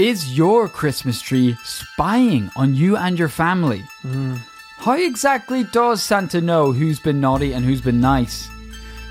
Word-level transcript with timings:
Is 0.00 0.34
your 0.34 0.66
Christmas 0.66 1.20
tree 1.20 1.58
spying 1.62 2.50
on 2.56 2.74
you 2.74 2.96
and 2.96 3.18
your 3.18 3.28
family? 3.28 3.84
Mm. 4.02 4.38
How 4.78 4.94
exactly 4.94 5.62
does 5.62 6.02
Santa 6.02 6.40
know 6.40 6.72
who's 6.72 6.98
been 6.98 7.20
naughty 7.20 7.52
and 7.52 7.66
who's 7.66 7.82
been 7.82 8.00
nice? 8.00 8.48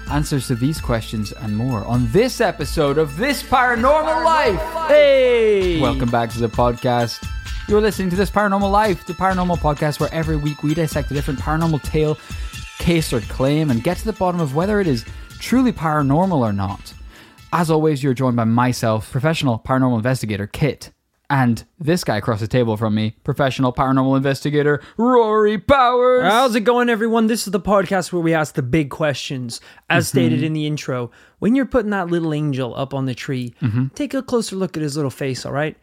Answers 0.09 0.47
to 0.47 0.55
these 0.55 0.81
questions 0.81 1.31
and 1.31 1.55
more 1.55 1.85
on 1.85 2.11
this 2.11 2.41
episode 2.41 2.97
of 2.97 3.17
This 3.17 3.43
Paranormal 3.43 4.25
Life. 4.25 4.87
Hey! 4.87 5.79
Welcome 5.79 6.09
back 6.09 6.31
to 6.31 6.39
the 6.39 6.49
podcast. 6.49 7.23
You're 7.67 7.81
listening 7.81 8.09
to 8.09 8.15
This 8.15 8.31
Paranormal 8.31 8.71
Life, 8.71 9.05
the 9.05 9.13
paranormal 9.13 9.59
podcast 9.59 9.99
where 9.99 10.11
every 10.11 10.37
week 10.37 10.63
we 10.63 10.73
dissect 10.73 11.11
a 11.11 11.13
different 11.13 11.39
paranormal 11.39 11.83
tale, 11.83 12.17
case, 12.79 13.13
or 13.13 13.21
claim 13.21 13.69
and 13.69 13.83
get 13.83 13.97
to 13.97 14.05
the 14.05 14.13
bottom 14.13 14.41
of 14.41 14.55
whether 14.55 14.81
it 14.81 14.87
is 14.87 15.05
truly 15.37 15.71
paranormal 15.71 16.39
or 16.39 16.51
not. 16.51 16.95
As 17.51 17.71
always, 17.71 18.03
you're 18.03 18.13
joined 18.13 18.35
by 18.35 18.43
myself, 18.43 19.11
professional 19.11 19.57
paranormal 19.59 19.97
investigator 19.97 20.45
Kit, 20.45 20.91
and 21.31 21.63
this 21.79 22.03
guy 22.03 22.17
across 22.17 22.39
the 22.41 22.47
table 22.47 22.77
from 22.77 22.93
me, 22.93 23.15
professional 23.23 23.73
paranormal 23.73 24.15
investigator 24.17 24.81
Rory 24.97 25.57
Powers. 25.57 26.25
How's 26.31 26.53
it 26.55 26.61
going, 26.61 26.89
everyone? 26.89 27.25
This 27.27 27.47
is 27.47 27.51
the 27.51 27.59
podcast 27.59 28.13
where 28.13 28.21
we 28.21 28.35
ask 28.35 28.53
the 28.53 28.61
big 28.61 28.91
questions. 28.91 29.61
As 29.89 30.05
Mm-hmm. 30.05 30.09
stated 30.17 30.43
in 30.43 30.53
the 30.53 30.67
intro, 30.67 31.09
when 31.39 31.55
you're 31.55 31.65
putting 31.65 31.89
that 31.91 32.07
little 32.09 32.33
angel 32.35 32.75
up 32.75 32.93
on 32.93 33.05
the 33.05 33.15
tree, 33.15 33.55
Mm-hmm. 33.61 33.87
take 33.95 34.13
a 34.13 34.21
closer 34.21 34.55
look 34.55 34.77
at 34.77 34.83
his 34.83 34.95
little 34.95 35.11
face, 35.11 35.43
all 35.45 35.51
right? 35.51 35.75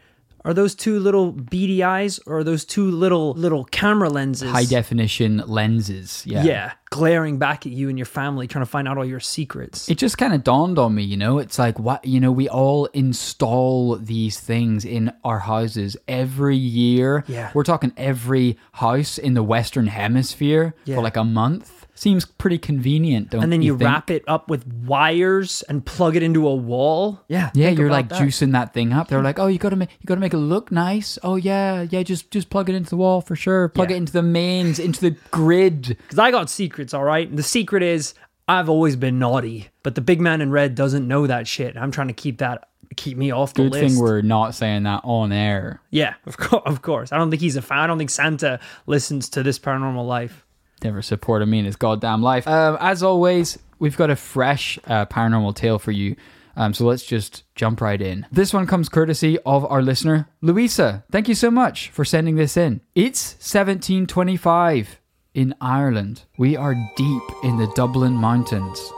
Are 0.46 0.54
those 0.54 0.76
two 0.76 1.00
little 1.00 1.32
beady 1.32 1.82
eyes 1.82 2.20
or 2.24 2.38
are 2.38 2.44
those 2.44 2.64
two 2.64 2.88
little 2.90 3.32
little 3.32 3.64
camera 3.64 4.08
lenses? 4.08 4.48
High 4.48 4.64
definition 4.64 5.42
lenses. 5.46 6.22
Yeah. 6.24 6.44
Yeah, 6.44 6.72
glaring 6.90 7.38
back 7.38 7.66
at 7.66 7.72
you 7.72 7.88
and 7.88 7.98
your 7.98 8.06
family, 8.06 8.46
trying 8.46 8.64
to 8.64 8.70
find 8.70 8.86
out 8.86 8.96
all 8.96 9.04
your 9.04 9.18
secrets. 9.18 9.88
It 9.88 9.98
just 9.98 10.18
kind 10.18 10.32
of 10.32 10.44
dawned 10.44 10.78
on 10.78 10.94
me, 10.94 11.02
you 11.02 11.16
know, 11.16 11.38
it's 11.40 11.58
like 11.58 11.80
what, 11.80 12.04
you 12.04 12.20
know, 12.20 12.30
we 12.30 12.48
all 12.48 12.86
install 12.94 13.96
these 13.96 14.38
things 14.38 14.84
in 14.84 15.12
our 15.24 15.40
houses 15.40 15.96
every 16.06 16.56
year. 16.56 17.24
Yeah. 17.26 17.50
We're 17.52 17.64
talking 17.64 17.92
every 17.96 18.56
house 18.72 19.18
in 19.18 19.34
the 19.34 19.42
Western 19.42 19.88
Hemisphere 19.88 20.74
Yeah. 20.84 20.94
for 20.94 21.02
like 21.02 21.16
a 21.16 21.24
month. 21.24 21.75
Seems 21.98 22.24
pretty 22.26 22.58
convenient, 22.58 23.30
don't 23.30 23.40
you? 23.40 23.42
and 23.42 23.52
then 23.52 23.62
you, 23.62 23.76
think? 23.76 23.88
wrap 23.88 24.10
it 24.10 24.22
up 24.28 24.48
with 24.50 24.66
wires 25.00 25.62
and 25.62 25.84
plug 25.84 26.14
it 26.14 26.22
into 26.22 26.46
a 26.46 26.54
wall. 26.54 27.20
Yeah, 27.26 27.50
Yeah, 27.54 27.70
you're 27.70 27.90
like 27.90 28.10
that. 28.10 28.20
juicing 28.20 28.52
that 28.52 28.72
thing 28.74 28.92
up. 28.92 29.08
They're 29.08 29.22
like, 29.22 29.38
"Oh, 29.38 29.46
you 29.46 29.58
got 29.58 29.70
to 29.70 29.76
make 29.76 29.90
you 30.00 30.06
got 30.06 30.16
to 30.16 30.20
make 30.20 30.34
it 30.34 30.38
look 30.38 30.70
nice." 30.70 31.18
Oh 31.22 31.36
yeah, 31.36 31.86
yeah, 31.90 32.02
just 32.02 32.30
just 32.30 32.50
plug 32.50 32.68
it 32.68 32.74
into 32.74 32.90
the 32.90 32.96
wall 32.96 33.20
for 33.20 33.34
sure. 33.34 33.68
Plug 33.68 33.90
Yeah. 33.90 33.96
it 33.96 33.98
into 33.98 34.12
the 34.12 34.22
mains, 34.22 34.78
into 34.78 35.00
the 35.00 35.16
grid. 35.30 35.88
Because 35.88 36.18
I 36.18 36.30
got 36.30 36.50
secrets, 36.50 36.92
all 36.94 37.04
right? 37.04 37.28
And 37.28 37.38
the 37.38 37.42
secret 37.42 37.82
is 37.82 38.14
I've 38.48 38.68
always 38.68 38.94
been 38.94 39.18
naughty, 39.18 39.68
but 39.82 39.94
the 39.96 40.00
big 40.00 40.20
man 40.20 40.40
in 40.40 40.50
red 40.50 40.74
doesn't 40.74 41.08
know 41.08 41.26
that 41.26 41.48
shit. 41.48 41.76
I'm 41.76 41.90
trying 41.90 42.08
to 42.08 42.14
keep 42.14 42.38
that, 42.38 42.68
keep 42.94 43.16
me 43.18 43.32
off 43.32 43.54
the 43.54 43.64
Good 43.64 43.72
list. 43.72 43.94
thing 43.96 43.98
we're 44.04 44.20
not 44.22 44.54
saying 44.54 44.84
that 44.84 45.00
on 45.02 45.32
air. 45.32 45.80
yeah, 45.90 46.14
of 46.26 46.36
course, 46.36 46.62
of 46.66 46.80
course. 46.82 47.10
I 47.12 47.16
don't 47.18 47.30
think 47.30 47.42
he's 47.42 47.56
a 47.56 47.62
fan. 47.62 47.78
I 47.78 47.86
don't 47.88 47.98
think 47.98 48.10
Santa 48.10 48.60
listens 48.86 49.28
to 49.30 49.42
this 49.42 49.58
paranormal 49.58 50.06
life. 50.06 50.45
Never 50.82 51.02
supported 51.02 51.46
me 51.46 51.58
in 51.58 51.64
his 51.64 51.76
goddamn 51.76 52.22
life. 52.22 52.46
Um, 52.46 52.76
as 52.80 53.02
always, 53.02 53.58
we've 53.78 53.96
got 53.96 54.10
a 54.10 54.16
fresh 54.16 54.78
uh, 54.86 55.06
paranormal 55.06 55.54
tale 55.54 55.78
for 55.78 55.92
you. 55.92 56.16
Um, 56.56 56.72
so 56.72 56.86
let's 56.86 57.04
just 57.04 57.44
jump 57.54 57.80
right 57.80 58.00
in. 58.00 58.26
This 58.32 58.54
one 58.54 58.66
comes 58.66 58.88
courtesy 58.88 59.38
of 59.44 59.64
our 59.66 59.82
listener, 59.82 60.28
Louisa. 60.40 61.04
Thank 61.10 61.28
you 61.28 61.34
so 61.34 61.50
much 61.50 61.90
for 61.90 62.04
sending 62.04 62.36
this 62.36 62.56
in. 62.56 62.80
It's 62.94 63.34
1725 63.34 65.00
in 65.34 65.54
Ireland. 65.60 66.22
We 66.38 66.56
are 66.56 66.74
deep 66.96 67.22
in 67.44 67.58
the 67.58 67.70
Dublin 67.74 68.14
mountains. 68.14 68.90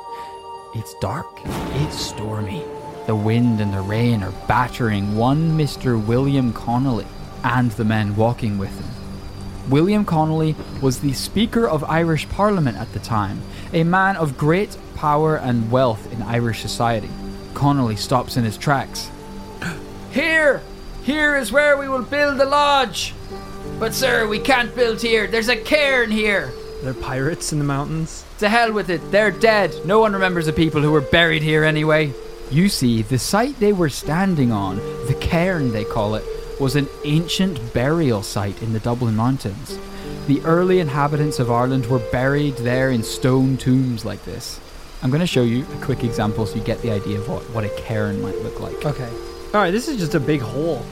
It's 0.75 0.95
dark, 1.01 1.27
it's 1.45 1.99
stormy. 1.99 2.63
The 3.09 3.17
wind 3.17 3.61
and 3.61 3.73
the 3.73 3.81
rain 3.81 4.23
are 4.23 4.33
battering 4.47 5.17
one 5.17 5.59
Mr. 5.59 6.05
William 6.05 6.53
Connolly 6.53 7.07
and 7.43 7.71
the 7.73 7.85
men 7.85 8.15
walking 8.15 8.59
with 8.59 8.71
him. 8.79 8.98
William 9.69 10.05
Connolly 10.05 10.57
was 10.81 11.01
the 11.01 11.13
Speaker 11.13 11.69
of 11.69 11.85
Irish 11.85 12.29
Parliament 12.31 12.79
at 12.79 12.93
the 12.93 12.99
time, 12.99 13.43
a 13.73 13.85
man 13.85 14.17
of 14.17 14.39
great 14.39 14.77
power 14.95 15.37
and 15.37 15.71
wealth 15.71 16.11
in 16.13 16.23
Irish 16.23 16.61
society. 16.61 17.11
Connolly 17.55 17.97
stops 17.97 18.37
in 18.37 18.45
his 18.45 18.57
tracks. 18.57 19.11
Here! 20.11 20.63
Here 21.03 21.37
is 21.37 21.53
where 21.53 21.77
we 21.77 21.89
will 21.89 22.03
build 22.03 22.39
the 22.39 22.45
lodge! 22.45 23.15
But, 23.79 23.95
sir, 23.95 24.27
we 24.27 24.41
can't 24.41 24.75
build 24.75 25.01
here. 25.01 25.27
There's 25.27 25.49
a 25.49 25.57
cairn 25.57 26.11
here. 26.11 26.53
They're 26.83 26.95
pirates 26.95 27.53
in 27.53 27.59
the 27.59 27.65
mountains. 27.65 28.25
To 28.39 28.49
hell 28.49 28.73
with 28.73 28.91
it, 28.91 29.11
they're 29.13 29.31
dead. 29.31 29.75
No 29.85 30.01
one 30.01 30.13
remembers 30.13 30.47
the 30.47 30.53
people 30.53 30.83
who 30.83 30.91
were 30.91 31.01
buried 31.01 31.43
here 31.43 31.65
anyway. 31.65 32.13
You 32.51 32.69
see, 32.69 33.03
the 33.03 33.19
site 33.19 33.59
they 33.61 33.73
were 33.73 33.89
standing 33.89 34.51
on, 34.51 34.77
the 35.07 35.17
cairn 35.21 35.71
they 35.71 35.85
call 35.85 36.17
it, 36.17 36.25
was 36.61 36.77
an 36.77 36.89
ancient 37.05 37.73
burial 37.73 38.23
site 38.23 38.61
in 38.63 38.73
the 38.73 38.81
Dublin 38.81 39.15
Mountains. 39.17 39.79
The 40.27 40.41
early 40.43 40.81
inhabitants 40.81 41.39
of 41.39 41.51
Ireland 41.51 41.87
were 41.87 41.99
buried 41.99 42.57
there 42.57 42.91
in 42.91 43.03
stone 43.03 43.57
tombs 43.57 44.05
like 44.05 44.25
this. 44.25 44.61
I'm 45.03 45.11
going 45.11 45.21
to 45.21 45.27
show 45.27 45.43
you 45.43 45.65
a 45.65 45.85
quick 45.85 46.03
example 46.03 46.45
so 46.47 46.57
you 46.57 46.65
get 46.65 46.83
the 46.83 46.91
idea 46.91 47.19
of 47.19 47.29
what, 47.29 47.43
what 47.51 47.65
a 47.65 47.69
cairn 47.71 48.21
might 48.21 48.37
look 48.43 48.61
like. 48.61 48.85
Okay. 48.85 49.09
All 49.55 49.61
right, 49.61 49.71
this 49.71 49.89
is 49.89 49.99
just 49.99 50.15
a 50.15 50.21
big 50.21 50.41
hole. 50.41 50.85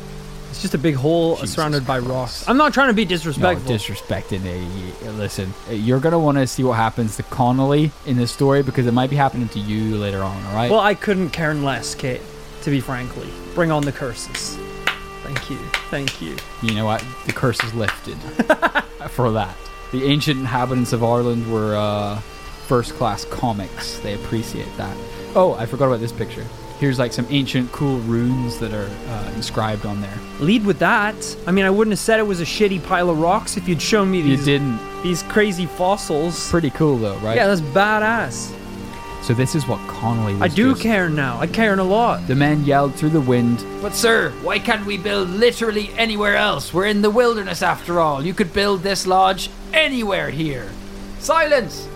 It's 0.51 0.63
just 0.63 0.75
a 0.75 0.79
big 0.79 0.95
hole 0.95 1.35
Jesus 1.37 1.53
surrounded 1.53 1.87
by 1.87 1.99
rocks. 1.99 2.49
I'm 2.49 2.57
not 2.57 2.73
trying 2.73 2.89
to 2.89 2.95
be 2.95 3.05
disrespectful. 3.05 3.71
No, 3.71 3.77
disrespecting 3.77 4.43
a 4.47 5.11
listen. 5.11 5.53
You're 5.69 6.01
gonna 6.01 6.19
want 6.19 6.39
to 6.39 6.47
see 6.47 6.65
what 6.65 6.75
happens 6.75 7.17
to 7.17 7.25
Connolly 7.25 7.91
in 8.07 8.17
this 8.17 8.33
story 8.33 8.63
because 8.63 8.87
it 8.87 8.93
might 8.93 9.11
be 9.11 9.17
happening 9.17 9.49
to 9.49 9.59
you 9.59 9.99
later 9.99 10.23
on. 10.23 10.43
All 10.47 10.55
right. 10.55 10.71
well, 10.71 10.81
I 10.81 10.95
couldn't 10.95 11.31
care 11.31 11.53
less, 11.53 11.95
Kate, 11.95 12.23
to 12.63 12.71
be 12.71 12.81
frankly. 12.81 13.29
Bring 13.55 13.71
on 13.71 13.83
the 13.83 13.93
curses. 13.93 14.57
Thank 15.27 15.51
you. 15.51 15.57
Thank 15.91 16.23
you. 16.23 16.37
you 16.63 16.75
know 16.75 16.85
what? 16.85 17.05
The 17.27 17.33
curse 17.33 17.63
is 17.65 17.75
lifted 17.75 18.15
for 19.11 19.31
that. 19.33 19.57
The 19.93 20.05
ancient 20.05 20.41
inhabitants 20.41 20.93
of 20.93 21.03
Ireland 21.05 21.51
were 21.53 21.77
uh, 21.77 22.19
first 22.67 22.95
class 22.95 23.25
comics. 23.27 23.99
They 24.01 24.15
appreciate 24.15 24.75
that. 24.77 24.97
Oh, 25.35 25.55
I 25.59 25.67
forgot 25.67 25.87
about 25.87 26.01
this 26.01 26.13
picture. 26.13 26.45
Here's 26.79 26.99
like 26.99 27.13
some 27.13 27.27
ancient 27.31 27.73
cool 27.73 27.99
runes 28.01 28.59
that 28.59 28.75
are 28.75 28.91
uh, 29.09 29.33
inscribed 29.35 29.87
on 29.87 30.01
there. 30.03 30.19
Lead 30.41 30.67
with 30.67 30.79
that. 30.81 31.15
I 31.47 31.51
mean, 31.51 31.65
I 31.65 31.71
wouldn't 31.71 31.93
have 31.93 31.99
said 31.99 32.21
it 32.21 32.25
was 32.27 32.41
a 32.41 32.45
shitty 32.45 32.85
pile 32.85 33.09
of 33.09 33.19
rocks 33.19 33.57
if 33.57 33.67
you'd 33.67 33.81
shown 33.81 34.11
me 34.11 34.21
these. 34.21 34.41
You 34.41 34.59
didn't. 34.59 35.03
these 35.03 35.23
crazy 35.23 35.65
fossils. 35.67 36.51
Pretty 36.51 36.71
cool 36.71 36.99
though, 36.99 37.17
right? 37.19 37.37
Yeah, 37.37 37.47
that's 37.47 37.63
badass. 37.63 38.53
So 39.27 39.35
this 39.35 39.57
is 39.57 39.67
what 39.67 39.81
Connolly 39.89 40.35
was 40.35 40.43
I 40.43 40.47
do 40.47 40.71
just- 40.71 40.83
care 40.83 41.09
now. 41.09 41.41
I 41.41 41.49
care 41.49 41.75
a 41.75 41.83
lot. 41.83 42.29
The 42.29 42.37
men 42.37 42.65
yelled 42.65 42.95
through 42.95 43.11
the 43.11 43.21
wind. 43.21 43.65
But, 43.83 43.93
sir, 43.93 44.31
why 44.41 44.61
can't 44.61 44.87
we 44.87 44.97
build 44.99 45.31
literally 45.31 45.91
anywhere 45.99 46.37
else? 46.37 46.73
We're 46.73 46.87
in 46.87 47.03
the 47.03 47.11
wilderness 47.11 47.61
after 47.61 47.99
all. 47.99 48.25
You 48.25 48.33
could 48.33 48.53
build 48.53 48.85
this 48.85 49.05
lodge 49.05 49.51
anywhere 49.75 50.31
here. 50.31 50.71
Silence! 51.19 51.89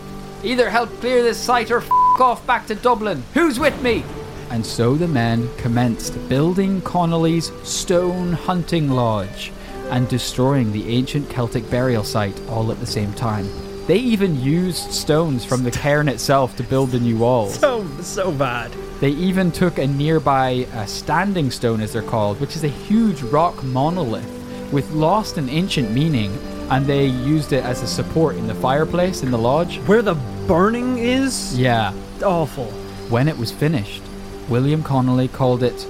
Either 0.42 0.70
help 0.70 0.91
clear 0.98 1.22
this 1.22 1.38
site 1.38 1.70
or 1.70 1.78
f 1.78 1.91
off 2.18 2.44
back 2.48 2.66
to 2.66 2.74
Dublin. 2.74 3.22
Who's 3.34 3.60
with 3.60 3.80
me? 3.80 4.02
And 4.50 4.66
so 4.66 4.97
the 4.97 5.06
men 5.06 5.48
commenced 5.56 6.28
building 6.28 6.80
Connolly's 6.80 7.52
stone 7.62 8.32
hunting 8.32 8.91
lodge 8.91 9.52
and 9.91 10.08
destroying 10.08 10.72
the 10.72 10.88
ancient 10.88 11.30
Celtic 11.30 11.70
burial 11.70 12.02
site 12.02 12.41
all 12.48 12.72
at 12.72 12.80
the 12.80 12.86
same 12.86 13.12
time. 13.14 13.48
They 13.91 13.99
even 13.99 14.41
used 14.41 14.93
stones 14.93 15.45
from 15.45 15.65
the 15.65 15.71
cairn 15.73 16.09
itself 16.09 16.55
to 16.59 16.62
build 16.62 16.93
the 16.93 17.01
new 17.01 17.17
walls. 17.17 17.59
So 17.61 17.84
so 18.03 18.31
bad. 18.31 18.71
They 19.01 19.09
even 19.09 19.51
took 19.51 19.78
a 19.78 19.87
nearby 19.89 20.69
uh, 20.75 20.87
standing 20.87 21.51
stone, 21.51 21.81
as 21.81 21.93
they're 21.93 22.01
called, 22.01 22.41
which 22.41 22.55
is 22.55 22.62
a 22.62 22.69
huge 22.69 23.21
rock 23.23 23.65
monolith 23.65 24.31
with 24.71 24.89
lost 24.93 25.39
and 25.39 25.51
ancient 25.51 25.91
meaning, 25.91 26.31
and 26.71 26.87
they 26.87 27.06
used 27.06 27.53
it 27.53 27.65
as 27.65 27.83
a 27.83 27.89
support 27.89 28.37
in 28.37 28.47
the 28.47 28.55
fireplace 28.55 29.25
in 29.25 29.33
the 29.33 29.39
lodge. 29.39 29.78
Where 29.89 30.03
the 30.03 30.15
burning 30.47 30.99
is? 30.99 31.59
Yeah. 31.59 31.93
Awful. 32.25 32.67
When 33.11 33.27
it 33.27 33.37
was 33.37 33.51
finished, 33.51 34.03
William 34.49 34.84
Connolly 34.84 35.27
called 35.27 35.65
it 35.65 35.84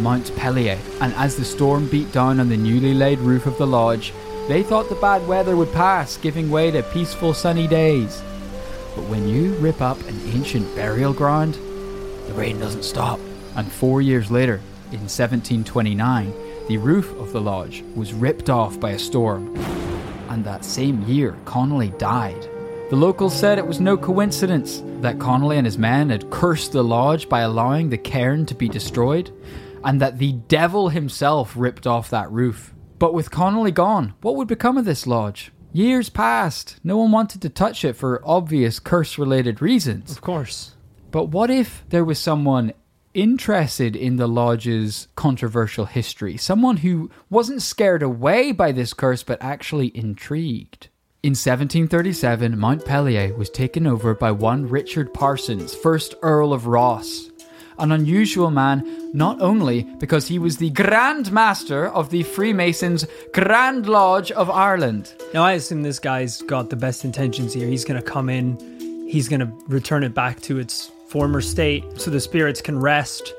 Mount 0.00 0.32
Pellier, 0.34 0.78
and 1.00 1.14
as 1.14 1.36
the 1.36 1.44
storm 1.44 1.86
beat 1.88 2.10
down 2.10 2.40
on 2.40 2.48
the 2.48 2.56
newly 2.56 2.94
laid 2.94 3.20
roof 3.20 3.46
of 3.46 3.56
the 3.58 3.66
lodge, 3.66 4.12
they 4.48 4.62
thought 4.62 4.88
the 4.88 4.94
bad 4.94 5.28
weather 5.28 5.56
would 5.56 5.72
pass, 5.72 6.16
giving 6.16 6.50
way 6.50 6.70
to 6.70 6.82
peaceful 6.84 7.34
sunny 7.34 7.66
days. 7.68 8.22
But 8.96 9.04
when 9.04 9.28
you 9.28 9.52
rip 9.56 9.82
up 9.82 10.00
an 10.08 10.18
ancient 10.32 10.74
burial 10.74 11.12
ground, 11.12 11.54
the 12.26 12.32
rain 12.32 12.58
doesn't 12.58 12.84
stop. 12.84 13.20
And 13.56 13.70
four 13.70 14.00
years 14.00 14.30
later, 14.30 14.56
in 14.90 15.00
1729, 15.00 16.32
the 16.66 16.78
roof 16.78 17.12
of 17.18 17.32
the 17.32 17.40
lodge 17.42 17.84
was 17.94 18.14
ripped 18.14 18.48
off 18.48 18.80
by 18.80 18.92
a 18.92 18.98
storm. 18.98 19.54
And 20.30 20.42
that 20.46 20.64
same 20.64 21.02
year, 21.02 21.36
Connolly 21.44 21.90
died. 21.98 22.48
The 22.88 22.96
locals 22.96 23.38
said 23.38 23.58
it 23.58 23.66
was 23.66 23.80
no 23.80 23.98
coincidence 23.98 24.82
that 25.02 25.18
Connolly 25.18 25.58
and 25.58 25.66
his 25.66 25.76
men 25.76 26.08
had 26.08 26.30
cursed 26.30 26.72
the 26.72 26.82
lodge 26.82 27.28
by 27.28 27.40
allowing 27.40 27.90
the 27.90 27.98
cairn 27.98 28.46
to 28.46 28.54
be 28.54 28.68
destroyed, 28.68 29.30
and 29.84 30.00
that 30.00 30.16
the 30.16 30.32
devil 30.32 30.88
himself 30.88 31.52
ripped 31.54 31.86
off 31.86 32.08
that 32.08 32.30
roof. 32.32 32.72
But 32.98 33.14
with 33.14 33.30
Connolly 33.30 33.70
gone, 33.70 34.14
what 34.22 34.36
would 34.36 34.48
become 34.48 34.76
of 34.76 34.84
this 34.84 35.06
lodge? 35.06 35.52
Years 35.72 36.08
passed. 36.08 36.76
No 36.82 36.96
one 36.98 37.12
wanted 37.12 37.42
to 37.42 37.48
touch 37.48 37.84
it 37.84 37.94
for 37.94 38.22
obvious 38.24 38.80
curse 38.80 39.18
related 39.18 39.60
reasons. 39.62 40.10
Of 40.10 40.20
course. 40.20 40.74
But 41.10 41.26
what 41.26 41.50
if 41.50 41.84
there 41.90 42.04
was 42.04 42.18
someone 42.18 42.72
interested 43.14 43.96
in 43.96 44.16
the 44.16 44.28
lodge's 44.28 45.08
controversial 45.16 45.86
history, 45.86 46.36
someone 46.36 46.78
who 46.78 47.10
wasn't 47.30 47.62
scared 47.62 48.02
away 48.02 48.52
by 48.52 48.72
this 48.72 48.92
curse 48.94 49.22
but 49.22 49.42
actually 49.42 49.96
intrigued. 49.96 50.88
In 51.22 51.30
1737, 51.30 52.56
Montpellier 52.56 53.34
was 53.34 53.50
taken 53.50 53.86
over 53.86 54.14
by 54.14 54.30
one 54.30 54.68
Richard 54.68 55.12
Parsons, 55.12 55.74
1st 55.74 56.14
Earl 56.22 56.52
of 56.52 56.66
Rosse. 56.68 57.30
An 57.78 57.92
unusual 57.92 58.50
man, 58.50 58.84
not 59.12 59.40
only 59.40 59.84
because 59.98 60.26
he 60.26 60.38
was 60.38 60.56
the 60.56 60.70
Grand 60.70 61.30
Master 61.30 61.86
of 61.88 62.10
the 62.10 62.24
Freemasons' 62.24 63.06
Grand 63.32 63.88
Lodge 63.88 64.32
of 64.32 64.50
Ireland. 64.50 65.12
Now, 65.32 65.44
I 65.44 65.52
assume 65.52 65.82
this 65.82 65.98
guy's 65.98 66.42
got 66.42 66.70
the 66.70 66.76
best 66.76 67.04
intentions 67.04 67.54
here. 67.54 67.68
He's 67.68 67.84
going 67.84 68.00
to 68.00 68.06
come 68.06 68.28
in, 68.28 68.58
he's 69.08 69.28
going 69.28 69.40
to 69.40 69.52
return 69.68 70.02
it 70.02 70.14
back 70.14 70.40
to 70.42 70.58
its 70.58 70.90
former 71.08 71.40
state 71.40 71.84
so 72.00 72.10
the 72.10 72.20
spirits 72.20 72.60
can 72.60 72.78
rest. 72.78 73.32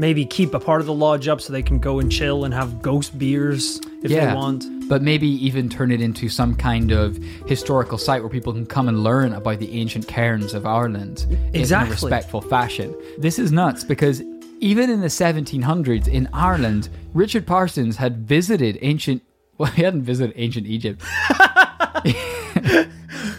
Maybe 0.00 0.24
keep 0.24 0.54
a 0.54 0.58
part 0.58 0.80
of 0.80 0.86
the 0.86 0.94
lodge 0.94 1.28
up 1.28 1.42
so 1.42 1.52
they 1.52 1.62
can 1.62 1.78
go 1.78 1.98
and 1.98 2.10
chill 2.10 2.46
and 2.46 2.54
have 2.54 2.80
ghost 2.80 3.18
beers 3.18 3.82
if 4.02 4.10
they 4.10 4.34
want. 4.34 4.64
But 4.88 5.02
maybe 5.02 5.28
even 5.28 5.68
turn 5.68 5.92
it 5.92 6.00
into 6.00 6.30
some 6.30 6.54
kind 6.54 6.90
of 6.90 7.18
historical 7.46 7.98
site 7.98 8.22
where 8.22 8.30
people 8.30 8.54
can 8.54 8.64
come 8.64 8.88
and 8.88 9.04
learn 9.04 9.34
about 9.34 9.58
the 9.58 9.78
ancient 9.78 10.08
cairns 10.08 10.54
of 10.54 10.64
Ireland 10.64 11.26
in 11.52 11.70
a 11.70 11.84
respectful 11.84 12.40
fashion. 12.40 12.96
This 13.18 13.38
is 13.38 13.52
nuts 13.52 13.84
because 13.84 14.22
even 14.60 14.88
in 14.88 15.02
the 15.02 15.08
1700s 15.08 16.08
in 16.08 16.30
Ireland, 16.32 16.88
Richard 17.12 17.46
Parsons 17.46 17.96
had 17.96 18.26
visited 18.26 18.78
ancient. 18.80 19.22
Well, 19.60 19.70
he 19.70 19.82
hadn't 19.82 20.04
visited 20.04 20.32
ancient 20.38 20.66
Egypt. 20.66 21.02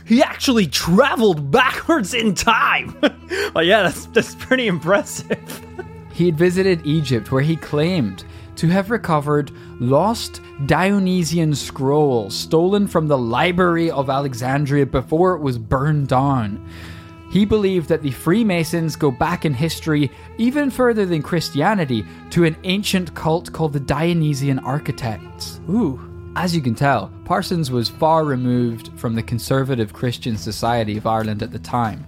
He 0.05 0.21
actually 0.21 0.67
traveled 0.67 1.51
backwards 1.51 2.13
in 2.13 2.35
time. 2.35 2.95
well, 3.55 3.63
yeah, 3.63 3.83
that's, 3.83 4.07
that's 4.07 4.35
pretty 4.35 4.67
impressive. 4.67 5.39
He 6.21 6.27
had 6.27 6.38
visited 6.38 6.85
Egypt 6.85 7.31
where 7.31 7.41
he 7.41 7.56
claimed 7.56 8.25
to 8.57 8.68
have 8.68 8.91
recovered 8.91 9.51
lost 9.79 10.39
Dionysian 10.68 11.56
scrolls 11.56 12.35
stolen 12.35 12.85
from 12.85 13.07
the 13.07 13.18
library 13.18 13.89
of 13.89 14.07
Alexandria 14.07 14.85
before 14.85 15.33
it 15.33 15.41
was 15.41 15.57
burned 15.57 16.09
down. 16.09 16.63
He 17.31 17.44
believed 17.44 17.89
that 17.89 18.03
the 18.03 18.12
Freemasons 18.12 18.95
go 18.95 19.09
back 19.09 19.45
in 19.45 19.56
history 19.56 20.12
even 20.38 20.69
further 20.69 21.07
than 21.07 21.23
Christianity 21.23 22.06
to 22.29 22.44
an 22.44 22.56
ancient 22.65 23.15
cult 23.15 23.51
called 23.51 23.73
the 23.73 23.79
Dionysian 23.79 24.59
Architects. 24.59 25.59
Ooh. 25.71 26.00
As 26.35 26.56
you 26.56 26.62
can 26.62 26.75
tell, 26.75 27.12
Parsons 27.25 27.71
was 27.71 27.89
far 27.89 28.25
removed 28.25 28.91
from 28.95 29.15
the 29.15 29.23
conservative 29.23 29.91
Christian 29.91 30.38
society 30.38 30.97
of 30.97 31.07
Ireland 31.07 31.41
at 31.41 31.51
the 31.51 31.57
time. 31.57 32.06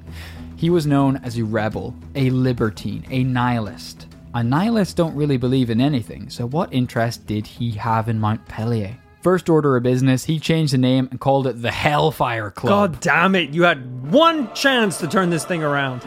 He 0.63 0.69
was 0.69 0.87
known 0.87 1.17
as 1.25 1.37
a 1.37 1.43
rebel, 1.43 1.93
a 2.15 2.29
libertine, 2.29 3.05
a 3.09 3.25
nihilist. 3.25 4.07
And 4.33 4.49
nihilists 4.49 4.93
don't 4.93 5.13
really 5.13 5.35
believe 5.35 5.69
in 5.69 5.81
anything, 5.81 6.29
so 6.29 6.45
what 6.47 6.71
interest 6.71 7.27
did 7.27 7.45
he 7.45 7.71
have 7.71 8.07
in 8.07 8.17
Montpellier? 8.17 8.95
First 9.21 9.49
order 9.49 9.75
of 9.75 9.83
business, 9.83 10.23
he 10.23 10.39
changed 10.39 10.71
the 10.71 10.77
name 10.77 11.09
and 11.11 11.19
called 11.19 11.47
it 11.47 11.61
the 11.61 11.69
Hellfire 11.69 12.49
Club. 12.49 12.93
God 12.93 13.01
damn 13.01 13.35
it. 13.35 13.49
You 13.49 13.63
had 13.63 14.09
one 14.09 14.53
chance 14.53 14.99
to 14.99 15.07
turn 15.09 15.31
this 15.31 15.43
thing 15.43 15.63
around. 15.63 16.01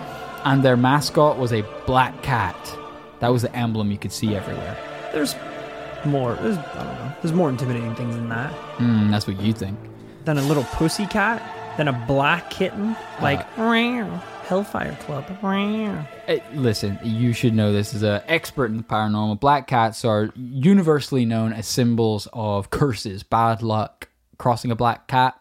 And 0.47 0.63
their 0.63 0.79
mascot 0.79 1.37
was 1.37 1.53
a 1.53 1.61
black 1.85 2.23
cat. 2.23 2.57
That 3.21 3.29
was 3.29 3.43
the 3.43 3.55
emblem 3.55 3.91
you 3.91 3.99
could 3.99 4.11
see 4.11 4.35
everywhere. 4.35 4.75
There's 5.13 5.37
more. 6.07 6.35
There's, 6.37 6.57
I 6.57 6.83
don't 6.83 6.95
know. 6.95 7.13
There's 7.21 7.35
more 7.35 7.51
intimidating 7.51 7.95
things 7.95 8.17
than 8.17 8.31
that. 8.31 8.53
Hmm, 8.79 9.11
that's 9.11 9.27
what 9.27 9.39
you 9.39 9.53
think. 9.53 9.79
Than 10.25 10.39
a 10.39 10.43
little 10.43 10.65
pussy 10.65 11.05
cat. 11.05 11.43
Than 11.77 11.89
a 11.89 12.05
black 12.07 12.49
kitten. 12.49 12.97
Like, 13.21 13.59
"Meow, 13.59 14.23
Hellfire 14.47 14.97
Club. 15.01 15.25
meow." 15.43 16.07
Eh, 16.29 16.39
listen, 16.55 16.99
you 17.03 17.33
should 17.33 17.53
know 17.53 17.73
this 17.73 17.95
as 17.95 18.03
an 18.03 18.23
expert 18.29 18.67
in 18.71 18.77
the 18.77 18.83
paranormal. 18.83 19.41
Black 19.41 19.67
cats 19.67 20.05
are 20.05 20.31
universally 20.37 21.25
known 21.25 21.53
as 21.53 21.67
symbols 21.67 22.29
of 22.33 22.71
curses, 22.71 23.23
bad 23.23 23.63
luck. 23.63 24.09
Crossing 24.39 24.71
a 24.71 24.77
black 24.77 25.09
cat, 25.09 25.35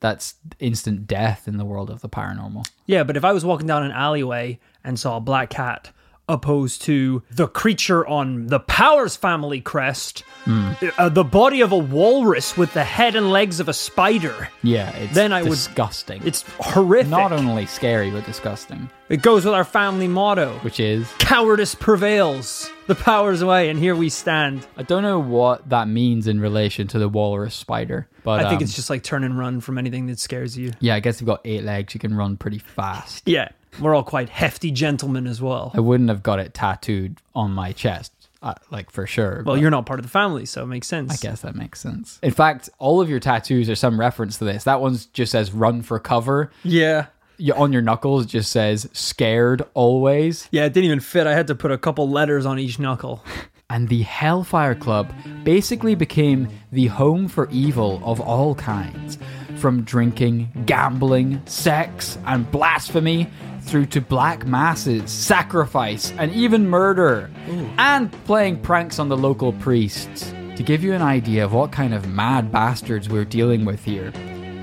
that's 0.00 0.34
instant 0.58 1.06
death 1.06 1.46
in 1.46 1.58
the 1.58 1.64
world 1.64 1.90
of 1.90 2.00
the 2.00 2.08
paranormal. 2.08 2.66
Yeah, 2.86 3.04
but 3.04 3.16
if 3.16 3.24
I 3.24 3.32
was 3.32 3.44
walking 3.44 3.66
down 3.66 3.82
an 3.84 3.92
alleyway 3.92 4.58
and 4.82 4.98
saw 4.98 5.18
a 5.18 5.20
black 5.20 5.50
cat 5.50 5.92
opposed 6.28 6.82
to 6.82 7.22
the 7.30 7.46
creature 7.46 8.06
on 8.06 8.46
the 8.46 8.60
Powers 8.60 9.16
family 9.16 9.60
crest, 9.60 10.22
uh, 10.46 11.08
the 11.08 11.24
body 11.24 11.60
of 11.60 11.72
a 11.72 11.76
walrus 11.78 12.56
with 12.56 12.72
the 12.74 12.84
head 12.84 13.14
and 13.16 13.30
legs 13.30 13.60
of 13.60 13.68
a 13.68 13.72
spider, 13.72 14.48
Yeah, 14.62 14.90
it's 14.96 15.14
Then 15.14 15.32
I 15.32 15.42
would- 15.42 15.50
disgusting. 15.50 16.22
it's 16.24 16.42
horrific. 16.60 17.08
not 17.10 17.32
only 17.32 17.66
scary 17.66 18.10
but 18.10 18.24
disgusting, 18.26 18.88
it 19.08 19.22
goes 19.22 19.44
with 19.44 19.54
our 19.54 19.64
family 19.64 20.08
motto 20.08 20.58
which 20.62 20.80
is 20.80 21.06
cowardice 21.18 21.74
prevails, 21.74 22.70
the 22.86 22.94
powers 22.94 23.42
away, 23.42 23.68
and 23.70 23.78
here 23.78 23.94
we 23.96 24.08
stand. 24.08 24.66
I 24.76 24.82
don't 24.82 25.02
know 25.02 25.18
what 25.18 25.68
that 25.70 25.88
means 25.88 26.26
in 26.26 26.40
relation 26.40 26.86
to 26.88 26.98
the 26.98 27.08
walrus 27.08 27.54
spider, 27.54 28.08
but 28.24 28.40
I 28.44 28.48
think 28.48 28.60
um, 28.60 28.64
it's 28.64 28.74
just 28.74 28.90
like 28.90 29.02
turn 29.02 29.24
and 29.24 29.38
run 29.38 29.60
from 29.60 29.78
anything 29.78 30.06
that 30.06 30.18
scares 30.18 30.56
you. 30.56 30.72
yeah. 30.80 30.94
I 30.94 31.00
guess 31.00 31.20
you've 31.20 31.26
got 31.28 31.40
eight 31.44 31.64
legs. 31.64 31.94
You 31.94 32.00
can 32.00 32.14
run 32.14 32.36
pretty 32.36 32.58
fast. 32.58 33.22
Yeah, 33.26 33.48
we're 33.80 33.94
all 33.94 34.02
quite 34.02 34.28
hefty 34.28 34.70
gentlemen 34.70 35.26
as 35.26 35.40
well. 35.42 35.72
I 35.74 35.80
wouldn't 35.80 36.08
have 36.08 36.22
got 36.22 36.38
it 36.38 36.54
tattooed 36.54 37.18
on 37.34 37.50
my 37.52 37.72
chest, 37.72 38.12
uh, 38.42 38.54
like 38.70 38.90
for 38.90 39.06
sure. 39.06 39.42
Well, 39.44 39.56
you're 39.56 39.70
not 39.70 39.86
part 39.86 39.98
of 40.00 40.04
the 40.04 40.10
family, 40.10 40.46
so 40.46 40.62
it 40.62 40.66
makes 40.66 40.86
sense. 40.86 41.12
I 41.12 41.16
guess 41.16 41.40
that 41.42 41.54
makes 41.54 41.80
sense. 41.80 42.18
In 42.22 42.30
fact, 42.32 42.68
all 42.78 43.00
of 43.00 43.08
your 43.10 43.20
tattoos 43.20 43.68
are 43.70 43.74
some 43.74 43.98
reference 43.98 44.38
to 44.38 44.44
this. 44.44 44.64
That 44.64 44.80
one's 44.80 45.06
just 45.06 45.32
says 45.32 45.52
"run 45.52 45.82
for 45.82 45.98
cover." 45.98 46.50
Yeah. 46.62 47.06
You- 47.36 47.54
On 47.54 47.72
your 47.72 47.82
knuckles, 47.82 48.24
it 48.24 48.28
just 48.28 48.50
says 48.52 48.88
"scared 48.92 49.62
always." 49.74 50.48
Yeah, 50.52 50.64
it 50.66 50.72
didn't 50.72 50.86
even 50.86 51.00
fit. 51.00 51.26
I 51.26 51.34
had 51.34 51.46
to 51.48 51.54
put 51.54 51.70
a 51.72 51.78
couple 51.78 52.08
letters 52.08 52.46
on 52.46 52.58
each 52.58 52.78
knuckle. 52.78 53.24
And 53.70 53.88
the 53.88 54.02
Hellfire 54.02 54.74
Club 54.74 55.10
basically 55.42 55.94
became 55.94 56.48
the 56.70 56.88
home 56.88 57.28
for 57.28 57.48
evil 57.50 58.00
of 58.04 58.20
all 58.20 58.54
kinds, 58.54 59.16
from 59.56 59.82
drinking, 59.82 60.50
gambling, 60.66 61.40
sex, 61.46 62.18
and 62.26 62.48
blasphemy, 62.52 63.26
through 63.64 63.86
to 63.86 64.00
black 64.00 64.46
masses, 64.46 65.10
sacrifice, 65.10 66.12
and 66.18 66.32
even 66.32 66.68
murder, 66.68 67.30
and 67.78 68.12
playing 68.24 68.60
pranks 68.60 68.98
on 68.98 69.08
the 69.08 69.16
local 69.16 69.52
priests. 69.54 70.32
To 70.56 70.62
give 70.62 70.84
you 70.84 70.92
an 70.92 71.02
idea 71.02 71.44
of 71.44 71.52
what 71.52 71.72
kind 71.72 71.92
of 71.94 72.08
mad 72.08 72.52
bastards 72.52 73.08
we're 73.08 73.24
dealing 73.24 73.64
with 73.64 73.84
here, 73.84 74.12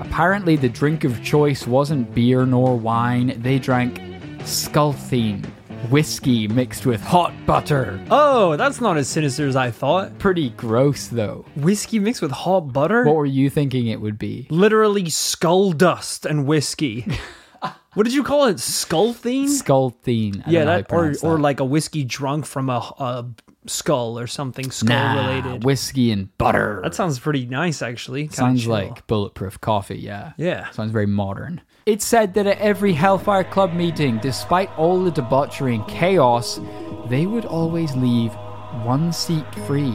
apparently 0.00 0.56
the 0.56 0.68
drink 0.68 1.04
of 1.04 1.22
choice 1.22 1.66
wasn't 1.66 2.14
beer 2.14 2.46
nor 2.46 2.76
wine, 2.78 3.38
they 3.42 3.58
drank 3.58 4.00
Skulthine, 4.40 5.44
whiskey 5.90 6.48
mixed 6.48 6.86
with 6.86 7.00
hot 7.02 7.34
butter. 7.44 8.00
Oh, 8.10 8.56
that's 8.56 8.80
not 8.80 8.96
as 8.96 9.08
sinister 9.08 9.46
as 9.46 9.56
I 9.56 9.70
thought. 9.70 10.18
Pretty 10.18 10.50
gross, 10.50 11.08
though. 11.08 11.44
Whiskey 11.56 11.98
mixed 11.98 12.22
with 12.22 12.30
hot 12.30 12.72
butter? 12.72 13.04
What 13.04 13.16
were 13.16 13.26
you 13.26 13.50
thinking 13.50 13.88
it 13.88 14.00
would 14.00 14.18
be? 14.18 14.46
Literally 14.50 15.10
skull 15.10 15.72
dust 15.72 16.24
and 16.24 16.46
whiskey. 16.46 17.06
what 17.94 18.04
did 18.04 18.14
you 18.14 18.22
call 18.22 18.46
it? 18.46 18.56
Skullthine? 18.56 19.46
Skullthine. 19.46 20.46
I 20.46 20.50
yeah, 20.50 20.64
don't 20.64 20.66
know 20.66 20.72
how 20.72 20.76
you 20.78 20.82
that 20.82 20.92
or 20.92 20.98
pronounce 20.98 21.24
or 21.24 21.38
like 21.38 21.60
a 21.60 21.64
whiskey 21.64 22.04
drunk 22.04 22.46
from 22.46 22.70
a, 22.70 22.78
a 22.98 23.26
skull 23.66 24.18
or 24.18 24.26
something 24.26 24.70
skull 24.70 24.96
Nah, 24.96 25.28
related. 25.34 25.64
whiskey 25.64 26.10
and 26.10 26.36
butter. 26.38 26.80
that 26.82 26.94
sounds 26.94 27.18
pretty 27.18 27.46
nice, 27.46 27.82
actually. 27.82 28.22
Kinda 28.22 28.36
Sounds 28.36 28.62
chill. 28.62 28.72
like 28.72 29.06
bulletproof 29.06 29.60
coffee. 29.60 29.98
Yeah. 29.98 30.32
Yeah. 30.36 30.70
Sounds 30.70 30.90
very 30.92 31.06
modern. 31.06 31.60
It's 31.86 32.04
said 32.04 32.34
that 32.34 32.46
at 32.46 32.58
every 32.58 32.92
Hellfire 32.92 33.42
Club 33.44 33.72
meeting, 33.72 34.18
despite 34.18 34.70
all 34.78 35.02
the 35.02 35.10
debauchery 35.10 35.74
and 35.74 35.86
chaos, 35.88 36.60
they 37.08 37.26
would 37.26 37.44
always 37.44 37.94
leave 37.96 38.32
one 38.84 39.12
seat 39.12 39.44
free, 39.66 39.92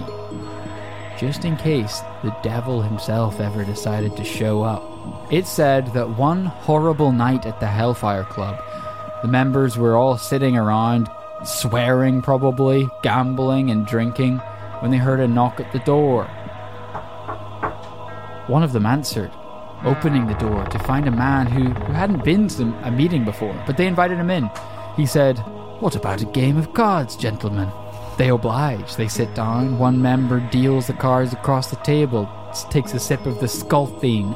just 1.18 1.46
in 1.46 1.58
case 1.58 2.02
the 2.24 2.36
devil 2.44 2.82
himself 2.82 3.40
ever 3.40 3.64
decided 3.64 4.16
to 4.16 4.24
show 4.24 4.62
up. 4.64 4.84
It 5.32 5.48
said 5.48 5.88
that 5.94 6.18
one 6.18 6.46
horrible 6.46 7.12
night 7.12 7.46
at 7.46 7.60
the 7.60 7.68
Hellfire 7.68 8.24
Club, 8.24 8.62
the 9.22 9.28
members 9.28 9.78
were 9.78 9.96
all 9.96 10.18
sitting 10.18 10.58
around, 10.58 11.10
swearing 11.44 12.22
probably, 12.22 12.88
gambling 13.04 13.72
and 13.72 13.86
drinking, 13.86 14.38
when 14.80 14.92
they 14.92 14.98
heard 14.98 15.20
a 15.20 15.28
knock 15.28 15.60
at 15.60 15.72
the 15.72 15.80
door. 15.80 16.26
One 18.48 18.64
of 18.64 18.74
them 18.74 18.86
answered, 18.86 19.32
opening 19.84 20.28
the 20.28 20.34
door 20.36 20.66
to 20.66 20.80
find 20.80 21.08
a 21.08 21.12
man 21.12 21.48
who, 21.48 21.66
who 21.66 21.94
hadn't 21.94 22.24
been 22.24 22.48
to 22.48 22.64
a 22.84 22.92
meeting 22.92 23.26
before, 23.26 23.62
but 23.66 23.78
they 23.78 23.88
invited 23.88 24.18
him 24.18 24.30
in. 24.30 24.50
He 24.96 25.06
said, 25.06 25.38
What 25.80 25.96
about 25.96 26.22
a 26.22 26.26
game 26.26 26.58
of 26.58 26.74
cards, 26.74 27.16
gentlemen? 27.16 27.72
They 28.18 28.30
oblige. 28.30 28.96
They 28.96 29.08
sit 29.08 29.34
down. 29.36 29.78
One 29.78 30.02
member 30.02 30.40
deals 30.40 30.88
the 30.88 30.94
cards 30.94 31.34
across 31.34 31.70
the 31.70 31.76
table, 31.78 32.30
takes 32.72 32.94
a 32.94 33.00
sip 33.00 33.26
of 33.26 33.40
the 33.40 33.46
Skulthine. 33.46 34.36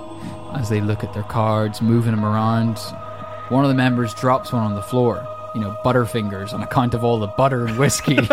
As 0.55 0.69
they 0.69 0.81
look 0.81 1.03
at 1.03 1.13
their 1.13 1.23
cards, 1.23 1.81
moving 1.81 2.11
them 2.11 2.25
around, 2.25 2.77
one 3.50 3.63
of 3.63 3.69
the 3.69 3.75
members 3.75 4.13
drops 4.13 4.53
one 4.53 4.61
on 4.63 4.75
the 4.75 4.81
floor. 4.83 5.27
You 5.55 5.61
know, 5.61 5.75
Butterfingers 5.83 6.53
on 6.53 6.61
account 6.61 6.93
of 6.93 7.03
all 7.03 7.19
the 7.19 7.27
butter 7.27 7.65
and 7.65 7.77
whiskey. 7.77 8.19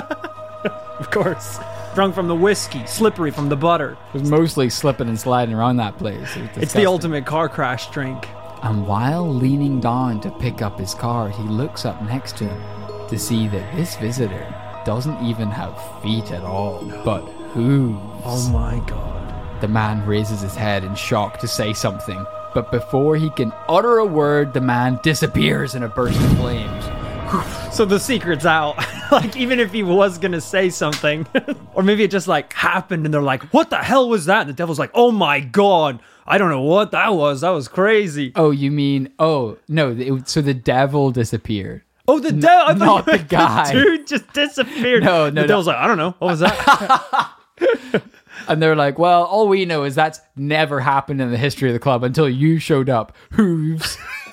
Of 0.99 1.13
course. 1.13 1.61
Drunk 1.95 2.15
from 2.15 2.27
the 2.27 2.35
whiskey, 2.35 2.85
slippery 2.87 3.31
from 3.31 3.49
the 3.49 3.57
butter. 3.57 3.97
It 4.13 4.21
was 4.21 4.31
mostly 4.31 4.69
slipping 4.69 5.09
and 5.09 5.19
sliding 5.19 5.55
around 5.55 5.77
that 5.77 5.97
place. 5.97 6.37
It 6.37 6.51
It's 6.57 6.73
the 6.73 6.87
ultimate 6.87 7.25
car 7.25 7.49
crash 7.49 7.89
drink. 7.91 8.29
And 8.63 8.87
while 8.87 9.33
leaning 9.33 9.79
down 9.79 10.21
to 10.23 10.31
pick 10.33 10.61
up 10.61 10.79
his 10.79 10.95
card, 10.95 11.33
he 11.33 11.45
looks 11.45 11.85
up 11.85 12.03
next 12.03 12.37
to 12.39 12.49
him 12.49 13.09
to 13.09 13.19
see 13.19 13.47
that 13.49 13.77
this 13.77 13.97
visitor 13.97 14.45
doesn't 14.89 15.23
even 15.23 15.51
have 15.51 15.77
feet 16.01 16.33
at 16.33 16.43
all, 16.45 16.83
but 17.05 17.21
hooves. 17.53 18.01
Oh 18.25 18.49
my 18.51 18.83
god. 18.89 19.61
The 19.61 19.69
man 19.69 20.07
raises 20.07 20.41
his 20.41 20.55
head 20.55 20.83
in 20.83 20.95
shock 20.95 21.39
to 21.41 21.47
say 21.47 21.75
something, 21.75 22.25
but 22.55 22.73
before 22.73 23.15
he 23.17 23.29
can 23.29 23.53
utter 23.69 23.99
a 23.99 24.07
word, 24.07 24.55
the 24.55 24.63
man 24.63 24.99
disappears 25.03 25.75
in 25.75 25.83
a 25.83 25.89
burst 25.89 26.19
of 26.19 26.39
flames. 26.39 26.85
So 27.71 27.85
the 27.85 28.01
secret's 28.01 28.47
out. 28.47 28.79
like 29.13 29.37
even 29.37 29.61
if 29.61 29.73
he 29.73 29.83
was 29.83 30.17
gonna 30.17 30.41
say 30.41 30.71
something, 30.71 31.27
or 31.75 31.83
maybe 31.83 32.03
it 32.03 32.11
just 32.11 32.27
like 32.27 32.55
happened, 32.55 33.05
and 33.05 33.13
they're 33.13 33.21
like, 33.21 33.43
"What 33.53 33.69
the 33.69 33.77
hell 33.77 34.09
was 34.09 34.25
that?" 34.25 34.41
And 34.41 34.49
the 34.49 34.55
devil's 34.55 34.79
like, 34.79 34.91
"Oh 34.95 35.13
my 35.13 35.41
god, 35.41 36.01
I 36.27 36.39
don't 36.39 36.49
know 36.49 36.63
what 36.63 36.93
that 36.93 37.15
was. 37.15 37.43
That 37.43 37.51
was 37.51 37.69
crazy." 37.69 38.33
Oh, 38.35 38.53
you 38.53 38.71
mean, 38.71 39.13
oh, 39.19 39.59
no, 39.69 39.91
it, 39.91 40.31
so 40.31 40.41
the 40.41 40.55
devil 40.55 41.11
disappeared. 41.11 41.83
Oh, 42.11 42.19
the 42.19 42.33
devil! 42.33 42.67
I 42.67 42.75
thought 42.75 43.07
not 43.07 43.13
you 43.13 43.19
the 43.19 43.25
guy. 43.25 43.73
dude 43.73 44.07
just 44.07 44.33
disappeared. 44.33 45.05
No, 45.05 45.25
no, 45.27 45.31
The 45.31 45.41
no. 45.43 45.47
devil's 45.47 45.67
like, 45.67 45.77
"I 45.77 45.87
don't 45.87 45.99
know. 45.99 46.15
What 46.19 46.29
was 46.29 46.41
that?" 46.41 47.33
And 48.47 48.63
they're 48.63 48.77
like, 48.77 48.99
well, 48.99 49.25
all 49.25 49.49
we 49.49 49.65
know 49.67 49.83
is 49.85 49.95
that's 49.95 50.21
never 50.37 50.81
happened 50.81 51.21
in 51.21 51.31
the 51.31 51.37
history 51.37 51.69
of 51.69 51.75
the 51.75 51.81
club 51.81 52.03
until 52.05 52.29
you 52.29 52.59
showed 52.59 52.89
up. 52.89 53.15
Hooves. 53.33 53.99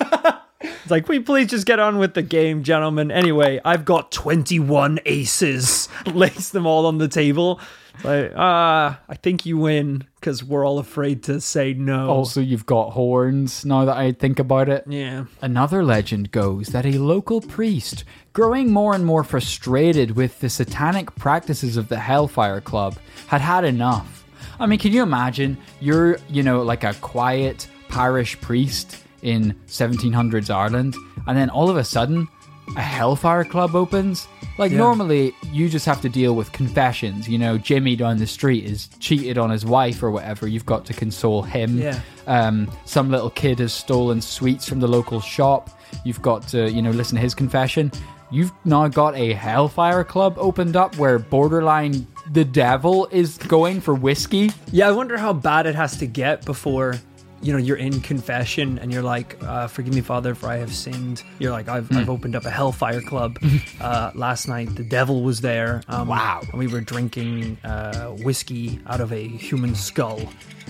it's 0.60 0.90
like, 0.90 1.06
we 1.08 1.18
please 1.18 1.48
just 1.48 1.66
get 1.66 1.80
on 1.80 1.98
with 1.98 2.14
the 2.14 2.22
game, 2.22 2.62
gentlemen?" 2.62 3.10
Anyway, 3.10 3.60
I've 3.64 3.84
got 3.84 4.12
twenty-one 4.12 5.00
aces. 5.04 5.88
Lace 6.06 6.48
them 6.50 6.66
all 6.66 6.86
on 6.86 6.96
the 6.98 7.08
table. 7.08 7.60
Like, 8.04 8.32
ah, 8.36 9.00
I 9.08 9.14
think 9.14 9.46
you 9.46 9.58
win 9.58 10.04
because 10.16 10.42
we're 10.44 10.66
all 10.66 10.78
afraid 10.78 11.22
to 11.24 11.40
say 11.40 11.72
no. 11.72 12.08
Also, 12.08 12.40
you've 12.40 12.66
got 12.66 12.90
horns 12.90 13.64
now 13.64 13.84
that 13.84 13.96
I 13.96 14.12
think 14.12 14.38
about 14.38 14.68
it. 14.68 14.84
yeah. 14.86 15.24
Another 15.40 15.84
legend 15.84 16.30
goes 16.30 16.68
that 16.68 16.86
a 16.86 16.98
local 16.98 17.40
priest, 17.40 18.04
growing 18.32 18.72
more 18.72 18.94
and 18.94 19.04
more 19.04 19.24
frustrated 19.24 20.16
with 20.16 20.40
the 20.40 20.48
satanic 20.48 21.14
practices 21.16 21.76
of 21.76 21.88
the 21.88 21.98
Hellfire 21.98 22.60
Club, 22.60 22.96
had 23.28 23.40
had 23.40 23.64
enough. 23.64 24.24
I 24.58 24.66
mean, 24.66 24.78
can 24.78 24.92
you 24.92 25.02
imagine? 25.02 25.58
You're, 25.80 26.18
you 26.28 26.42
know, 26.42 26.62
like 26.62 26.84
a 26.84 26.94
quiet 26.94 27.68
parish 27.88 28.40
priest 28.40 29.02
in 29.22 29.54
1700s 29.66 30.50
Ireland, 30.50 30.94
and 31.26 31.36
then 31.36 31.50
all 31.50 31.70
of 31.70 31.76
a 31.76 31.84
sudden, 31.84 32.28
a 32.76 32.80
Hellfire 32.82 33.44
Club 33.44 33.74
opens? 33.76 34.26
Like, 34.58 34.72
Yeah. 34.72 34.78
normally, 34.78 35.34
you 35.52 35.68
just 35.68 35.84
have 35.86 36.00
to 36.00 36.08
deal 36.08 36.34
with 36.34 36.50
confessions. 36.52 37.28
You 37.28 37.38
know, 37.38 37.58
Jimmy 37.58 37.94
down 37.94 38.16
the 38.16 38.26
street 38.26 38.64
is 38.64 38.88
cheated 39.00 39.36
on 39.38 39.50
his 39.50 39.64
wife 39.66 40.02
or 40.02 40.10
whatever. 40.10 40.46
You've 40.48 40.66
got 40.66 40.84
to 40.86 40.92
console 40.94 41.42
him 41.42 41.78
Yeah. 41.78 42.00
um, 42.26 42.68
some 42.86 43.10
little 43.10 43.30
kid 43.30 43.58
has 43.58 43.72
stolen 43.72 44.20
sweets 44.22 44.66
from 44.68 44.80
the 44.80 44.88
local 44.88 45.20
shop. 45.20 45.70
You've 46.04 46.22
got 46.22 46.48
to, 46.48 46.70
you 46.70 46.80
know, 46.82 46.90
listen 46.90 47.16
to 47.16 47.20
his 47.22 47.34
confession. 47.34 47.92
You've 48.30 48.50
now 48.64 48.88
got 48.88 49.14
a 49.16 49.34
Hellfire 49.34 50.02
Club 50.02 50.34
opened 50.38 50.74
up 50.74 50.96
where 50.98 51.18
borderline 51.18 52.06
the 52.32 52.44
devil 52.44 53.06
is 53.12 53.36
going 53.38 53.80
for 53.80 53.94
whiskey. 53.94 54.50
Yeah, 54.72 54.88
I 54.88 54.92
wonder 54.92 55.16
how 55.16 55.32
bad 55.32 55.66
it 55.66 55.76
has 55.76 55.96
to 55.98 56.06
get 56.06 56.44
before 56.44 56.96
you 57.42 57.52
know 57.52 57.58
you're 57.58 57.76
in 57.76 58.00
confession 58.00 58.78
and 58.78 58.92
you're 58.92 59.02
like, 59.02 59.36
uh, 59.42 59.66
"Forgive 59.68 59.94
me, 59.94 60.00
Father, 60.00 60.34
for 60.34 60.48
I 60.48 60.56
have 60.56 60.72
sinned." 60.74 61.22
You're 61.38 61.52
like, 61.52 61.68
"I've, 61.68 61.88
Hmm. 61.88 61.98
I've 61.98 62.10
opened 62.10 62.34
up 62.36 62.44
a 62.44 62.50
Hellfire 62.50 63.00
Club 63.02 63.38
uh, 63.80 64.10
last 64.14 64.48
night. 64.48 64.74
The 64.74 64.84
devil 64.84 65.22
was 65.22 65.40
there. 65.40 65.82
Um, 65.88 66.08
Wow. 66.08 66.40
And 66.50 66.58
we 66.58 66.66
were 66.66 66.80
drinking 66.80 67.58
uh, 67.64 68.08
whiskey 68.24 68.80
out 68.86 69.00
of 69.00 69.12
a 69.12 69.26
human 69.26 69.74
skull." 69.74 70.20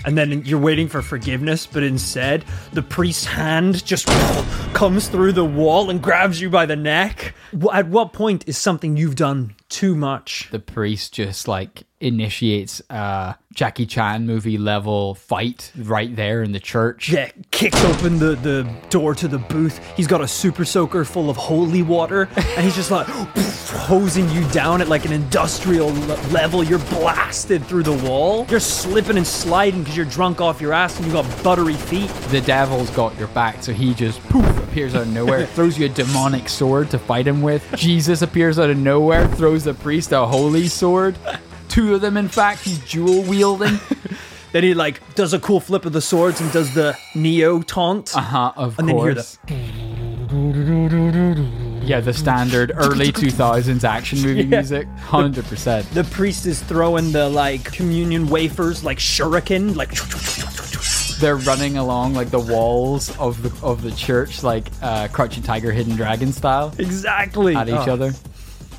And 0.05 0.17
then 0.17 0.43
you're 0.45 0.61
waiting 0.61 0.89
for 0.89 1.01
forgiveness, 1.03 1.67
but 1.67 1.83
instead 1.83 2.45
the 2.75 2.83
priest's 2.83 3.25
hand 3.25 3.85
just 3.85 4.07
comes 4.75 5.09
through 5.09 5.33
the 5.33 5.45
wall 5.45 5.89
and 5.91 6.03
grabs 6.03 6.39
you 6.41 6.51
by 6.51 6.67
the 6.67 6.77
neck. 6.77 7.35
At 7.73 7.89
what 7.89 8.13
point 8.13 8.45
is 8.47 8.59
something 8.59 8.97
you've 8.99 9.17
done 9.17 9.55
too 9.69 9.95
much? 9.95 10.49
The 10.51 10.59
priest 10.59 11.15
just 11.15 11.49
like 11.49 11.85
initiates 12.01 12.83
a 12.91 13.37
Jackie 13.55 13.87
Chan 13.87 14.27
movie 14.27 14.59
level 14.59 15.15
fight 15.15 15.73
right 15.77 16.15
there 16.15 16.43
in 16.43 16.53
the 16.53 16.61
church. 16.61 17.11
Yeah, 17.11 17.31
kicks 17.51 17.83
open 17.85 18.19
the, 18.19 18.37
the 18.37 18.71
door 18.91 19.15
to 19.15 19.27
the 19.29 19.39
booth. 19.39 19.81
He's 19.97 20.07
got 20.07 20.21
a 20.21 20.29
super 20.29 20.65
soaker 20.65 21.05
full 21.05 21.31
of 21.31 21.37
holy 21.37 21.83
water, 21.83 22.29
and 22.37 22.65
he's 22.65 22.77
just 22.77 22.91
like 22.91 23.07
hosing 23.67 24.29
you 24.31 24.47
down 24.51 24.83
at 24.83 24.89
like 24.89 25.07
an 25.07 25.13
industrial 25.13 25.89
le- 25.89 26.21
level. 26.33 26.63
You're 26.63 26.79
blasted 26.81 27.65
through 27.65 27.85
the 27.85 27.97
wall. 28.09 28.47
You're 28.51 28.61
slipping 28.61 29.17
and 29.17 29.27
sliding 29.27 29.81
because 29.81 29.97
you're 29.97 30.07
drunk 30.07 30.41
off 30.41 30.61
your 30.61 30.75
ass 30.75 30.99
and 30.99 31.07
you 31.07 31.13
got 31.13 31.25
buttery 31.43 31.75
feet. 31.75 32.11
The 32.31 32.43
devil's 32.43 32.91
got 32.91 33.17
your 33.19 33.29
back, 33.29 33.63
so 33.63 33.73
he 33.73 33.95
just 33.95 34.21
poof 34.25 34.47
appears 34.59 34.95
out 34.95 35.03
of 35.03 35.09
nowhere, 35.09 35.47
throws 35.57 35.79
you 35.79 35.87
a 35.87 35.89
demonic 35.89 36.51
sword 36.51 36.91
to 36.91 36.99
fight 36.99 37.27
him 37.27 37.41
with. 37.41 37.67
Jesus 37.75 38.21
appears 38.21 38.59
out 38.59 38.69
of 38.69 38.77
nowhere, 38.77 39.27
throws 39.29 39.56
the 39.65 39.75
priest 39.75 40.13
a 40.13 40.27
holy 40.27 40.69
sword. 40.69 41.17
Two 41.69 41.95
of 41.95 42.01
them, 42.01 42.17
in 42.17 42.29
fact, 42.29 42.63
he's 42.63 42.79
dual 42.91 43.23
wielding. 43.23 43.79
Then 44.53 44.63
he 44.63 44.73
like 44.73 45.03
does 45.15 45.35
a 45.35 45.39
cool 45.39 45.61
flip 45.61 45.85
of 45.85 45.93
the 45.93 46.01
swords 46.01 46.41
and 46.41 46.51
does 46.51 46.73
the 46.73 46.97
Neo 47.15 47.61
taunt. 47.61 48.17
Uh 48.17 48.21
huh, 48.21 48.53
of 48.57 48.79
And 48.79 48.89
then 48.89 48.97
you 48.97 49.03
hear 49.03 49.15
course. 49.15 49.39
Yeah, 51.85 52.01
the 52.01 52.15
standard 52.15 52.73
early 52.75 53.13
2000s 53.13 53.85
action 53.85 54.23
movie 54.23 54.45
music. 54.47 54.89
100%. 55.09 55.91
The 55.91 56.05
priest 56.05 56.47
is 56.47 56.63
throwing 56.63 57.13
the 57.13 57.29
like 57.29 57.65
communion 57.65 58.29
wafers 58.29 58.83
like 58.83 58.99
shuriken, 58.99 59.77
like 59.77 59.91
They're 61.21 61.37
running 61.37 61.77
along 61.77 62.15
like 62.15 62.31
the 62.31 62.41
walls 62.41 63.15
of 63.19 63.43
the 63.43 63.53
of 63.67 63.83
the 63.83 63.93
church, 63.93 64.43
like 64.43 64.69
uh, 64.81 65.09
Crouching 65.09 65.43
Tiger, 65.43 65.71
Hidden 65.71 65.97
Dragon 65.97 66.33
style, 66.33 66.73
exactly 66.79 67.55
at 67.55 67.69
each 67.69 67.75
Oh, 67.75 67.93
other. 67.93 68.13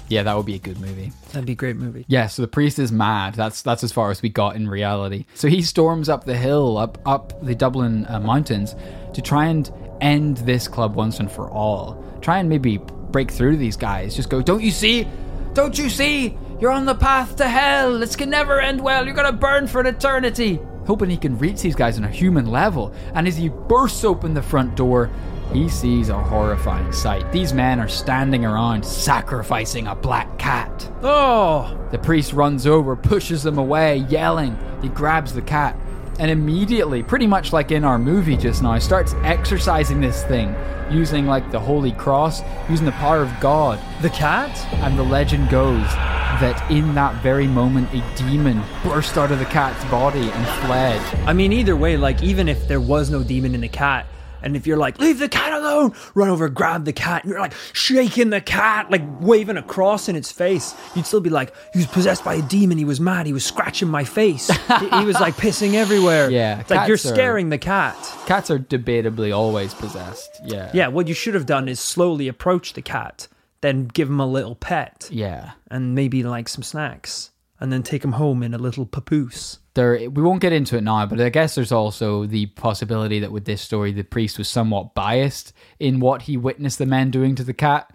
Yeah, 0.09 0.23
that 0.23 0.35
would 0.37 0.45
be 0.45 0.55
a 0.55 0.59
good 0.59 0.79
movie. 0.79 1.11
That'd 1.27 1.45
be 1.45 1.51
a 1.53 1.55
great 1.55 1.75
movie. 1.75 2.05
Yeah, 2.07 2.27
so 2.27 2.41
the 2.41 2.47
priest 2.47 2.79
is 2.79 2.91
mad. 2.91 3.35
That's 3.35 3.61
that's 3.61 3.83
as 3.83 3.91
far 3.91 4.11
as 4.11 4.21
we 4.21 4.29
got 4.29 4.55
in 4.55 4.69
reality. 4.69 5.25
So 5.35 5.47
he 5.47 5.61
storms 5.61 6.09
up 6.09 6.25
the 6.25 6.37
hill, 6.37 6.77
up 6.77 6.97
up 7.05 7.33
the 7.45 7.55
Dublin 7.55 8.05
uh, 8.07 8.19
mountains, 8.19 8.75
to 9.13 9.21
try 9.21 9.47
and 9.47 9.69
end 10.01 10.37
this 10.37 10.67
club 10.67 10.95
once 10.95 11.19
and 11.19 11.31
for 11.31 11.49
all. 11.51 12.03
Try 12.21 12.39
and 12.39 12.49
maybe 12.49 12.77
break 12.77 13.31
through 13.31 13.51
to 13.51 13.57
these 13.57 13.77
guys. 13.77 14.15
Just 14.15 14.29
go, 14.29 14.41
don't 14.41 14.61
you 14.61 14.71
see? 14.71 15.07
Don't 15.53 15.77
you 15.77 15.89
see? 15.89 16.37
You're 16.59 16.71
on 16.71 16.85
the 16.85 16.95
path 16.95 17.35
to 17.37 17.47
hell. 17.47 17.99
This 17.99 18.15
can 18.15 18.29
never 18.29 18.59
end 18.59 18.81
well. 18.81 19.05
You're 19.05 19.15
gonna 19.15 19.31
burn 19.31 19.67
for 19.67 19.81
an 19.81 19.87
eternity. 19.87 20.59
Hoping 20.85 21.09
he 21.09 21.17
can 21.17 21.37
reach 21.37 21.61
these 21.61 21.75
guys 21.75 21.97
on 21.97 22.05
a 22.05 22.09
human 22.09 22.45
level. 22.45 22.93
And 23.13 23.27
as 23.27 23.35
he 23.35 23.49
bursts 23.49 24.05
open 24.05 24.33
the 24.33 24.41
front 24.41 24.75
door, 24.75 25.09
he 25.53 25.69
sees 25.69 26.09
a 26.09 26.17
horrifying 26.21 26.91
sight. 26.91 27.31
These 27.31 27.53
men 27.53 27.79
are 27.79 27.87
standing 27.87 28.45
around 28.45 28.85
sacrificing 28.85 29.87
a 29.87 29.95
black 29.95 30.37
cat. 30.37 30.91
Oh, 31.01 31.77
The 31.91 31.97
priest 31.97 32.33
runs 32.33 32.67
over, 32.67 32.95
pushes 32.95 33.43
them 33.43 33.57
away, 33.57 33.97
yelling. 34.09 34.57
He 34.81 34.89
grabs 34.89 35.33
the 35.33 35.41
cat 35.41 35.77
and 36.19 36.31
immediately, 36.31 37.03
pretty 37.03 37.27
much 37.27 37.53
like 37.53 37.71
in 37.71 37.83
our 37.83 37.99
movie 37.99 38.37
just 38.37 38.63
now, 38.63 38.77
starts 38.79 39.13
exorcising 39.23 40.01
this 40.01 40.23
thing 40.23 40.55
using 40.89 41.27
like 41.27 41.51
the 41.51 41.59
Holy 41.59 41.91
Cross, 41.91 42.41
using 42.69 42.85
the 42.85 42.91
power 42.93 43.21
of 43.21 43.31
God. 43.39 43.79
the 44.01 44.09
cat? 44.09 44.49
And 44.83 44.97
the 44.97 45.03
legend 45.03 45.49
goes 45.49 45.83
that 46.39 46.71
in 46.71 46.95
that 46.95 47.21
very 47.21 47.47
moment, 47.47 47.89
a 47.93 48.03
demon 48.15 48.61
burst 48.83 49.17
out 49.17 49.31
of 49.31 49.39
the 49.39 49.45
cat's 49.45 49.83
body 49.91 50.29
and 50.31 50.47
fled. 50.65 51.01
I 51.27 51.33
mean, 51.33 51.51
either 51.53 51.75
way, 51.75 51.97
like, 51.97 52.23
even 52.23 52.47
if 52.47 52.67
there 52.67 52.81
was 52.81 53.09
no 53.09 53.23
demon 53.23 53.53
in 53.53 53.61
the 53.61 53.67
cat, 53.67 54.05
and 54.41 54.55
if 54.55 54.65
you're 54.67 54.77
like, 54.77 54.99
leave 54.99 55.19
the 55.19 55.29
cat 55.29 55.53
alone, 55.53 55.93
run 56.15 56.29
over, 56.29 56.49
grab 56.49 56.85
the 56.85 56.93
cat, 56.93 57.23
and 57.23 57.31
you're 57.31 57.39
like 57.39 57.53
shaking 57.73 58.29
the 58.29 58.41
cat, 58.41 58.89
like 58.91 59.01
waving 59.21 59.57
a 59.57 59.63
cross 59.63 60.07
in 60.09 60.15
its 60.15 60.31
face, 60.31 60.75
you'd 60.95 61.05
still 61.05 61.21
be 61.21 61.29
like, 61.29 61.53
he 61.73 61.79
was 61.79 61.87
possessed 61.87 62.23
by 62.23 62.35
a 62.35 62.41
demon, 62.41 62.77
he 62.77 62.85
was 62.85 62.99
mad, 62.99 63.25
he 63.25 63.33
was 63.33 63.45
scratching 63.45 63.87
my 63.87 64.03
face, 64.03 64.47
he, 64.49 64.89
he 64.99 65.05
was 65.05 65.19
like 65.19 65.35
pissing 65.35 65.73
everywhere. 65.73 66.29
Yeah, 66.37 66.59
It's 66.59 66.69
like 66.69 66.87
you're 66.87 66.97
cats 66.97 67.05
are- 67.07 67.13
scaring 67.15 67.49
the 67.49 67.57
cat. 67.57 67.95
Cats 68.25 68.51
are 68.51 68.59
debatably 68.59 69.35
always 69.35 69.73
possessed. 69.73 70.29
Yeah. 70.43 70.69
Yeah, 70.73 70.87
what 70.89 71.07
you 71.07 71.13
should 71.13 71.33
have 71.33 71.45
done 71.45 71.67
is 71.67 71.79
slowly 71.79 72.27
approach 72.27 72.73
the 72.73 72.81
cat, 72.81 73.27
then 73.61 73.85
give 73.87 74.09
him 74.09 74.19
a 74.19 74.27
little 74.27 74.55
pet, 74.55 75.07
Yeah. 75.11 75.51
and 75.71 75.95
maybe 75.95 76.23
like 76.23 76.47
some 76.49 76.63
snacks, 76.63 77.31
and 77.59 77.71
then 77.71 77.83
take 77.83 78.03
him 78.03 78.13
home 78.13 78.43
in 78.43 78.53
a 78.53 78.57
little 78.57 78.85
papoose. 78.85 79.59
there 79.73 80.09
we 80.09 80.21
won't 80.21 80.41
get 80.41 80.53
into 80.53 80.77
it 80.77 80.81
now 80.83 81.05
but 81.05 81.19
i 81.21 81.29
guess 81.29 81.55
there's 81.55 81.71
also 81.71 82.25
the 82.25 82.45
possibility 82.47 83.19
that 83.19 83.31
with 83.31 83.45
this 83.45 83.61
story 83.61 83.91
the 83.91 84.03
priest 84.03 84.37
was 84.37 84.47
somewhat 84.47 84.93
biased 84.95 85.53
in 85.79 85.99
what 85.99 86.23
he 86.23 86.37
witnessed 86.37 86.77
the 86.77 86.85
men 86.85 87.09
doing 87.11 87.35
to 87.35 87.43
the 87.43 87.53
cat 87.53 87.91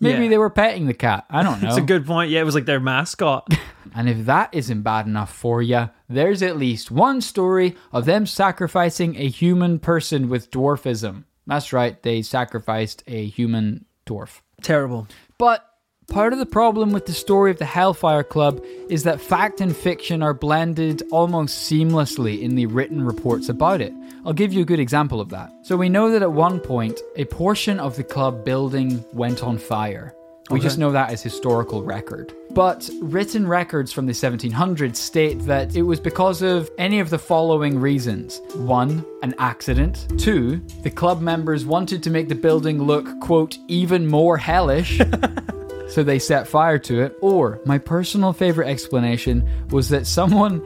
maybe 0.00 0.24
Yeah. 0.24 0.30
they 0.30 0.38
were 0.38 0.50
petting 0.50 0.86
the 0.86 0.94
cat 0.94 1.24
i 1.30 1.42
don't 1.42 1.62
know 1.62 1.68
It's 1.74 1.76
a 1.78 1.82
good 1.82 2.06
point. 2.06 2.30
Yeah, 2.30 2.40
it 2.40 2.44
was 2.44 2.54
like 2.54 2.64
their 2.66 2.80
mascot. 2.80 3.48
and 3.94 4.08
if 4.08 4.26
that 4.26 4.48
isn't 4.54 4.82
bad 4.82 5.06
enough 5.06 5.32
for 5.34 5.60
you 5.62 5.90
there's 6.08 6.42
at 6.42 6.56
least 6.56 6.90
one 6.90 7.20
story 7.20 7.76
of 7.92 8.04
them 8.04 8.26
sacrificing 8.26 9.16
a 9.16 9.28
human 9.28 9.78
person 9.78 10.28
with 10.28 10.50
dwarfism 10.50 11.24
that's 11.46 11.72
right 11.72 12.02
they 12.02 12.22
sacrificed 12.22 13.02
a 13.06 13.26
human 13.26 13.84
dwarf 14.06 14.40
Terrible. 14.62 15.06
but 15.38 15.66
part 16.10 16.32
of 16.32 16.40
the 16.40 16.46
problem 16.46 16.90
with 16.90 17.06
the 17.06 17.12
story 17.12 17.52
of 17.52 17.58
the 17.58 17.64
Hellfire 17.64 18.24
Club 18.24 18.62
is 18.88 19.04
that 19.04 19.20
fact 19.20 19.60
and 19.60 19.74
fiction 19.74 20.22
are 20.22 20.34
blended 20.34 21.02
almost 21.12 21.70
seamlessly 21.70 22.42
in 22.42 22.56
the 22.56 22.66
written 22.66 23.02
reports 23.02 23.48
about 23.48 23.80
it. 23.80 23.92
I'll 24.26 24.32
give 24.32 24.52
you 24.52 24.60
a 24.60 24.66
good 24.66 24.80
example 24.80 25.20
of 25.20 25.30
that. 25.30 25.50
So 25.62 25.76
we 25.76 25.88
know 25.88 26.10
that 26.10 26.20
at 26.20 26.32
one 26.32 26.58
point, 26.58 27.00
a 27.16 27.24
portion 27.26 27.78
of 27.78 27.96
the 27.96 28.04
club 28.04 28.44
building 28.44 29.02
went 29.12 29.42
on 29.42 29.56
fire. 29.56 30.14
We 30.50 30.58
just 30.58 30.78
know 30.78 30.90
that 30.90 31.10
as 31.10 31.22
historical 31.22 31.84
record. 31.84 32.34
But 32.50 32.90
written 33.00 33.46
records 33.46 33.92
from 33.92 34.06
the 34.06 34.12
1700s 34.12 34.96
state 34.96 35.38
that 35.42 35.76
it 35.76 35.82
was 35.82 36.00
because 36.00 36.42
of 36.42 36.68
any 36.76 36.98
of 36.98 37.08
the 37.08 37.20
following 37.20 37.78
reasons. 37.78 38.40
One, 38.56 39.06
an 39.22 39.36
accident. 39.38 40.08
Two, 40.18 40.56
the 40.82 40.90
club 40.90 41.20
members 41.20 41.64
wanted 41.64 42.02
to 42.02 42.10
make 42.10 42.28
the 42.28 42.34
building 42.34 42.82
look, 42.82 43.20
quote, 43.20 43.58
even 43.68 44.08
more 44.08 44.36
hellish. 44.36 45.00
so 45.90 46.02
they 46.02 46.18
set 46.18 46.46
fire 46.48 46.78
to 46.78 47.02
it. 47.02 47.16
Or, 47.20 47.60
my 47.64 47.78
personal 47.78 48.32
favorite 48.32 48.68
explanation 48.68 49.48
was 49.70 49.88
that 49.90 50.06
someone, 50.06 50.62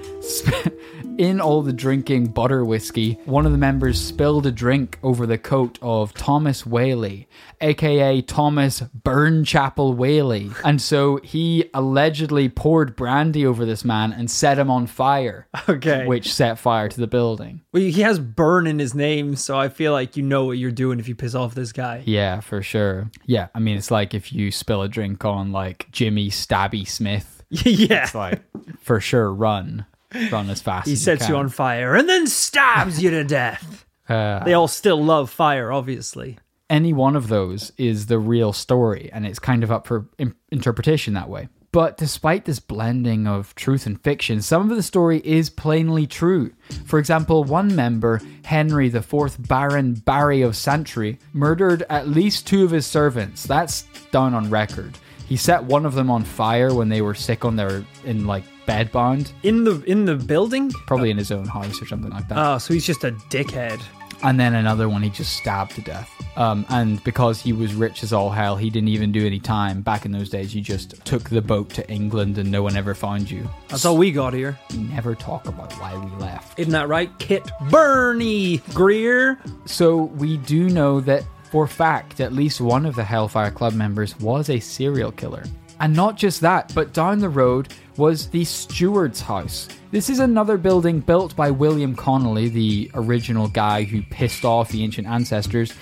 in 1.19 1.41
all 1.41 1.63
the 1.63 1.73
drinking 1.73 2.27
butter 2.29 2.65
whiskey, 2.65 3.19
one 3.25 3.47
of 3.47 3.53
the 3.53 3.59
members 3.59 4.01
spilled 4.01 4.47
a 4.47 4.53
drink 4.53 4.99
over 5.03 5.27
the 5.27 5.39
coat 5.39 5.79
of 5.83 6.13
Thomas 6.15 6.67
Whaley, 6.67 7.29
aka 7.61 8.21
Thomas 8.23 8.81
Burnchapel 8.81 9.95
Whaley. 9.97 10.51
And 10.65 10.81
so 10.81 11.19
he 11.23 11.71
allegedly 11.75 12.49
poured 12.49 12.97
brandy 12.97 13.47
over 13.47 13.65
this 13.65 13.85
man 13.85 14.13
and 14.13 14.31
set 14.31 14.59
him 14.59 14.71
on 14.71 14.87
fire, 14.87 15.47
Okay. 15.69 16.07
which 16.07 16.33
set 16.33 16.59
fire 16.59 16.89
to 16.89 17.01
the 17.01 17.07
building. 17.07 17.63
Well, 17.73 17.83
he 17.83 18.03
has 18.03 18.19
burn 18.19 18.67
in 18.67 18.79
his 18.79 18.95
name, 18.95 19.37
so 19.37 19.59
I 19.59 19.69
feel 19.69 19.93
like 19.93 20.17
you 20.17 20.23
know 20.23 20.45
what 20.45 20.59
you're 20.59 20.71
doing 20.71 20.99
if 20.99 21.09
you 21.09 21.15
piss 21.15 21.35
off 21.35 21.55
this 21.55 21.73
guy. 21.73 22.03
Yeah, 22.05 22.41
for 22.41 22.63
sure. 22.63 23.11
Yeah, 23.27 23.49
I 23.55 23.59
mean, 23.61 23.77
it's 23.77 23.91
like 23.91 24.15
if 24.15 24.33
you 24.33 24.51
spill 24.51 24.83
a 24.83 24.89
drink 24.89 25.25
on 25.25 25.53
like 25.53 25.87
Jimmy 25.93 26.31
Stabby 26.31 26.87
Smith. 26.87 27.43
yeah. 27.51 28.05
It's 28.05 28.15
like 28.15 28.43
for 28.81 29.01
sure 29.01 29.33
run 29.33 29.87
run 30.31 30.51
as 30.51 30.61
fast 30.63 30.87
He 30.87 30.95
as 30.95 31.03
sets 31.03 31.23
you 31.29 31.35
can. 31.35 31.45
on 31.45 31.49
fire 31.49 31.95
and 31.95 32.09
then 32.09 32.27
stabs 32.27 33.03
you 33.03 33.11
to 33.11 33.25
death. 33.25 33.81
Uh, 34.07 34.45
They 34.45 34.53
all 34.53 34.69
still 34.69 35.03
love 35.03 35.31
fire, 35.31 35.73
obviously. 35.73 36.37
any 36.69 36.93
one 36.93 37.17
of 37.17 37.29
those 37.29 37.73
is 37.79 38.05
the 38.05 38.19
real 38.19 38.53
story 38.53 39.09
and 39.15 39.25
it's 39.27 39.39
kind 39.39 39.65
of 39.65 39.73
up 39.73 39.87
for 39.87 40.07
im- 40.19 40.37
interpretation 40.53 41.15
that 41.15 41.31
way 41.31 41.49
but 41.73 41.97
despite 41.97 42.45
this 42.45 42.61
blending 42.61 43.27
of 43.27 43.55
truth 43.55 43.87
and 43.87 43.99
fiction 44.03 44.43
some 44.43 44.71
of 44.71 44.77
the 44.77 44.83
story 44.83 45.23
is 45.25 45.49
plainly 45.49 46.07
true 46.07 46.53
for 46.85 46.99
example 46.99 47.45
one 47.45 47.75
member 47.75 48.21
henry 48.45 48.91
the 48.91 49.01
fourth 49.03 49.37
baron 49.49 49.95
barry 49.95 50.43
of 50.43 50.55
santry 50.55 51.19
murdered 51.33 51.83
at 51.89 52.07
least 52.07 52.47
two 52.47 52.63
of 52.63 52.71
his 52.71 52.85
servants 52.87 53.45
that's 53.45 53.83
down 54.13 54.35
on 54.35 54.51
record 54.51 54.97
he 55.27 55.37
set 55.37 55.65
one 55.65 55.87
of 55.87 55.95
them 55.95 56.11
on 56.11 56.23
fire 56.25 56.75
when 56.75 56.91
they 56.91 57.01
were 57.01 57.15
sick 57.15 57.43
on 57.45 57.57
their 57.57 57.83
in 58.05 58.27
like 58.27 58.45
bed 58.67 58.91
bound 58.93 59.33
In 59.43 59.65
the 59.65 59.83
in 59.85 60.05
the 60.05 60.17
building? 60.17 60.71
probably 60.87 61.11
in 61.11 61.19
his 61.19 61.31
own 61.33 61.47
house 61.47 61.81
or 61.83 61.87
something 61.87 62.11
like 62.11 62.29
that 62.29 62.39
Oh, 62.39 62.59
so 62.59 62.75
he's 62.75 62.87
just 62.87 63.05
a 63.05 63.13
dickhead. 63.31 63.81
and 64.23 64.39
then 64.41 64.55
another 64.55 64.89
one 64.89 65.03
he 65.03 65.11
just 65.11 65.37
stabbed 65.37 65.73
to 65.77 65.81
death. 65.83 66.11
Um, 66.37 66.67
and 66.69 67.03
because 67.05 67.41
he 67.41 67.53
was 67.53 67.75
rich 67.75 68.03
as 68.03 68.13
all 68.13 68.29
hell, 68.31 68.57
he 68.57 68.69
didn't 68.69 68.89
even 68.89 69.13
do 69.13 69.25
any 69.25 69.39
time. 69.39 69.83
Back 69.83 70.05
in 70.05 70.11
those 70.11 70.29
days, 70.31 70.53
you 70.53 70.61
just 70.61 71.05
took 71.05 71.31
the 71.31 71.41
boat 71.41 71.71
to 71.71 71.89
England 71.89 72.39
and 72.39 72.51
no 72.51 72.61
one 72.61 72.77
ever 72.77 72.93
found 72.93 73.31
you. 73.31 73.49
That's 73.69 73.85
all 73.85 73.97
we 73.97 74.11
got 74.11 74.33
here. 74.35 74.59
We 74.73 74.79
never 74.79 75.15
talk 75.15 75.47
about 75.47 75.73
why 75.75 75.97
we 75.97 76.11
left. 76.21 76.59
Isn't 76.59 76.73
that 76.73 76.89
right? 76.89 77.17
Kit 77.21 77.49
Bernie 77.71 78.59
Greer. 78.73 79.39
So 79.67 79.97
we 80.05 80.39
do 80.39 80.69
know 80.69 81.01
that 81.03 81.23
for 81.53 81.69
fact, 81.69 82.19
at 82.21 82.33
least 82.33 82.61
one 82.61 82.85
of 82.85 82.97
the 82.97 83.05
Hellfire 83.05 83.53
Club 83.53 83.75
members 83.75 84.19
was 84.19 84.51
a 84.51 84.59
serial 84.59 85.13
killer. 85.13 85.45
And 85.85 85.95
not 85.95 86.17
just 86.17 86.41
that, 86.41 86.73
but 86.75 86.95
down 86.95 87.19
the 87.19 87.29
road 87.29 87.75
was 87.99 88.29
the 88.29 88.47
steward's 88.47 89.21
house. 89.21 89.69
This 89.91 90.09
is 90.09 90.19
another 90.19 90.57
building 90.57 91.01
built 91.01 91.37
by 91.37 91.51
William 91.51 91.95
Connolly, 91.95 92.49
the 92.49 92.91
original 92.95 93.49
guy 93.49 93.83
who 93.83 94.01
pissed 94.01 94.47
off 94.47 94.71
the 94.71 94.83
ancient 94.83 95.07
ancestors. 95.07 95.75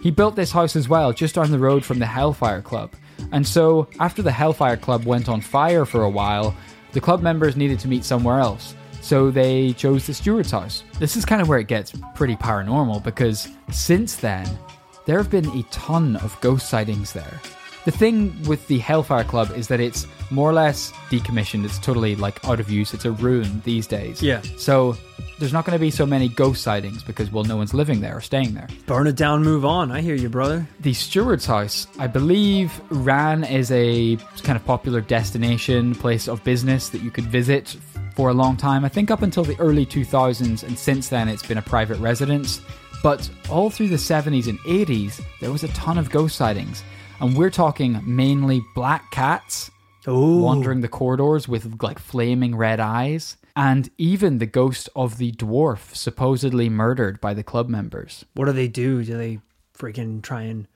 He 0.00 0.12
built 0.12 0.36
this 0.36 0.52
house 0.52 0.76
as 0.76 0.88
well, 0.88 1.12
just 1.12 1.34
down 1.34 1.50
the 1.50 1.58
road 1.58 1.84
from 1.84 1.98
the 1.98 2.06
Hellfire 2.06 2.62
Club. 2.62 2.92
And 3.32 3.44
so, 3.44 3.88
after 3.98 4.22
the 4.22 4.30
Hellfire 4.30 4.76
Club 4.76 5.04
went 5.04 5.28
on 5.28 5.40
fire 5.40 5.84
for 5.84 6.04
a 6.04 6.08
while, 6.08 6.54
the 6.92 7.00
club 7.00 7.20
members 7.20 7.56
needed 7.56 7.80
to 7.80 7.88
meet 7.88 8.04
somewhere 8.04 8.38
else. 8.38 8.76
So 9.00 9.28
they 9.32 9.72
chose 9.72 10.06
the 10.06 10.14
steward's 10.14 10.52
house. 10.52 10.84
This 11.00 11.16
is 11.16 11.24
kind 11.24 11.42
of 11.42 11.48
where 11.48 11.58
it 11.58 11.66
gets 11.66 11.92
pretty 12.14 12.36
paranormal 12.36 13.02
because 13.02 13.48
since 13.72 14.14
then, 14.14 14.46
there 15.04 15.18
have 15.18 15.30
been 15.30 15.48
a 15.48 15.64
ton 15.64 16.14
of 16.14 16.40
ghost 16.40 16.68
sightings 16.68 17.12
there. 17.12 17.40
The 17.88 17.96
thing 17.96 18.36
with 18.42 18.68
the 18.68 18.80
Hellfire 18.80 19.24
Club 19.24 19.50
is 19.56 19.68
that 19.68 19.80
it's 19.80 20.06
more 20.30 20.50
or 20.50 20.52
less 20.52 20.92
decommissioned. 21.08 21.64
It's 21.64 21.78
totally 21.78 22.16
like 22.16 22.44
out 22.44 22.60
of 22.60 22.70
use. 22.70 22.92
It's 22.92 23.06
a 23.06 23.12
ruin 23.12 23.62
these 23.64 23.86
days. 23.86 24.22
Yeah. 24.22 24.42
So 24.58 24.94
there's 25.38 25.54
not 25.54 25.64
going 25.64 25.74
to 25.74 25.80
be 25.80 25.90
so 25.90 26.04
many 26.04 26.28
ghost 26.28 26.62
sightings 26.62 27.02
because 27.02 27.32
well, 27.32 27.44
no 27.44 27.56
one's 27.56 27.72
living 27.72 28.02
there 28.02 28.18
or 28.18 28.20
staying 28.20 28.52
there. 28.52 28.68
Burn 28.84 29.06
it 29.06 29.16
down, 29.16 29.42
move 29.42 29.64
on. 29.64 29.90
I 29.90 30.02
hear 30.02 30.14
you, 30.14 30.28
brother. 30.28 30.68
The 30.80 30.92
steward's 30.92 31.46
house, 31.46 31.86
I 31.98 32.08
believe, 32.08 32.78
ran 32.90 33.42
as 33.44 33.70
a 33.70 34.16
kind 34.42 34.56
of 34.56 34.66
popular 34.66 35.00
destination, 35.00 35.94
place 35.94 36.28
of 36.28 36.44
business 36.44 36.90
that 36.90 37.00
you 37.00 37.10
could 37.10 37.24
visit 37.24 37.74
for 38.14 38.28
a 38.28 38.34
long 38.34 38.58
time. 38.58 38.84
I 38.84 38.90
think 38.90 39.10
up 39.10 39.22
until 39.22 39.44
the 39.44 39.58
early 39.58 39.86
2000s, 39.86 40.62
and 40.62 40.78
since 40.78 41.08
then 41.08 41.26
it's 41.26 41.46
been 41.46 41.56
a 41.56 41.62
private 41.62 41.98
residence. 42.00 42.60
But 43.02 43.30
all 43.48 43.70
through 43.70 43.88
the 43.88 43.96
70s 43.96 44.46
and 44.46 44.58
80s, 44.58 45.22
there 45.40 45.50
was 45.50 45.64
a 45.64 45.68
ton 45.68 45.96
of 45.96 46.10
ghost 46.10 46.36
sightings. 46.36 46.84
And 47.20 47.36
we're 47.36 47.50
talking 47.50 48.00
mainly 48.04 48.62
black 48.74 49.10
cats 49.10 49.70
Oh, 50.06 50.38
wandering 50.38 50.80
the 50.80 50.88
corridors 50.88 51.48
with 51.48 51.82
like 51.82 51.98
flaming 51.98 52.56
red 52.56 52.80
eyes, 52.80 53.36
and 53.54 53.90
even 53.98 54.38
the 54.38 54.46
ghost 54.46 54.88
of 54.96 55.18
the 55.18 55.32
dwarf 55.32 55.94
supposedly 55.94 56.70
murdered 56.70 57.20
by 57.20 57.34
the 57.34 57.42
club 57.42 57.68
members. 57.68 58.24
what 58.34 58.46
do 58.46 58.52
they 58.52 58.68
do? 58.68 59.04
Do 59.04 59.18
they 59.18 59.40
freaking 59.76 60.22
try 60.22 60.42
and 60.42 60.66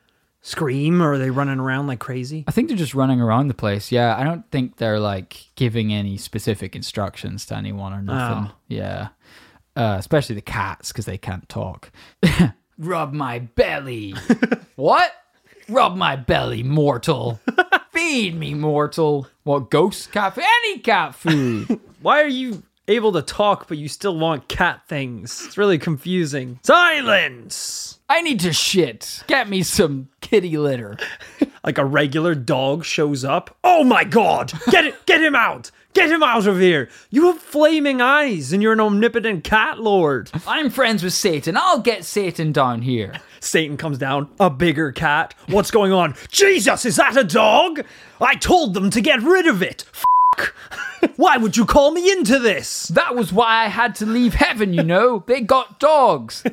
scream, 0.43 1.01
or 1.01 1.13
are 1.15 1.19
they 1.19 1.31
running 1.31 1.61
around 1.61 1.87
like 1.87 2.01
crazy? 2.01 2.45
I 2.47 2.51
think 2.51 2.69
they're 2.69 2.77
just 2.77 2.95
running 2.95 3.23
around 3.23 3.49
the 3.49 3.55
place. 3.55 3.91
Yeah, 3.91 4.17
I 4.19 4.25
don't 4.25 4.51
think 4.51 4.77
they're 4.77 5.01
like 5.01 5.47
giving 5.55 5.95
any 5.95 6.19
specific 6.19 6.77
instructions 6.77 7.47
to 7.47 7.57
anyone 7.57 7.95
or 7.95 8.03
nothing. 8.03 8.51
Oh. 8.51 8.57
Yeah, 8.69 9.09
uh, 9.77 9.97
especially 9.99 10.35
the 10.35 10.43
cats 10.43 10.89
because 10.93 11.07
they 11.07 11.17
can't 11.17 11.49
talk. 11.49 11.91
Rub 12.79 13.15
my 13.15 13.39
belly. 13.39 14.15
what? 14.77 15.11
Rub 15.69 15.97
my 15.97 16.17
belly, 16.17 16.63
mortal. 16.63 17.41
Feed 17.93 18.35
me, 18.37 18.55
mortal. 18.55 19.29
What 19.45 19.71
ghost 19.71 20.13
cat? 20.13 20.35
food? 20.35 20.45
Any 20.45 20.79
cat 20.79 21.15
food. 21.15 21.81
Why 22.03 22.23
are 22.23 22.29
you 22.29 22.63
able 22.89 23.13
to 23.13 23.23
talk, 23.23 23.69
but 23.69 23.79
you 23.79 23.89
still 23.89 24.19
want 24.19 24.49
cat 24.49 24.83
things? 24.89 25.45
It's 25.47 25.59
really 25.59 25.79
confusing. 25.79 26.59
Silence! 26.63 27.99
I 28.09 28.23
need 28.23 28.41
to 28.41 28.53
shit. 28.53 29.25
Get 29.27 29.49
me 29.49 29.63
some 29.63 30.09
kitty 30.33 30.57
litter. 30.57 30.97
Like 31.63 31.77
a 31.77 31.85
regular 31.85 32.35
dog 32.35 32.87
shows 32.87 33.23
up. 33.23 33.55
Oh 33.63 33.85
my 33.85 34.03
god! 34.03 34.51
Get 34.71 34.87
it! 34.87 35.05
Get 35.05 35.21
him 35.21 35.35
out! 35.35 35.71
Get 35.93 36.11
him 36.11 36.23
out 36.23 36.47
of 36.47 36.59
here! 36.59 36.89
You 37.11 37.27
have 37.27 37.39
flaming 37.39 38.01
eyes, 38.01 38.51
and 38.51 38.63
you're 38.63 38.73
an 38.73 38.81
omnipotent 38.81 39.45
cat 39.45 39.79
lord. 39.79 40.31
I'm 40.47 40.71
friends 40.71 41.03
with 41.03 41.13
Satan. 41.13 41.55
I'll 41.55 41.81
get 41.81 42.07
Satan 42.07 42.51
down 42.51 42.81
here. 42.81 43.13
Satan 43.41 43.77
comes 43.77 43.99
down, 43.99 44.31
a 44.41 44.49
bigger 44.49 44.91
cat. 44.91 45.35
What's 45.49 45.71
going 45.71 45.93
on? 45.93 46.15
Jesus, 46.31 46.87
is 46.87 46.97
that 46.97 47.19
a 47.19 47.25
dog? 47.25 47.85
I 48.19 48.35
told 48.37 48.73
them 48.73 48.89
to 48.89 49.03
get 49.03 49.21
rid 49.21 49.47
of 49.47 49.63
it. 49.63 49.85
F- 49.93 50.05
Why 51.17 51.37
would 51.37 51.57
you 51.57 51.67
call 51.67 51.91
me 51.91 52.11
into 52.11 52.39
this? 52.39 52.89
That 52.89 53.15
was 53.17 53.33
why 53.33 53.65
I 53.65 53.69
had 53.69 53.95
to 53.97 54.07
leave 54.07 54.35
heaven, 54.35 54.73
you 54.73 54.83
know. 54.83 55.25
They 55.33 55.41
got 55.41 55.81
dogs. 55.81 56.45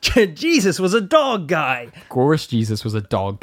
Jesus 0.00 0.78
was 0.80 0.94
a 0.94 1.00
dog 1.00 1.48
guy. 1.48 1.88
Of 1.96 2.08
course, 2.08 2.46
Jesus 2.46 2.84
was 2.84 2.94
a 2.94 3.00
dog. 3.00 3.42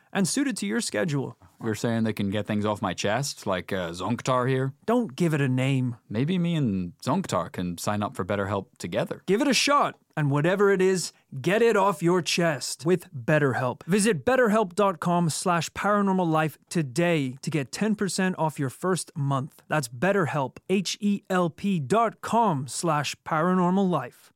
and 0.13 0.27
suited 0.27 0.57
to 0.57 0.65
your 0.65 0.81
schedule. 0.81 1.37
We're 1.59 1.75
saying 1.75 2.03
they 2.05 2.13
can 2.13 2.31
get 2.31 2.47
things 2.47 2.65
off 2.65 2.81
my 2.81 2.93
chest, 2.93 3.45
like 3.45 3.71
uh, 3.71 3.91
Zonktar 3.91 4.49
here. 4.49 4.73
Don't 4.87 5.15
give 5.15 5.35
it 5.35 5.41
a 5.41 5.47
name. 5.47 5.95
Maybe 6.09 6.39
me 6.39 6.55
and 6.55 6.93
Zonktar 7.05 7.51
can 7.51 7.77
sign 7.77 8.01
up 8.01 8.15
for 8.15 8.25
BetterHelp 8.25 8.65
together. 8.79 9.21
Give 9.27 9.41
it 9.41 9.47
a 9.47 9.53
shot, 9.53 9.99
and 10.17 10.31
whatever 10.31 10.71
it 10.71 10.81
is, 10.81 11.13
get 11.39 11.61
it 11.61 11.77
off 11.77 12.01
your 12.01 12.23
chest 12.23 12.83
with 12.83 13.13
BetterHelp. 13.13 13.83
Visit 13.83 14.25
betterhelp.com 14.25 15.29
slash 15.29 15.69
paranormal 15.71 16.27
today 16.69 17.37
to 17.43 17.49
get 17.51 17.71
10% 17.71 18.33
off 18.39 18.57
your 18.57 18.71
first 18.71 19.11
month. 19.15 19.61
That's 19.67 19.87
betterhelp, 19.87 20.57
H-E-L-P 20.67 21.79
dot 21.81 22.21
com 22.21 22.67
slash 22.67 23.15
paranormal 23.23 23.87
life. 23.87 24.33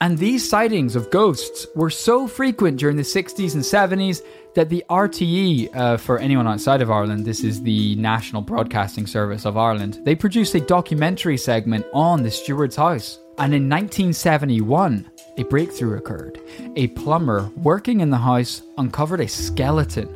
And 0.00 0.18
these 0.18 0.48
sightings 0.48 0.96
of 0.96 1.10
ghosts 1.10 1.66
were 1.74 1.90
so 1.90 2.28
frequent 2.28 2.78
during 2.78 2.96
the 2.96 3.02
60s 3.02 3.54
and 3.54 3.62
70s 3.62 4.22
that 4.54 4.68
the 4.68 4.84
RTE, 4.88 5.74
uh, 5.74 5.96
for 5.96 6.18
anyone 6.18 6.46
outside 6.46 6.80
of 6.80 6.90
Ireland, 6.90 7.24
this 7.24 7.42
is 7.42 7.62
the 7.62 7.96
National 7.96 8.40
Broadcasting 8.40 9.06
Service 9.06 9.44
of 9.44 9.56
Ireland, 9.56 10.00
they 10.04 10.14
produced 10.14 10.54
a 10.54 10.60
documentary 10.60 11.36
segment 11.36 11.84
on 11.92 12.22
the 12.22 12.30
steward's 12.30 12.76
house. 12.76 13.18
And 13.38 13.52
in 13.52 13.68
1971, 13.68 15.10
a 15.36 15.42
breakthrough 15.44 15.96
occurred. 15.98 16.40
A 16.76 16.86
plumber 16.88 17.50
working 17.56 18.00
in 18.00 18.10
the 18.10 18.18
house 18.18 18.62
uncovered 18.78 19.20
a 19.20 19.28
skeleton, 19.28 20.08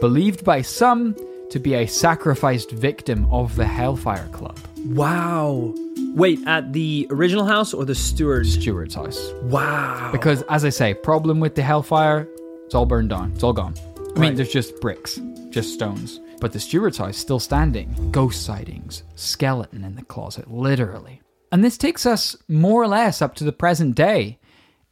believed 0.00 0.42
by 0.42 0.62
some 0.62 1.14
to 1.50 1.58
be 1.58 1.74
a 1.74 1.86
sacrificed 1.86 2.70
victim 2.70 3.26
of 3.30 3.54
the 3.56 3.66
Hellfire 3.66 4.28
Club. 4.32 4.58
Wow. 4.86 5.74
Wait, 6.14 6.40
at 6.46 6.72
the 6.72 7.06
original 7.10 7.44
house 7.44 7.74
or 7.74 7.84
the 7.84 7.94
steward's? 7.94 8.54
Steward's 8.54 8.94
house. 8.94 9.32
Wow. 9.42 10.08
Because, 10.12 10.42
as 10.48 10.64
I 10.64 10.70
say, 10.70 10.94
problem 10.94 11.40
with 11.40 11.54
the 11.54 11.62
Hellfire, 11.62 12.26
it's 12.72 12.74
all 12.74 12.86
burned 12.86 13.10
down. 13.10 13.30
It's 13.34 13.42
all 13.44 13.52
gone. 13.52 13.74
I 13.76 14.00
mean, 14.00 14.14
Right. 14.16 14.36
there's 14.36 14.50
just 14.50 14.80
bricks, 14.80 15.20
just 15.50 15.74
stones. 15.74 16.20
But 16.40 16.52
the 16.52 16.58
steward's 16.58 16.96
house 16.96 17.18
still 17.18 17.38
standing. 17.38 17.94
Ghost 18.10 18.46
sightings, 18.46 19.02
skeleton 19.14 19.84
in 19.84 19.94
the 19.94 20.02
closet, 20.06 20.50
literally. 20.50 21.20
And 21.52 21.62
this 21.62 21.76
takes 21.76 22.06
us 22.06 22.34
more 22.48 22.80
or 22.82 22.88
less 22.88 23.20
up 23.20 23.34
to 23.34 23.44
the 23.44 23.52
present 23.52 23.94
day. 23.94 24.38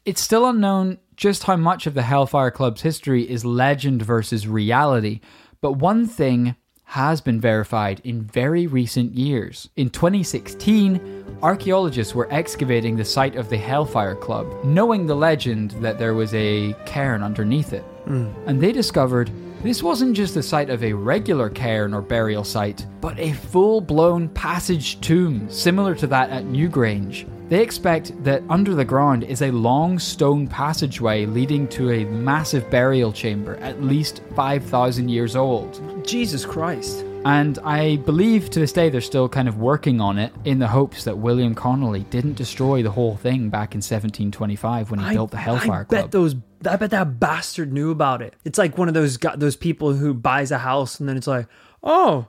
It's 0.05 0.21
still 0.21 0.47
unknown 0.47 0.99
just 1.17 1.45
how 1.45 1.57
much 1.57 1.87
of 1.87 1.95
the 1.95 2.03
Hellfire 2.03 2.51
Club's 2.51 2.83
history 2.83 3.23
is 3.23 3.47
legend 3.47 4.03
versus 4.03 4.47
reality, 4.47 5.21
but 5.63 5.73
one 5.73 6.07
thing 6.07 6.55
has 6.85 7.23
been 7.23 7.41
verified 7.41 8.03
in 8.05 8.21
very 8.21 8.67
recent 8.67 9.17
years. 9.17 9.71
In 9.75 9.89
2016, 9.89 11.20
archaeologists 11.43 12.15
were 12.15 12.29
excavating 12.31 12.97
the 12.97 13.05
site 13.05 13.37
of 13.37 13.49
the 13.49 13.57
Hellfire 13.57 14.15
Club, 14.15 14.47
knowing 14.65 15.07
the 15.07 15.15
legend 15.15 15.73
that 15.83 15.99
there 15.99 16.15
was 16.15 16.35
a 16.35 16.75
cairn 16.87 17.23
underneath 17.23 17.73
it. 17.73 17.83
Hmm. 18.05 18.29
And 18.47 18.61
they 18.61 18.73
discovered 18.73 19.31
this 19.63 19.83
wasn't 19.83 20.17
just 20.17 20.35
the 20.35 20.43
site 20.43 20.71
of 20.71 20.83
a 20.83 20.93
regular 20.93 21.51
cairn 21.51 21.93
or 21.93 22.01
burial 22.01 22.45
site, 22.45 22.87
but 23.01 23.19
a 23.19 23.33
full 23.33 23.81
blown 23.81 24.29
passage 24.31 25.01
tomb 25.03 25.51
similar 25.51 25.95
to 25.97 26.07
that 26.07 26.31
at 26.31 26.45
Newgrange. 26.45 27.29
They 27.51 27.63
expect 27.63 28.23
that 28.25 28.43
under 28.49 28.75
the 28.75 28.85
ground 28.85 29.25
is 29.25 29.43
a 29.43 29.51
long 29.51 29.99
stone 29.99 30.47
passageway 30.47 31.27
leading 31.27 31.69
to 31.69 31.91
a 31.91 32.05
massive 32.05 32.71
burial 32.71 33.13
chamber, 33.13 33.57
at 33.57 33.83
least 33.83 34.23
5,000 34.35 35.09
years 35.09 35.37
old. 35.37 36.07
Jesus 36.07 36.47
Christ. 36.47 37.05
And 37.25 37.59
I 37.59 37.97
believe 37.97 38.49
to 38.51 38.61
this 38.61 38.73
day 38.73 38.89
they're 38.89 39.01
still 39.03 39.29
kind 39.29 39.47
of 39.47 39.59
working 39.59 40.01
on 40.01 40.19
it 40.19 40.33
in 40.45 40.59
the 40.59 40.67
hopes 40.67 41.05
that 41.05 41.19
William 41.19 41.55
Connolly 41.55 42.01
didn't 42.11 42.35
destroy 42.35 42.83
the 42.83 42.91
whole 42.91 43.17
thing 43.17 43.51
back 43.51 43.75
in 43.75 43.79
1725 43.79 44.91
when 44.91 45.01
he 45.01 45.13
built 45.13 45.31
the 45.31 45.37
Hellfire 45.37 45.83
I 45.83 45.85
Club. 45.85 45.89
bet 45.89 46.11
those. 46.13 46.35
I 46.69 46.77
bet 46.77 46.91
that 46.91 47.21
bastard 47.21 47.73
knew 47.73 47.91
about 47.91 48.23
it. 48.23 48.35
It's 48.45 48.59
like 48.59 48.79
one 48.79 48.89
of 48.89 48.95
those 48.95 49.19
those 49.37 49.57
people 49.57 49.93
who 49.93 50.15
buys 50.15 50.51
a 50.51 50.59
house 50.59 50.99
and 50.99 51.09
then 51.09 51.17
it's 51.19 51.27
like, 51.27 51.47
oh, 51.83 52.27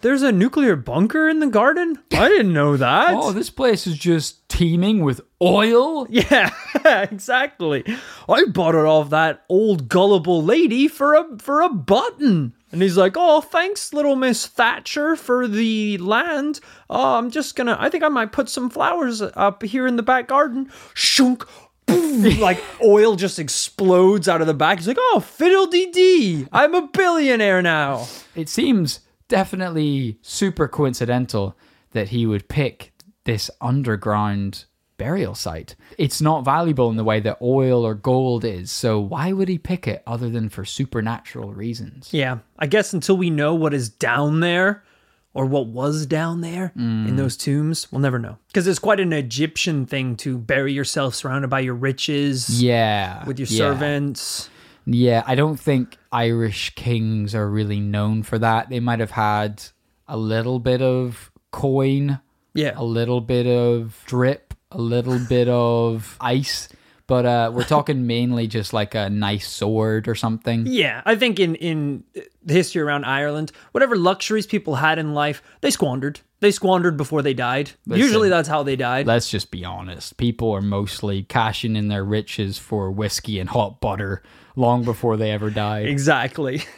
there's 0.00 0.22
a 0.22 0.32
nuclear 0.32 0.74
bunker 0.76 1.28
in 1.28 1.38
the 1.38 1.46
garden. 1.46 1.98
I 2.12 2.28
didn't 2.28 2.52
know 2.52 2.76
that. 2.78 3.14
oh, 3.14 3.32
this 3.32 3.50
place 3.50 3.86
is 3.86 3.96
just 3.96 4.48
teeming 4.48 5.02
with 5.04 5.20
oil. 5.40 6.06
yeah, 6.10 6.50
exactly. 6.84 7.84
I 8.28 8.44
bought 8.46 8.74
it 8.74 8.84
off 8.84 9.10
that 9.10 9.44
old 9.48 9.88
gullible 9.88 10.42
lady 10.42 10.88
for 10.88 11.14
a 11.14 11.38
for 11.38 11.60
a 11.62 11.68
button. 11.68 12.54
And 12.74 12.82
he's 12.82 12.96
like, 12.96 13.14
"Oh, 13.16 13.40
thanks, 13.40 13.92
little 13.92 14.16
Miss 14.16 14.46
Thatcher, 14.46 15.14
for 15.16 15.46
the 15.46 15.96
land. 15.98 16.60
Oh, 16.90 17.14
I'm 17.16 17.30
just 17.30 17.54
gonna. 17.56 17.76
I 17.78 17.88
think 17.88 18.02
I 18.02 18.08
might 18.08 18.32
put 18.32 18.48
some 18.48 18.68
flowers 18.68 19.22
up 19.22 19.62
here 19.62 19.86
in 19.86 19.96
the 19.96 20.02
back 20.02 20.28
garden." 20.28 20.70
Shunk. 20.92 21.44
boom, 21.86 22.40
like 22.40 22.62
oil 22.84 23.14
just 23.14 23.38
explodes 23.38 24.28
out 24.28 24.40
of 24.40 24.46
the 24.48 24.54
back. 24.54 24.78
He's 24.78 24.88
like, 24.88 24.96
"Oh, 24.98 25.20
fiddle 25.20 25.66
dee 25.66 25.90
dee! 25.92 26.46
I'm 26.52 26.74
a 26.74 26.88
billionaire 26.88 27.62
now." 27.62 28.08
It 28.34 28.48
seems 28.48 29.00
definitely 29.28 30.18
super 30.20 30.66
coincidental 30.68 31.56
that 31.92 32.08
he 32.08 32.26
would 32.26 32.48
pick 32.48 32.92
this 33.24 33.50
underground 33.60 34.64
burial 34.96 35.34
site. 35.34 35.74
It's 35.98 36.20
not 36.20 36.44
valuable 36.44 36.88
in 36.90 36.96
the 36.96 37.04
way 37.04 37.20
that 37.20 37.38
oil 37.42 37.84
or 37.84 37.94
gold 37.94 38.44
is, 38.44 38.70
so 38.70 39.00
why 39.00 39.32
would 39.32 39.48
he 39.48 39.58
pick 39.58 39.86
it 39.88 40.02
other 40.06 40.28
than 40.30 40.48
for 40.48 40.64
supernatural 40.64 41.52
reasons? 41.52 42.12
Yeah, 42.12 42.38
I 42.58 42.66
guess 42.66 42.92
until 42.92 43.16
we 43.16 43.30
know 43.30 43.54
what 43.54 43.74
is 43.74 43.88
down 43.88 44.40
there 44.40 44.84
or 45.32 45.46
what 45.46 45.66
was 45.66 46.06
down 46.06 46.42
there 46.42 46.72
Mm. 46.76 47.08
in 47.08 47.16
those 47.16 47.36
tombs, 47.36 47.90
we'll 47.90 48.00
never 48.00 48.18
know. 48.20 48.38
Because 48.48 48.66
it's 48.68 48.78
quite 48.78 49.00
an 49.00 49.12
Egyptian 49.12 49.84
thing 49.84 50.14
to 50.18 50.38
bury 50.38 50.72
yourself 50.72 51.14
surrounded 51.16 51.48
by 51.50 51.58
your 51.60 51.74
riches, 51.74 52.62
Yeah. 52.62 53.24
with 53.26 53.38
your 53.40 53.48
yeah. 53.48 53.58
servants. 53.58 54.48
Yeah, 54.86 55.22
I 55.26 55.34
don't 55.34 55.58
think 55.58 55.96
Irish 56.12 56.74
kings 56.76 57.34
are 57.34 57.48
really 57.48 57.80
known 57.80 58.22
for 58.22 58.38
that. 58.38 58.68
They 58.68 58.80
might 58.80 59.00
have 59.00 59.12
had 59.12 59.62
a 60.06 60.16
little 60.16 60.58
bit 60.60 60.82
of 60.82 61.30
coin, 61.50 62.20
Yeah. 62.52 62.74
a 62.76 62.84
little 62.84 63.22
bit 63.22 63.46
of 63.46 64.02
drip, 64.06 64.43
a 64.74 64.80
little 64.80 65.18
bit 65.18 65.48
of 65.48 66.16
ice, 66.20 66.68
but 67.06 67.24
uh, 67.24 67.50
we're 67.54 67.64
talking 67.64 68.06
mainly 68.06 68.46
just 68.46 68.72
like 68.72 68.94
a 68.94 69.08
nice 69.08 69.48
sword 69.48 70.08
or 70.08 70.14
something. 70.14 70.64
Yeah, 70.66 71.02
I 71.04 71.16
think 71.16 71.38
in 71.40 71.54
in 71.56 72.04
the 72.42 72.54
history 72.54 72.82
around 72.82 73.04
Ireland, 73.04 73.52
whatever 73.72 73.96
luxuries 73.96 74.46
people 74.46 74.76
had 74.76 74.98
in 74.98 75.14
life, 75.14 75.42
they 75.60 75.70
squandered. 75.70 76.20
They 76.40 76.50
squandered 76.50 76.96
before 76.96 77.22
they 77.22 77.32
died. 77.34 77.70
Usually 77.86 78.28
that's 78.28 78.48
how 78.48 78.62
they 78.62 78.76
died. 78.76 79.06
Let's 79.06 79.30
just 79.30 79.50
be 79.50 79.64
honest. 79.64 80.18
People 80.18 80.52
are 80.52 80.60
mostly 80.60 81.22
cashing 81.22 81.76
in 81.76 81.88
their 81.88 82.04
riches 82.04 82.58
for 82.58 82.90
whiskey 82.90 83.38
and 83.38 83.48
hot 83.48 83.80
butter 83.80 84.22
long 84.56 84.84
before 84.84 85.16
they 85.16 85.30
ever 85.30 85.50
died. 85.50 85.86
Exactly. 85.86 86.62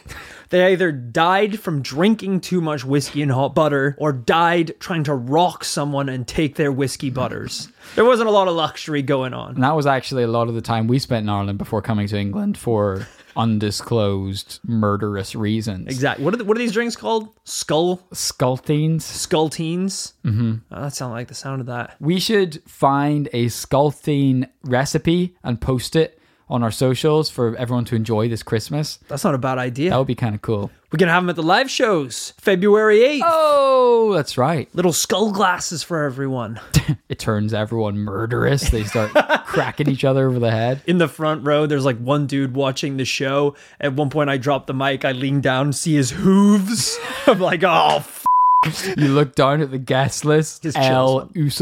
They 0.49 0.71
either 0.71 0.91
died 0.91 1.59
from 1.59 1.81
drinking 1.81 2.41
too 2.41 2.61
much 2.61 2.85
whiskey 2.85 3.21
and 3.21 3.31
hot 3.31 3.53
butter 3.53 3.95
or 3.97 4.13
died 4.13 4.75
trying 4.79 5.03
to 5.05 5.13
rock 5.13 5.63
someone 5.65 6.09
and 6.09 6.27
take 6.27 6.55
their 6.55 6.71
whiskey 6.71 7.09
butters. 7.09 7.67
There 7.95 8.05
wasn't 8.05 8.29
a 8.29 8.31
lot 8.31 8.47
of 8.47 8.55
luxury 8.55 9.01
going 9.01 9.33
on. 9.33 9.55
And 9.55 9.63
that 9.63 9.75
was 9.75 9.85
actually 9.85 10.23
a 10.23 10.27
lot 10.27 10.47
of 10.47 10.55
the 10.55 10.61
time 10.61 10.87
we 10.87 10.99
spent 10.99 11.23
in 11.23 11.29
Ireland 11.29 11.57
before 11.57 11.81
coming 11.81 12.07
to 12.07 12.17
England 12.17 12.57
for 12.57 13.07
undisclosed 13.35 14.59
murderous 14.65 15.35
reasons. 15.35 15.87
Exactly. 15.87 16.25
What 16.25 16.33
are, 16.33 16.37
the, 16.37 16.45
what 16.45 16.57
are 16.57 16.59
these 16.59 16.71
drinks 16.71 16.95
called? 16.95 17.29
Skull? 17.43 18.01
Scultines. 18.13 19.05
Skullteens? 19.05 20.13
Mm-hmm. 20.25 20.53
Oh, 20.71 20.81
that 20.81 20.93
sounds 20.93 21.11
like 21.11 21.27
the 21.27 21.35
sound 21.35 21.61
of 21.61 21.67
that. 21.67 21.95
We 21.99 22.19
should 22.19 22.61
find 22.67 23.29
a 23.33 23.49
Scultine 23.49 24.47
recipe 24.63 25.35
and 25.43 25.59
post 25.61 25.95
it 25.95 26.16
on 26.49 26.63
our 26.63 26.71
socials 26.71 27.29
for 27.29 27.55
everyone 27.57 27.85
to 27.85 27.95
enjoy 27.95 28.29
this 28.29 28.43
Christmas. 28.43 28.99
That's 29.07 29.23
not 29.23 29.35
a 29.35 29.37
bad 29.37 29.57
idea. 29.57 29.89
That 29.89 29.97
would 29.97 30.07
be 30.07 30.15
kind 30.15 30.33
of 30.35 30.41
cool. 30.41 30.71
We're 30.91 30.97
going 30.97 31.07
to 31.07 31.13
have 31.13 31.23
them 31.23 31.29
at 31.29 31.35
the 31.35 31.43
live 31.43 31.69
shows 31.69 32.33
February 32.37 32.99
8th. 32.99 33.21
Oh, 33.25 34.13
that's 34.13 34.37
right. 34.37 34.73
Little 34.73 34.93
skull 34.93 35.31
glasses 35.31 35.83
for 35.83 36.03
everyone. 36.03 36.59
It 37.09 37.19
turns 37.19 37.53
everyone 37.53 37.99
murderous. 37.99 38.69
They 38.69 38.83
start 38.83 39.11
cracking 39.45 39.89
each 39.89 40.03
other 40.03 40.27
over 40.27 40.39
the 40.39 40.51
head. 40.51 40.81
In 40.87 40.97
the 40.97 41.07
front 41.07 41.45
row, 41.45 41.65
there's 41.65 41.85
like 41.85 41.97
one 41.97 42.27
dude 42.27 42.53
watching 42.53 42.97
the 42.97 43.05
show. 43.05 43.55
At 43.79 43.93
one 43.93 44.09
point, 44.09 44.29
I 44.29 44.35
drop 44.35 44.67
the 44.67 44.73
mic, 44.73 45.05
I 45.05 45.13
lean 45.13 45.39
down, 45.39 45.71
see 45.71 45.95
his 45.95 46.11
hooves. 46.11 46.97
I'm 47.27 47.39
like, 47.39 47.63
oh, 47.63 47.97
f- 47.97 48.25
You 48.97 49.07
look 49.07 49.35
down 49.35 49.61
at 49.61 49.71
the 49.71 49.77
guest 49.77 50.25
list. 50.25 50.63
Just 50.63 50.77
L. 50.77 51.29
chills. 51.33 51.61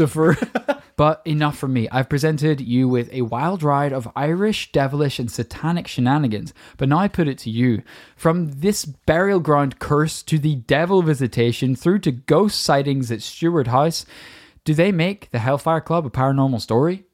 But 0.96 1.20
enough 1.26 1.58
from 1.58 1.74
me. 1.74 1.88
I've 1.90 2.08
presented 2.08 2.60
you 2.60 2.88
with 2.88 3.12
a 3.12 3.20
wild 3.22 3.62
ride 3.62 3.92
of 3.92 4.08
Irish, 4.16 4.72
devilish, 4.72 5.18
and 5.18 5.30
satanic 5.30 5.86
shenanigans. 5.86 6.54
But 6.78 6.88
now 6.88 6.98
I 6.98 7.08
put 7.08 7.28
it 7.28 7.36
to 7.38 7.50
you. 7.50 7.82
From 8.16 8.60
this 8.60 8.86
burial 8.86 9.40
ground 9.40 9.78
curse 9.78 10.22
to 10.22 10.38
the 10.38 10.56
devil 10.56 11.02
visitation 11.02 11.76
through 11.76 11.98
to 12.00 12.12
ghost 12.12 12.62
sightings 12.62 13.12
at 13.12 13.20
Stewart 13.20 13.66
House, 13.66 14.06
do 14.64 14.72
they 14.72 14.90
make 14.90 15.30
the 15.32 15.38
Hellfire 15.38 15.82
Club 15.82 16.06
a 16.06 16.10
paranormal 16.10 16.62
story? 16.62 17.04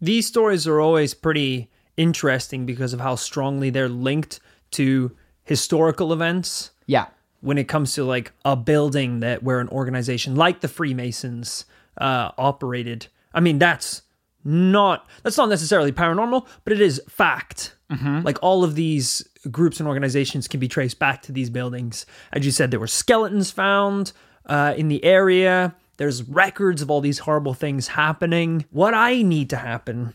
These 0.00 0.26
stories 0.26 0.66
are 0.68 0.80
always 0.80 1.12
pretty 1.12 1.70
interesting 1.96 2.66
because 2.66 2.92
of 2.92 3.00
how 3.00 3.16
strongly 3.16 3.70
they're 3.70 3.88
linked 3.88 4.38
to 4.72 5.16
historical 5.42 6.12
events. 6.12 6.70
Yeah. 6.86 7.06
When 7.40 7.58
it 7.58 7.68
comes 7.68 7.94
to 7.94 8.04
like 8.04 8.32
a 8.44 8.54
building 8.56 9.20
that 9.20 9.42
where 9.42 9.60
an 9.60 9.68
organization 9.68 10.36
like 10.36 10.60
the 10.60 10.68
Freemasons 10.68 11.66
uh, 11.98 12.30
operated, 12.38 13.08
I 13.34 13.40
mean 13.40 13.58
that's 13.58 14.02
not 14.44 15.08
that's 15.22 15.36
not 15.36 15.48
necessarily 15.48 15.92
paranormal, 15.92 16.46
but 16.64 16.72
it 16.72 16.80
is 16.80 17.00
fact. 17.08 17.74
Like 18.24 18.38
all 18.42 18.64
of 18.64 18.74
these 18.74 19.26
groups 19.52 19.78
and 19.78 19.88
organizations 19.88 20.48
can 20.48 20.58
be 20.58 20.66
traced 20.66 20.98
back 20.98 21.22
to 21.22 21.32
these 21.32 21.48
buildings. 21.48 22.06
As 22.32 22.44
you 22.44 22.50
said, 22.50 22.72
there 22.72 22.80
were 22.80 22.88
skeletons 22.88 23.52
found 23.52 24.12
uh, 24.46 24.74
in 24.76 24.88
the 24.88 25.04
area. 25.04 25.76
There's 25.96 26.24
records 26.24 26.82
of 26.82 26.90
all 26.90 27.00
these 27.00 27.20
horrible 27.20 27.54
things 27.54 27.86
happening. 27.88 28.64
What 28.70 28.94
I 28.94 29.22
need 29.22 29.48
to 29.50 29.56
happen 29.58 30.14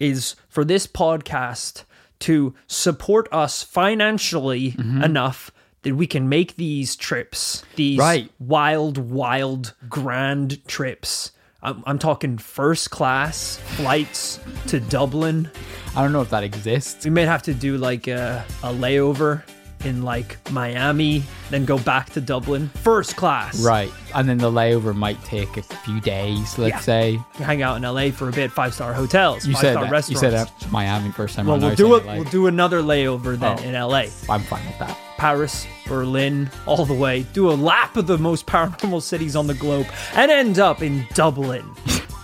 is 0.00 0.36
for 0.48 0.64
this 0.64 0.86
podcast 0.86 1.84
to 2.20 2.54
support 2.66 3.28
us 3.30 3.62
financially 3.62 4.74
enough 4.78 5.50
that 5.82 5.94
we 5.96 6.06
can 6.06 6.30
make 6.30 6.56
these 6.56 6.96
trips, 6.96 7.62
these 7.76 7.98
Right. 7.98 8.30
wild, 8.38 8.96
wild, 8.96 9.74
grand 9.88 10.66
trips. 10.66 11.32
I'm, 11.62 11.82
I'm 11.86 11.98
talking 11.98 12.38
first 12.38 12.90
class 12.90 13.56
flights 13.56 14.38
to 14.68 14.78
Dublin. 14.78 15.50
I 15.96 16.02
don't 16.02 16.12
know 16.12 16.20
if 16.22 16.30
that 16.30 16.44
exists. 16.44 17.04
We 17.04 17.10
may 17.10 17.24
have 17.24 17.42
to 17.44 17.54
do 17.54 17.78
like 17.78 18.06
a, 18.06 18.44
a 18.62 18.68
layover 18.72 19.42
in 19.84 20.02
like 20.02 20.36
Miami, 20.50 21.22
then 21.50 21.64
go 21.64 21.78
back 21.78 22.10
to 22.10 22.20
Dublin. 22.20 22.68
First 22.82 23.16
class. 23.16 23.60
Right. 23.64 23.90
And 24.14 24.28
then 24.28 24.38
the 24.38 24.50
layover 24.50 24.94
might 24.94 25.22
take 25.24 25.56
a 25.56 25.62
few 25.62 26.00
days, 26.00 26.58
let's 26.58 26.74
Yeah. 26.74 26.78
say. 26.80 27.20
Hang 27.34 27.62
out 27.62 27.76
in 27.76 27.82
LA 27.82 28.10
for 28.10 28.28
a 28.28 28.32
bit, 28.32 28.50
five 28.52 28.72
star 28.74 28.92
hotels, 28.92 29.46
You 29.46 29.54
five 29.54 29.60
said 29.60 29.72
star 29.74 29.90
that, 29.90 30.10
you 30.10 30.16
said 30.16 30.32
that 30.32 30.52
Miami 30.72 31.10
first 31.12 31.34
time. 31.36 31.46
Well, 31.46 31.58
we'll 31.60 31.74
do 31.76 31.94
it. 31.96 32.04
We'll 32.04 32.24
do 32.24 32.46
another 32.48 32.82
layover 32.82 33.38
then 33.38 33.58
Oh. 33.58 33.62
in 33.62 33.74
LA. 33.74 34.06
I'm 34.28 34.42
fine 34.42 34.64
with 34.66 34.78
that. 34.80 34.96
Paris, 35.18 35.66
Berlin, 35.86 36.48
all 36.64 36.86
the 36.86 36.94
way. 36.94 37.24
Do 37.34 37.50
a 37.50 37.52
lap 37.52 37.96
of 37.96 38.06
the 38.06 38.16
most 38.18 38.46
paranormal 38.46 39.02
cities 39.02 39.36
on 39.36 39.46
the 39.46 39.54
globe 39.54 39.86
and 40.14 40.30
end 40.30 40.58
up 40.58 40.80
in 40.80 41.06
Dublin, 41.14 41.64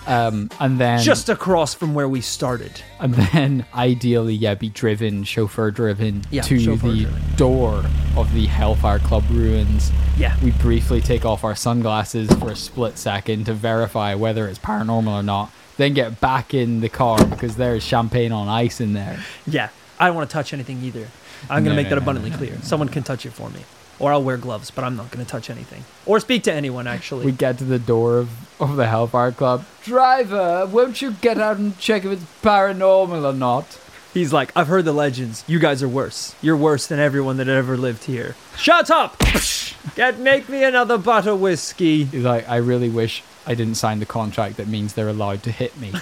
Um, 0.07 0.50
and 0.61 0.78
then 0.78 1.00
just 1.02 1.28
across 1.28 1.74
from 1.74 1.92
where 1.94 2.09
we 2.09 2.20
started. 2.20 2.70
and 3.00 3.14
then 3.14 3.66
ideally, 3.74 4.35
yeah, 4.35 4.54
be 4.54 4.68
driven, 4.68 5.24
chauffeur 5.24 5.70
driven 5.70 6.22
Yeah, 6.30 6.42
to 6.42 6.59
chauffeur 6.61 6.88
the 6.92 7.02
driven. 7.04 7.22
door 7.37 7.85
of 8.16 8.33
the 8.33 8.46
Hellfire 8.46 8.98
Club 9.00 9.24
ruins. 9.30 9.90
Yeah. 10.16 10.37
We 10.42 10.52
briefly 10.52 11.00
take 11.00 11.24
off 11.24 11.42
our 11.42 11.57
sunglasses 11.57 12.30
for 12.35 12.50
a 12.52 12.57
split 12.57 12.96
second 12.98 13.46
to 13.46 13.54
verify 13.54 14.14
whether 14.14 14.46
it's 14.46 14.59
paranormal 14.61 15.09
or 15.20 15.22
not. 15.22 15.50
Then 15.78 15.94
get 15.94 16.20
back 16.20 16.54
in 16.54 16.80
the 16.80 16.88
car 16.88 17.18
because 17.24 17.57
there's 17.57 17.83
champagne 17.83 18.30
on 18.30 18.46
ice 18.46 18.80
in 18.80 18.92
there. 18.92 19.18
Yeah, 19.46 19.70
I 19.98 20.07
don't 20.07 20.14
want 20.14 20.30
to 20.30 20.33
touch 20.33 20.52
anything 20.52 20.80
either. 20.85 21.09
I'm 21.50 21.64
going 21.64 21.64
No, 21.64 21.70
to 21.70 21.76
make 21.76 21.85
no, 21.87 21.90
that 21.90 21.98
abundantly 21.98 22.30
clear. 22.30 22.59
Someone 22.62 22.88
can 22.88 23.02
touch 23.02 23.24
it 23.26 23.30
for 23.33 23.50
me. 23.50 23.61
Or 24.00 24.12
I'll 24.12 24.22
wear 24.24 24.37
gloves, 24.37 24.70
but 24.72 24.83
I'm 24.85 24.96
not 24.96 25.11
going 25.12 25.24
to 25.24 25.30
touch 25.30 25.48
anything. 25.50 25.85
Or 26.04 26.18
speak 26.18 26.42
to 26.44 26.52
anyone, 26.52 26.87
actually. 26.88 27.26
We 27.26 27.33
get 27.33 27.59
to 27.59 27.64
the 27.64 27.78
door 27.78 28.18
of, 28.18 28.61
of 28.61 28.76
the 28.76 28.88
Hellfire 28.88 29.30
Club. 29.30 29.64
Driver, 29.85 30.66
won't 30.66 31.00
you 31.00 31.12
get 31.12 31.38
out 31.38 31.59
and 31.59 31.78
check 31.78 32.04
if 32.04 32.11
it's 32.11 32.24
paranormal 32.42 33.24
or 33.24 33.33
not? 33.33 33.78
He's 34.12 34.33
like, 34.33 34.50
I've 34.57 34.66
heard 34.68 34.85
the 34.85 34.92
legends. 34.92 35.44
You 35.46 35.59
guys 35.59 35.83
are 35.83 35.88
worse. 35.88 36.35
You're 36.42 36.57
worse 36.57 36.87
than 36.87 36.98
everyone 36.98 37.37
that 37.37 37.48
ever 37.48 37.76
lived 37.76 38.04
here. 38.04 38.35
Shut 38.57 38.90
up! 38.90 39.16
Get 39.96 40.18
make 40.18 40.48
me 40.48 40.64
another 40.64 40.98
butt 40.98 41.26
of 41.26 41.40
whiskey. 41.40 42.04
He's 42.04 42.22
like, 42.24 42.48
I 42.48 42.57
really 42.57 42.88
wish 42.88 43.22
I 43.46 43.54
didn't 43.54 43.74
sign 43.74 43.98
the 44.00 44.07
contract 44.07 44.57
that 44.57 44.66
means 44.68 44.94
they're 44.94 45.09
allowed 45.09 45.42
to 45.44 45.50
hit 45.52 45.76
me. 45.78 45.92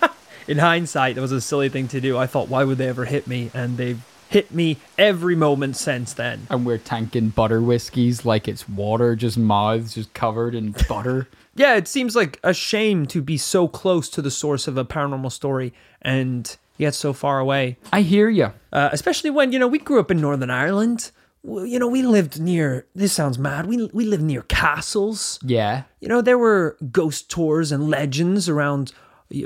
In 0.48 0.58
hindsight, 0.58 1.14
that 1.14 1.20
was 1.20 1.32
a 1.32 1.40
silly 1.40 1.68
thing 1.68 1.88
to 1.88 2.00
do. 2.00 2.16
I 2.18 2.26
thought, 2.26 2.48
why 2.48 2.64
would 2.64 2.78
they 2.78 2.88
ever 2.88 3.04
hit 3.04 3.26
me? 3.26 3.50
And 3.54 3.76
they've 3.78 4.00
hit 4.32 4.50
me 4.52 4.78
every 4.98 5.36
moment 5.36 5.76
since 5.76 6.12
then. 6.14 6.46
and 6.50 6.64
we're 6.66 6.78
tanking 6.78 7.28
butter 7.28 7.60
whiskeys 7.60 8.24
like 8.24 8.48
it's 8.48 8.68
water, 8.68 9.14
just 9.14 9.36
mouths 9.38 9.94
just 9.94 10.12
covered 10.14 10.54
in 10.54 10.74
butter. 10.88 11.28
Yeah, 11.54 11.76
it 11.76 11.86
seems 11.86 12.16
like 12.16 12.40
a 12.42 12.54
shame 12.54 13.04
to 13.08 13.20
be 13.20 13.36
so 13.36 13.68
close 13.68 14.08
to 14.08 14.22
the 14.22 14.30
source 14.30 14.66
of 14.66 14.78
a 14.78 14.86
paranormal 14.86 15.30
story 15.30 15.74
and 16.00 16.56
yet 16.78 16.94
so 16.94 17.12
far 17.12 17.40
away. 17.40 17.76
I 17.92 18.00
hear 18.00 18.30
you. 18.30 18.54
Uh, 18.72 18.88
especially 18.90 19.28
when, 19.28 19.52
you 19.52 19.58
know, 19.58 19.68
we 19.68 19.78
grew 19.78 20.00
up 20.00 20.10
in 20.10 20.18
Northern 20.18 20.48
Ireland. 20.48 21.10
Well, 21.42 21.66
You 21.66 21.78
know, 21.78 21.88
we 21.88 22.00
lived 22.00 22.40
near, 22.40 22.86
this 22.94 23.12
sounds 23.12 23.38
mad, 23.38 23.66
we, 23.66 23.90
we 23.92 24.06
lived 24.06 24.22
near 24.22 24.40
castles. 24.48 25.38
Yeah. 25.44 25.82
You 26.00 26.08
know, 26.08 26.22
there 26.22 26.38
were 26.38 26.78
ghost 26.90 27.30
tours 27.30 27.70
and 27.70 27.86
legends 27.90 28.48
around 28.48 28.94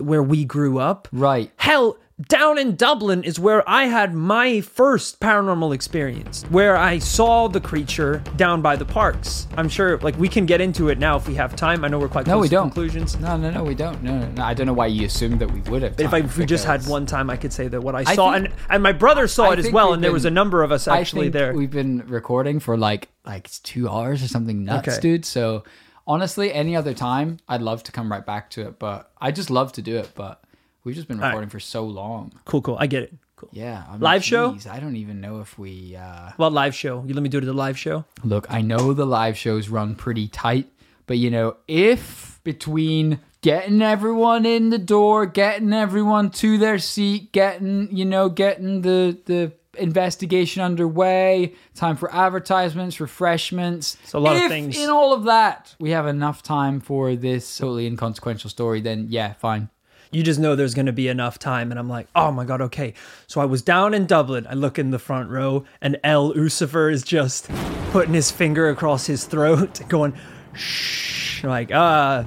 where 0.00 0.22
we 0.22 0.44
grew 0.44 0.78
up. 0.78 1.08
Right. 1.12 1.50
Hell, 1.56 1.98
down 2.28 2.56
in 2.56 2.76
Dublin 2.76 3.24
is 3.24 3.38
where 3.38 3.62
I 3.68 3.84
had 3.84 4.14
my 4.14 4.62
first 4.62 5.20
paranormal 5.20 5.74
experience, 5.74 6.44
where 6.48 6.74
I 6.74 6.98
saw 6.98 7.46
the 7.46 7.60
creature 7.60 8.22
down 8.36 8.62
by 8.62 8.74
the 8.76 8.86
parks. 8.86 9.46
I'm 9.58 9.68
sure, 9.68 9.98
like, 9.98 10.16
we 10.18 10.26
can 10.28 10.46
get 10.46 10.62
into 10.62 10.88
it 10.88 10.98
now 10.98 11.16
if 11.18 11.28
we 11.28 11.34
have 11.34 11.54
time. 11.56 11.84
I 11.84 11.88
know 11.88 11.98
we're 11.98 12.08
quite 12.08 12.24
close 12.24 12.32
No, 12.34 12.38
we 12.40 12.48
to 12.48 12.54
don't. 12.54 12.70
conclusions. 12.70 13.18
No, 13.20 13.36
no, 13.36 13.50
no, 13.50 13.62
we 13.64 13.74
don't. 13.74 14.02
No, 14.02 14.18
no, 14.18 14.28
no. 14.30 14.42
I 14.42 14.54
don't 14.54 14.66
know 14.66 14.72
why 14.72 14.86
you 14.86 15.04
assumed 15.04 15.40
that 15.40 15.50
we 15.50 15.60
would 15.70 15.82
have. 15.82 15.96
But 15.98 16.06
if, 16.06 16.14
I, 16.14 16.18
if 16.20 16.38
we 16.38 16.46
just 16.46 16.64
had 16.64 16.86
one 16.86 17.04
time, 17.04 17.28
I 17.28 17.36
could 17.36 17.52
say 17.52 17.68
that 17.68 17.82
what 17.82 17.94
I 17.94 18.04
I 18.06 18.14
saw, 18.14 18.32
think- 18.32 18.46
and 18.46 18.54
and 18.70 18.82
my 18.82 18.92
brother 18.92 19.28
saw 19.28 19.50
I 19.50 19.52
it 19.52 19.58
as 19.58 19.70
well, 19.70 19.92
and 19.92 20.02
there 20.02 20.12
was 20.12 20.24
a 20.24 20.30
number 20.30 20.62
of 20.62 20.72
us 20.72 20.88
I 20.88 21.00
actually 21.00 21.26
think 21.26 21.34
there. 21.34 21.52
We've 21.52 21.70
been 21.70 21.98
recording 22.06 22.60
for 22.60 22.78
like 22.78 23.08
like 23.26 23.44
it's 23.44 23.58
two 23.58 23.90
hours 23.90 24.22
or 24.22 24.28
something 24.28 24.64
nuts, 24.64 24.88
Okay. 24.88 25.00
dude. 25.00 25.24
So 25.26 25.64
honestly, 26.06 26.52
any 26.52 26.76
other 26.76 26.94
time, 26.94 27.38
I'd 27.48 27.62
love 27.62 27.82
to 27.84 27.92
come 27.92 28.10
right 28.10 28.24
back 28.24 28.50
to 28.50 28.66
it. 28.68 28.78
But 28.78 29.10
I 29.20 29.30
just 29.30 29.50
love 29.50 29.72
to 29.72 29.82
do 29.82 29.96
it. 29.96 30.10
But 30.14 30.42
we've 30.84 30.94
just 30.94 31.08
been 31.08 31.18
right. 31.18 31.28
recording 31.28 31.50
for 31.50 31.60
so 31.60 31.84
long. 31.84 32.32
Cool, 32.44 32.62
cool. 32.62 32.76
I 32.78 32.86
get 32.86 33.02
it. 33.02 33.14
Cool. 33.36 33.50
Yeah. 33.52 33.84
I 33.86 33.92
mean, 33.92 34.00
Live 34.00 34.24
show? 34.24 34.56
I 34.70 34.80
don't 34.80 34.96
even 34.96 35.20
know 35.20 35.40
if 35.40 35.58
we. 35.58 35.94
uh 35.94 36.30
Well, 36.38 36.50
live 36.50 36.74
show. 36.74 37.04
You 37.06 37.12
let 37.12 37.22
me 37.22 37.28
do 37.28 37.38
it 37.38 37.42
at 37.42 37.46
the 37.46 37.52
live 37.52 37.78
show. 37.78 38.04
Look, 38.24 38.46
I 38.50 38.62
know 38.62 38.94
the 38.94 39.06
live 39.06 39.36
shows 39.36 39.68
run 39.68 39.94
pretty 39.94 40.26
tight, 40.28 40.68
but 41.06 41.18
you 41.18 41.30
know, 41.30 41.56
if 41.68 42.40
between 42.44 43.20
getting 43.42 43.82
everyone 43.82 44.46
in 44.46 44.70
the 44.70 44.78
door, 44.78 45.26
getting 45.26 45.72
everyone 45.74 46.30
to 46.30 46.56
their 46.56 46.78
seat, 46.78 47.30
getting, 47.32 47.94
you 47.94 48.04
know, 48.06 48.30
getting 48.30 48.80
the 48.80 49.18
the 49.26 49.52
investigation 49.78 50.62
underway, 50.62 51.54
time 51.74 51.96
for 51.96 52.12
advertisements, 52.14 53.00
refreshments. 53.00 53.96
So 54.04 54.18
a 54.18 54.20
lot 54.20 54.36
of 54.36 54.42
if 54.42 54.48
things. 54.48 54.78
In 54.78 54.90
all 54.90 55.12
of 55.12 55.24
that, 55.24 55.74
we 55.78 55.90
have 55.90 56.06
enough 56.06 56.42
time 56.42 56.80
for 56.80 57.16
this 57.16 57.58
totally 57.58 57.86
inconsequential 57.86 58.50
story, 58.50 58.80
then 58.80 59.06
yeah, 59.10 59.34
fine. 59.34 59.68
You 60.12 60.22
just 60.22 60.38
know 60.38 60.54
there's 60.54 60.74
going 60.74 60.86
to 60.86 60.92
be 60.92 61.08
enough 61.08 61.38
time. 61.38 61.70
And 61.70 61.78
I'm 61.78 61.88
like, 61.88 62.06
oh 62.14 62.30
my 62.30 62.44
God, 62.44 62.60
okay. 62.62 62.94
So 63.26 63.40
I 63.40 63.44
was 63.44 63.62
down 63.62 63.92
in 63.92 64.06
Dublin. 64.06 64.46
I 64.48 64.54
look 64.54 64.78
in 64.78 64.90
the 64.90 64.98
front 64.98 65.30
row, 65.30 65.64
and 65.80 65.98
El 66.04 66.32
Usifer 66.32 66.92
is 66.92 67.02
just 67.02 67.50
putting 67.90 68.14
his 68.14 68.30
finger 68.30 68.68
across 68.68 69.06
his 69.06 69.24
throat, 69.24 69.80
going, 69.88 70.14
shh. 70.54 71.42
Like, 71.44 71.70
uh, 71.70 72.24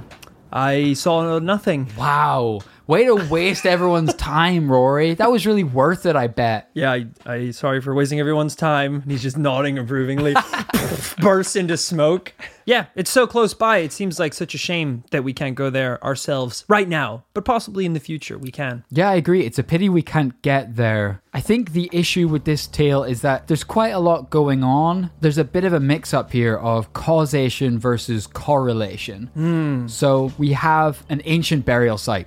I 0.52 0.92
saw 0.94 1.38
nothing. 1.38 1.88
Wow. 1.96 2.60
Way 2.90 3.04
to 3.04 3.14
waste 3.14 3.66
everyone's 3.66 4.12
time, 4.14 4.68
Rory. 4.68 5.14
That 5.14 5.30
was 5.30 5.46
really 5.46 5.62
worth 5.62 6.06
it, 6.06 6.16
I 6.16 6.26
bet. 6.26 6.70
Yeah, 6.74 6.90
I, 6.90 7.06
I 7.24 7.50
sorry 7.52 7.80
for 7.80 7.94
wasting 7.94 8.18
everyone's 8.18 8.56
time. 8.56 8.96
And 8.96 9.12
he's 9.12 9.22
just 9.22 9.38
nodding 9.38 9.78
approvingly. 9.78 10.34
Bursts 11.18 11.54
into 11.54 11.76
smoke. 11.76 12.34
Yeah, 12.64 12.86
it's 12.96 13.08
so 13.12 13.28
close 13.28 13.54
by. 13.54 13.76
It 13.78 13.92
seems 13.92 14.18
like 14.18 14.34
such 14.34 14.56
a 14.56 14.58
shame 14.58 15.04
that 15.12 15.22
we 15.22 15.32
can't 15.32 15.54
go 15.54 15.70
there 15.70 16.02
ourselves 16.02 16.64
right 16.66 16.88
now, 16.88 17.22
but 17.32 17.44
possibly 17.44 17.86
in 17.86 17.92
the 17.92 18.00
future 18.00 18.36
we 18.36 18.50
can. 18.50 18.82
Yeah, 18.90 19.08
I 19.08 19.14
agree. 19.14 19.46
It's 19.46 19.60
a 19.60 19.62
pity 19.62 19.88
we 19.88 20.02
can't 20.02 20.42
get 20.42 20.74
there. 20.74 21.22
I 21.32 21.40
think 21.40 21.70
the 21.70 21.88
issue 21.92 22.26
with 22.26 22.44
this 22.44 22.66
tale 22.66 23.04
is 23.04 23.20
that 23.20 23.46
there's 23.46 23.62
quite 23.62 23.90
a 23.90 24.00
lot 24.00 24.30
going 24.30 24.64
on. 24.64 25.12
There's 25.20 25.38
a 25.38 25.44
bit 25.44 25.62
of 25.62 25.72
a 25.72 25.78
mix 25.78 26.12
up 26.12 26.32
here 26.32 26.56
of 26.56 26.92
causation 26.92 27.78
versus 27.78 28.26
correlation. 28.26 29.30
Hmm. 29.34 29.86
So 29.86 30.32
we 30.38 30.54
have 30.54 31.04
an 31.08 31.22
ancient 31.24 31.64
burial 31.64 31.96
site. 31.96 32.26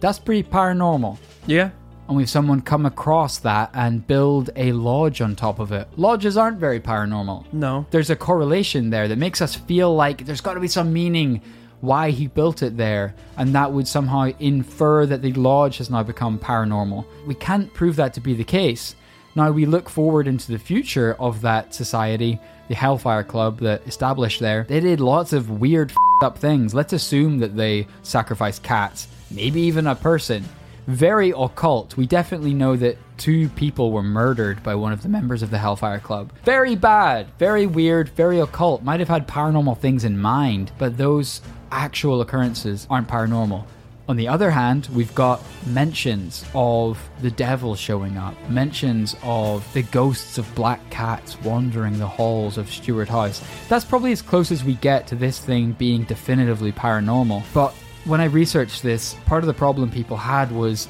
That's 0.00 0.18
pretty 0.18 0.48
paranormal. 0.48 1.18
Yeah. 1.46 1.70
And 2.08 2.16
we've 2.16 2.30
someone 2.30 2.60
come 2.60 2.86
across 2.86 3.38
that 3.38 3.70
and 3.74 4.06
build 4.06 4.50
a 4.54 4.72
lodge 4.72 5.20
on 5.20 5.34
top 5.34 5.58
of 5.58 5.72
it. 5.72 5.88
Lodges 5.96 6.36
aren't 6.36 6.58
very 6.58 6.78
paranormal. 6.78 7.52
No. 7.52 7.84
There's 7.90 8.10
a 8.10 8.16
correlation 8.16 8.90
there 8.90 9.08
that 9.08 9.18
makes 9.18 9.42
us 9.42 9.56
feel 9.56 9.94
like 9.94 10.24
there's 10.24 10.40
got 10.40 10.54
to 10.54 10.60
be 10.60 10.68
some 10.68 10.92
meaning 10.92 11.42
why 11.80 12.10
he 12.10 12.26
built 12.26 12.62
it 12.62 12.76
there, 12.76 13.14
and 13.36 13.54
that 13.54 13.70
would 13.70 13.86
somehow 13.86 14.30
infer 14.38 15.04
that 15.06 15.20
the 15.22 15.32
lodge 15.34 15.78
has 15.78 15.90
now 15.90 16.02
become 16.02 16.38
paranormal. 16.38 17.04
We 17.26 17.34
can't 17.34 17.72
prove 17.74 17.96
that 17.96 18.14
to 18.14 18.20
be 18.20 18.34
the 18.34 18.44
case. 18.44 18.94
Now 19.34 19.50
we 19.50 19.66
look 19.66 19.90
forward 19.90 20.26
into 20.26 20.52
the 20.52 20.58
future 20.58 21.14
of 21.20 21.42
that 21.42 21.74
society. 21.74 22.40
The 22.68 22.74
Hellfire 22.74 23.22
Club 23.24 23.60
that 23.60 23.86
established 23.86 24.40
there, 24.40 24.64
they 24.68 24.80
did 24.80 25.00
lots 25.00 25.32
of 25.32 25.50
weird 25.50 25.92
up 26.22 26.38
things. 26.38 26.74
Let's 26.74 26.92
assume 26.92 27.38
that 27.38 27.56
they 27.56 27.86
sacrificed 28.02 28.62
cats, 28.62 29.08
maybe 29.30 29.60
even 29.62 29.86
a 29.86 29.94
person. 29.94 30.44
Very 30.86 31.32
occult. 31.36 31.96
We 31.96 32.06
definitely 32.06 32.54
know 32.54 32.76
that 32.76 32.96
two 33.18 33.48
people 33.50 33.90
were 33.90 34.02
murdered 34.02 34.62
by 34.62 34.76
one 34.76 34.92
of 34.92 35.02
the 35.02 35.08
members 35.08 35.42
of 35.42 35.50
the 35.50 35.58
Hellfire 35.58 35.98
Club. 35.98 36.30
Very 36.44 36.76
bad, 36.76 37.26
very 37.38 37.66
weird, 37.66 38.08
very 38.10 38.38
occult. 38.38 38.82
Might 38.82 39.00
have 39.00 39.08
had 39.08 39.26
paranormal 39.26 39.78
things 39.78 40.04
in 40.04 40.18
mind, 40.18 40.70
but 40.78 40.96
those 40.96 41.40
actual 41.72 42.20
occurrences 42.20 42.86
aren't 42.88 43.08
paranormal. 43.08 43.64
On 44.08 44.16
the 44.16 44.28
other 44.28 44.52
hand, 44.52 44.88
we've 44.94 45.14
got 45.16 45.42
mentions 45.66 46.44
of 46.54 46.96
the 47.22 47.30
devil 47.30 47.74
showing 47.74 48.16
up, 48.16 48.36
mentions 48.48 49.16
of 49.24 49.66
the 49.72 49.82
ghosts 49.82 50.38
of 50.38 50.54
black 50.54 50.78
cats 50.90 51.36
wandering 51.42 51.98
the 51.98 52.06
halls 52.06 52.56
of 52.56 52.70
Stewart 52.70 53.08
House. 53.08 53.42
That's 53.68 53.84
probably 53.84 54.12
as 54.12 54.22
close 54.22 54.52
as 54.52 54.62
we 54.62 54.74
get 54.74 55.08
to 55.08 55.16
this 55.16 55.40
thing 55.40 55.72
being 55.72 56.04
definitively 56.04 56.70
paranormal. 56.70 57.42
But 57.52 57.74
when 58.04 58.20
I 58.20 58.26
researched 58.26 58.84
this, 58.84 59.14
part 59.26 59.42
of 59.42 59.48
the 59.48 59.54
problem 59.54 59.90
people 59.90 60.16
had 60.16 60.52
was, 60.52 60.86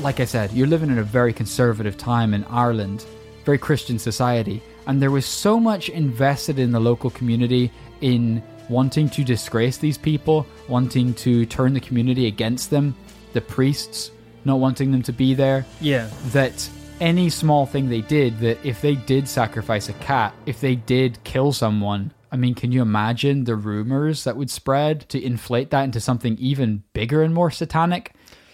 like 0.00 0.20
I 0.20 0.24
said, 0.24 0.52
you're 0.52 0.68
living 0.68 0.90
in 0.90 0.98
a 0.98 1.02
very 1.02 1.32
conservative 1.32 1.98
time 1.98 2.32
in 2.34 2.44
Ireland, 2.44 3.04
very 3.44 3.58
Christian 3.58 3.98
society, 3.98 4.62
and 4.86 5.02
there 5.02 5.10
was 5.10 5.26
so 5.26 5.58
much 5.58 5.88
invested 5.88 6.60
in 6.60 6.70
the 6.70 6.80
local 6.80 7.10
community 7.10 7.72
in 8.00 8.40
wanting 8.70 9.08
to 9.10 9.24
disgrace 9.24 9.76
these 9.76 9.98
people, 9.98 10.46
wanting 10.68 11.12
to 11.14 11.44
turn 11.46 11.74
the 11.74 11.80
community 11.80 12.26
against 12.26 12.70
them, 12.70 12.94
the 13.34 13.40
priests 13.40 14.10
not 14.44 14.58
wanting 14.58 14.90
them 14.92 15.02
to 15.02 15.12
be 15.12 15.34
there, 15.34 15.66
Yeah. 15.80 16.08
that 16.32 16.66
any 17.00 17.28
small 17.28 17.66
thing 17.66 17.88
they 17.90 18.00
did, 18.00 18.38
that 18.40 18.58
if 18.64 18.80
they 18.80 18.94
did 18.94 19.28
sacrifice 19.28 19.88
a 19.88 19.92
cat, 19.94 20.32
if 20.46 20.60
they 20.60 20.76
did 20.76 21.22
kill 21.24 21.52
someone, 21.52 22.12
I 22.32 22.36
mean, 22.36 22.54
can 22.54 22.70
you 22.72 22.80
imagine 22.80 23.44
the 23.44 23.56
rumors 23.56 24.24
that 24.24 24.36
would 24.36 24.50
spread 24.50 25.08
to 25.08 25.22
inflate 25.22 25.70
that 25.70 25.82
into 25.82 26.00
something 26.00 26.36
even 26.38 26.84
bigger 26.92 27.22
and 27.22 27.34
more 27.34 27.50
satanic? 27.50 28.12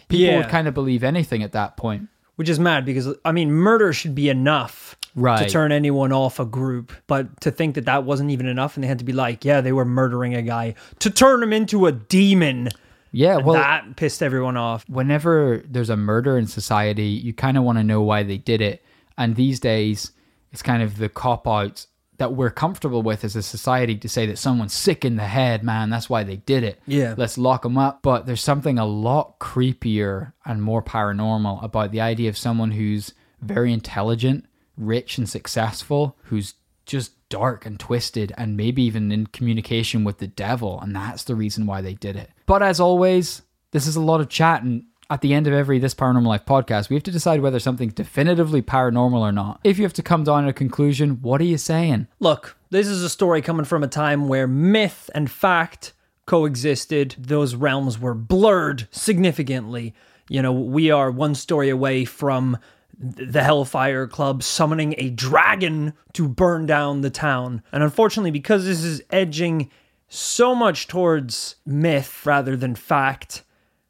People 0.09 0.27
Yeah. 0.27 0.37
would 0.39 0.49
kind 0.49 0.67
of 0.67 0.75
believe 0.75 1.05
anything 1.05 1.43
at 1.43 1.53
that 1.53 1.77
point. 1.77 2.09
Which 2.37 2.49
is 2.49 2.61
mad 2.61 2.85
because, 2.85 3.09
I 3.25 3.33
mean, 3.33 3.51
murder 3.51 3.93
should 3.93 4.15
be 4.15 4.29
enough 4.29 4.97
right. 5.15 5.43
to 5.45 5.51
turn 5.51 5.73
anyone 5.73 6.13
off 6.13 6.39
a 6.39 6.45
group. 6.45 6.93
But 7.07 7.41
to 7.41 7.51
think 7.51 7.75
that 7.75 7.87
that 7.87 8.05
wasn't 8.05 8.31
even 8.31 8.47
enough 8.47 8.77
and 8.77 8.85
they 8.85 8.89
had 8.89 8.99
to 8.99 9.05
be 9.05 9.13
like, 9.13 9.45
yeah, 9.45 9.61
they 9.61 9.73
were 9.73 9.85
murdering 9.85 10.35
a 10.35 10.43
guy 10.43 10.75
to 11.01 11.11
turn 11.11 11.43
him 11.43 11.53
into 11.53 11.87
a 11.87 11.93
demon. 11.93 12.69
Yeah, 13.13 13.39
well, 13.39 13.55
that 13.55 13.97
pissed 13.97 14.23
everyone 14.23 14.59
off. 14.59 14.87
whenever 14.89 15.63
there's 15.67 15.89
a 15.89 15.97
murder 15.97 16.37
in 16.37 16.47
society, 16.47 17.07
you 17.07 17.33
kind 17.33 17.57
of 17.57 17.65
want 17.65 17.79
to 17.79 17.85
know 17.85 18.03
why 18.03 18.23
they 18.23 18.37
did 18.37 18.61
it. 18.61 18.85
And 19.17 19.37
these 19.37 19.59
days, 19.59 20.13
it's 20.53 20.61
kind 20.61 20.83
of 20.83 20.99
the 20.99 21.09
cop 21.09 21.49
out 21.49 21.87
that 22.19 22.35
we're 22.35 22.51
comfortable 22.51 23.03
with 23.03 23.25
as 23.25 23.37
a 23.37 23.43
society 23.43 23.97
to 23.97 24.09
say 24.09 24.27
that 24.27 24.39
someone's 24.39 24.73
sick 24.73 25.05
in 25.05 25.17
the 25.17 25.25
head, 25.25 25.63
man, 25.63 25.91
that's 25.91 26.09
why 26.09 26.23
they 26.23 26.37
did 26.37 26.65
it. 26.65 26.81
Yeah. 26.87 27.15
Let's 27.17 27.37
lock 27.39 27.63
them 27.63 27.77
up. 27.77 28.03
But 28.03 28.27
there's 28.27 28.43
something 28.43 28.79
a 28.79 28.87
lot 28.87 29.39
creepier 29.39 30.33
and 30.45 30.63
more 30.63 30.83
paranormal 30.83 31.63
about 31.63 31.91
the 31.91 32.01
idea 32.01 32.29
of 32.29 32.39
someone 32.39 32.71
who's 32.71 33.13
very 33.41 33.73
intelligent, 33.73 34.47
rich, 34.77 35.19
and 35.19 35.29
successful, 35.29 36.17
who's 36.25 36.55
just 36.87 37.13
dark 37.29 37.67
and 37.67 37.79
twisted 37.81 38.33
and 38.39 38.57
maybe 38.57 38.83
even 38.83 39.11
in 39.11 39.27
communication 39.27 40.05
with 40.05 40.19
the 40.19 40.29
devil. 40.29 40.81
And 40.81 40.95
that's 40.95 41.25
the 41.25 41.35
reason 41.35 41.67
why 41.67 41.81
they 41.81 41.95
did 41.95 42.17
it. 42.17 42.31
But 42.47 42.63
as 42.63 42.81
always, 42.81 43.43
this 43.73 43.87
is 43.87 43.97
a 43.97 44.01
lot 44.01 44.21
of 44.21 44.29
chat. 44.29 44.63
And 44.63 44.85
at 45.09 45.21
the 45.21 45.35
end 45.35 45.47
of 45.47 45.53
every 45.53 45.79
This 45.79 45.95
Paranormal 45.95 46.27
Life 46.27 46.45
podcast, 46.45 46.89
we 46.89 46.97
have 46.97 47.03
to 47.05 47.11
decide 47.11 47.41
whether 47.41 47.59
something's 47.59 47.95
definitively 47.95 48.63
paranormal 48.63 49.21
or 49.21 49.33
not. 49.33 49.61
If 49.63 49.79
you 49.79 49.85
have 49.85 49.93
to 49.95 50.03
come 50.03 50.25
down 50.25 50.45
to 50.45 50.51
a 50.51 50.53
conclusion, 50.53 51.23
what 51.23 51.41
are 51.41 51.45
you 51.45 51.59
saying? 51.59 52.09
Look, 52.19 52.57
this 52.71 52.89
is 52.89 53.03
a 53.03 53.09
story 53.09 53.43
coming 53.43 53.65
from 53.65 53.83
a 53.83 53.89
time 53.89 54.29
where 54.29 54.47
myth 54.47 55.09
and 55.15 55.31
fact 55.31 55.93
coexisted. 56.27 57.15
Those 57.19 57.55
realms 57.55 57.99
were 57.99 58.15
blurred 58.15 58.89
significantly. 58.91 59.95
You 60.29 60.43
know, 60.43 60.53
we 60.53 60.91
are 60.91 61.11
one 61.11 61.37
story 61.37 61.69
away 61.69 62.05
from 62.05 62.59
the 62.99 63.45
Hellfire 63.45 64.07
Club 64.09 64.43
summoning 64.43 64.95
a 64.99 65.11
dragon 65.11 65.93
to 66.15 66.29
burn 66.29 66.67
down 66.67 67.03
the 67.03 67.11
town. 67.11 67.63
And 67.71 67.83
unfortunately, 67.83 68.31
because 68.33 68.65
this 68.65 68.83
is 68.83 69.03
edging 69.11 69.71
so 70.09 70.55
much 70.55 70.89
towards 70.89 71.57
myth 71.65 72.25
rather 72.25 72.57
than 72.57 72.75
fact, 72.75 73.43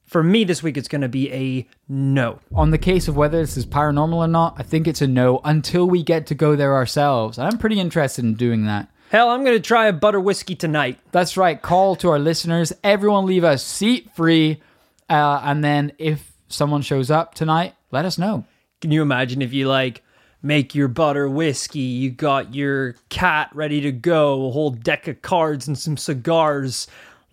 for 0.06 0.22
me 0.22 0.44
this 0.44 0.62
week 0.62 0.76
it's 0.76 0.88
going 0.88 1.02
to 1.02 1.08
be 1.08 1.32
a 1.32 1.68
no. 1.88 2.38
On 2.54 2.70
the 2.70 2.78
case 2.78 3.08
of 3.08 3.16
whether 3.16 3.40
this 3.40 3.56
is 3.56 3.66
paranormal 3.66 4.14
or 4.14 4.28
not, 4.28 4.54
I 4.56 4.62
think 4.62 4.86
it's 4.86 5.02
a 5.02 5.06
no 5.06 5.40
until 5.44 5.86
we 5.86 6.02
get 6.02 6.26
to 6.28 6.34
go 6.34 6.56
there 6.56 6.74
ourselves. 6.74 7.38
I'm 7.38 7.58
pretty 7.58 7.80
interested 7.80 8.24
in 8.24 8.34
doing 8.34 8.64
that. 8.66 8.88
Hell, 9.10 9.28
I'm 9.28 9.44
going 9.44 9.56
to 9.56 9.62
try 9.62 9.86
a 9.86 9.92
butter 9.92 10.20
whiskey 10.20 10.56
tonight. 10.56 10.98
That's 11.12 11.36
right. 11.36 11.60
Call 11.60 11.94
to 11.96 12.10
our 12.10 12.18
listeners. 12.18 12.72
Everyone 12.82 13.26
leave 13.26 13.44
a 13.44 13.56
seat 13.58 14.10
free. 14.14 14.60
Uh, 15.08 15.40
and 15.44 15.62
then 15.62 15.92
if 15.98 16.32
someone 16.48 16.82
shows 16.82 17.10
up 17.10 17.34
tonight, 17.34 17.74
let 17.92 18.04
us 18.04 18.18
know. 18.18 18.44
Can 18.80 18.90
you 18.90 19.02
imagine 19.02 19.42
if 19.42 19.52
you 19.52 19.68
like 19.68 20.02
make 20.42 20.74
your 20.74 20.88
butter 20.88 21.28
whiskey, 21.28 21.78
you 21.78 22.10
got 22.10 22.54
your 22.54 22.94
cat 23.08 23.50
ready 23.54 23.80
to 23.80 23.92
go, 23.92 24.48
a 24.48 24.50
whole 24.50 24.70
deck 24.70 25.08
of 25.08 25.22
cards 25.22 25.66
and 25.66 25.78
some 25.78 25.96
cigars, 25.96 26.86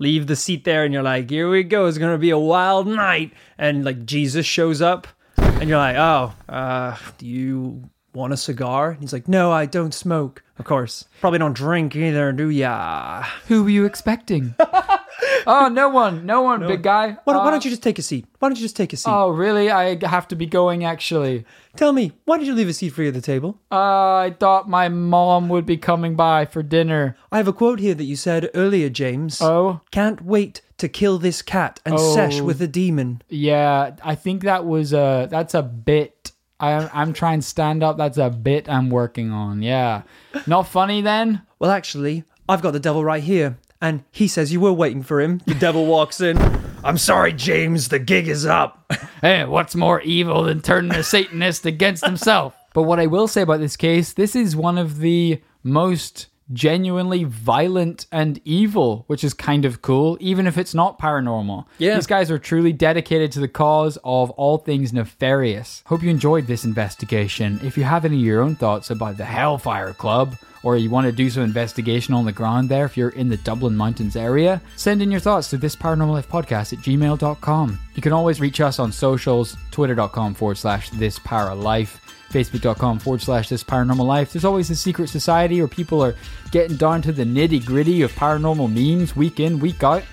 leave 0.04 0.28
the 0.28 0.36
seat 0.36 0.64
there 0.66 0.84
and 0.84 0.94
you're 0.94 1.02
like, 1.02 1.30
here 1.30 1.50
we 1.50 1.64
go, 1.64 1.86
it's 1.88 1.98
gonna 1.98 2.18
be 2.18 2.30
a 2.30 2.38
wild 2.38 2.86
night. 2.86 3.32
And 3.58 3.84
like 3.86 4.06
Jesus 4.06 4.46
shows 4.46 4.82
up 4.82 5.08
and 5.38 5.70
you're 5.70 5.78
like, 5.78 5.96
oh, 5.96 6.34
uh, 6.50 6.98
do 7.18 7.26
you 7.26 7.90
want 8.14 8.34
a 8.34 8.38
cigar? 8.38 8.92
And 8.92 9.00
he's 9.00 9.14
like, 9.14 9.28
no, 9.28 9.52
I 9.52 9.66
don't 9.66 9.94
smoke. 9.94 10.44
Of 10.60 10.66
course. 10.66 11.06
Probably 11.22 11.40
don't 11.40 11.54
drink 11.56 11.96
either, 11.96 12.32
do 12.32 12.50
ya? 12.50 13.24
Who 13.48 13.64
were 13.64 13.70
you 13.72 13.86
expecting? 13.86 14.54
oh, 15.48 15.70
no 15.72 15.90
one. 15.90 16.26
No 16.28 16.42
one, 16.44 16.68
big 16.68 16.84
guy. 16.84 17.18
Why, 17.24 17.36
why 17.38 17.48
Uh, 17.48 17.52
don't 17.52 17.66
you 17.66 17.72
just 17.72 17.82
take 17.82 17.98
a 17.98 18.04
seat? 18.04 18.28
Why 18.38 18.50
don't 18.50 18.58
you 18.58 18.62
just 18.64 18.76
take 18.76 18.94
a 18.94 18.98
seat? 18.98 19.10
Oh, 19.10 19.30
really? 19.30 19.72
I 19.72 19.98
have 20.06 20.28
to 20.28 20.36
be 20.36 20.46
going, 20.46 20.84
actually. 20.86 21.46
Tell 21.76 21.92
me, 21.92 22.12
why 22.26 22.38
did 22.38 22.46
you 22.46 22.54
leave 22.54 22.70
a 22.70 22.74
seat 22.74 22.90
free 22.90 23.08
at 23.08 23.16
the 23.16 23.22
table? 23.22 23.60
Uh, 23.72 23.76
I 24.18 24.36
thought 24.40 24.70
my 24.70 24.90
mom 24.90 25.50
would 25.50 25.66
be 25.66 25.78
coming 25.78 26.16
by 26.16 26.46
for 26.46 26.62
dinner. 26.62 27.18
I 27.32 27.38
have 27.38 27.48
a 27.48 27.54
quote 27.54 27.80
here 27.80 27.96
that 27.96 28.04
you 28.04 28.16
said 28.16 28.52
earlier, 28.54 28.90
James. 28.90 29.42
Oh? 29.42 29.82
Can't 29.92 30.22
wait 30.24 30.62
to 30.78 30.88
kill 30.88 31.18
this 31.18 31.42
cat 31.42 31.80
and 31.84 32.00
sesh 32.00 32.40
Oh. 32.42 32.44
with 32.44 32.62
a 32.62 32.68
demon. 32.68 33.24
Yeah, 33.28 33.96
I 34.04 34.14
think 34.14 34.44
that 34.44 34.66
was 34.66 34.94
a 34.94 35.28
that's 35.32 35.56
a 35.56 35.64
bit. 35.64 36.32
I, 36.60 36.90
I'm 36.94 37.12
trying 37.12 37.40
to 37.40 37.46
stand 37.46 37.82
up. 37.84 37.98
That's 37.98 38.18
a 38.20 38.30
bit 38.30 38.70
I'm 38.70 38.90
working 38.92 39.32
on. 39.32 39.64
Yeah, 39.64 40.04
not 40.46 40.68
funny 40.68 41.02
then. 41.02 41.42
Well, 41.58 41.72
actually, 41.72 42.24
I've 42.48 42.62
got 42.62 42.72
the 42.72 42.80
devil 42.80 43.04
right 43.04 43.24
here. 43.24 43.58
And 43.82 44.04
he 44.12 44.30
says 44.30 44.54
you 44.54 44.62
were 44.62 44.72
waiting 44.72 45.02
for 45.04 45.20
him. 45.20 45.42
The 45.46 45.56
devil 45.56 45.86
walks 45.86 46.22
in. 46.22 46.38
I'm 46.84 46.98
sorry, 46.98 47.32
James, 47.34 47.88
the 47.88 48.00
gig 48.00 48.28
is 48.28 48.46
up. 48.46 48.80
Hey, 49.22 49.46
what's 49.46 49.74
more 49.74 50.02
evil 50.02 50.44
than 50.44 50.62
turning 50.62 50.92
a 50.92 51.02
Satanist 51.02 51.66
against 51.66 52.06
himself? 52.06 52.54
But 52.74 52.84
what 52.84 53.00
I 53.00 53.06
will 53.06 53.28
say 53.28 53.44
about 53.44 53.60
this 53.60 53.78
case, 53.78 54.14
this 54.14 54.36
is 54.36 54.56
one 54.56 54.80
of 54.80 54.98
the 54.98 55.42
most 55.62 56.26
genuinely 56.52 57.24
violent 57.24 58.08
and 58.12 58.42
evil, 58.44 59.04
which 59.08 59.24
is 59.24 59.34
kind 59.34 59.64
of 59.64 59.82
cool, 59.84 60.18
even 60.20 60.48
if 60.48 60.58
it's 60.58 60.74
not 60.74 61.00
paranormal. 61.00 61.66
Yeah. 61.78 61.96
These 61.96 62.08
guys 62.08 62.32
are 62.32 62.40
truly 62.40 62.74
dedicated 62.74 63.32
to 63.34 63.40
the 63.40 63.48
cause 63.48 63.98
of 64.04 64.32
all 64.32 64.58
things 64.58 64.92
nefarious. 64.92 65.84
Hope 65.86 66.02
you 66.02 66.10
enjoyed 66.10 66.48
this 66.48 66.66
investigation. 66.66 67.60
If 67.64 67.78
you 67.78 67.84
have 67.84 68.06
any 68.06 68.16
of 68.18 68.24
your 68.24 68.42
own 68.42 68.56
thoughts 68.56 68.90
about 68.90 69.18
the 69.18 69.26
Hellfire 69.26 69.94
Club, 69.94 70.36
or 70.64 70.78
you 70.78 70.90
want 70.90 71.06
to 71.06 71.12
do 71.12 71.30
some 71.30 71.44
investigation 71.44 72.14
on 72.14 72.26
the 72.26 72.32
ground 72.32 72.70
there 72.70 72.86
if 72.86 72.98
you're 72.98 73.10
in 73.10 73.30
the 73.30 73.38
Dublin 73.38 73.76
Mountains 73.76 74.16
area, 74.16 74.62
send 74.76 75.02
in 75.02 75.12
your 75.12 75.20
thoughts 75.20 75.50
to 75.50 75.58
this 75.58 75.76
paranormal 75.76 76.14
life 76.14 76.30
podcast 76.30 76.74
at 76.74 76.80
gmail.com. 76.80 77.80
You 77.96 78.02
can 78.02 78.14
always 78.14 78.40
reach 78.40 78.62
us 78.62 78.80
on 78.80 78.92
socials, 78.92 79.56
twitter.com 79.72 80.34
forward 80.34 80.58
slash 80.58 80.90
this 80.92 81.20
para 81.20 81.54
life, 81.54 82.02
facebook.com 82.32 83.00
forward 83.00 83.22
slash 83.22 83.50
this 83.50 83.64
paranormal 83.64 84.06
life. 84.06 84.34
There's 84.34 84.46
always 84.46 84.70
a 84.70 84.76
secret 84.76 85.10
society 85.10 85.60
where 85.60 85.68
people 85.68 86.04
are 86.04 86.16
getting 86.52 86.78
down 86.78 87.02
to 87.04 87.12
the 87.12 87.24
nitty 87.26 87.66
gritty 87.66 88.02
of 88.02 88.12
paranormal 88.14 88.72
memes 88.72 89.16
week 89.16 89.40
in, 89.40 89.60
week 89.60 89.84
out. 89.84 90.04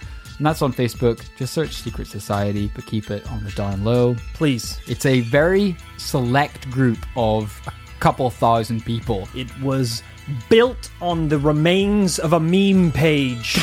And 0.41 0.47
that's 0.47 0.63
on 0.63 0.73
Facebook. 0.73 1.23
Just 1.37 1.53
search 1.53 1.75
Secret 1.75 2.07
Society, 2.07 2.71
but 2.75 2.87
keep 2.87 3.11
it 3.11 3.31
on 3.31 3.45
the 3.45 3.51
down 3.51 3.85
low. 3.85 4.17
Please. 4.33 4.81
It's 4.87 5.05
a 5.05 5.21
very 5.21 5.77
select 5.99 6.71
group 6.71 6.97
of 7.15 7.61
a 7.67 7.73
couple 8.01 8.31
thousand 8.31 8.87
people. 8.87 9.29
It 9.35 9.49
was 9.61 10.03
built 10.49 10.91
on 11.01 11.29
the 11.29 11.39
remains 11.39 12.19
of 12.19 12.33
a 12.33 12.41
meme 12.41 12.93
page 12.93 13.59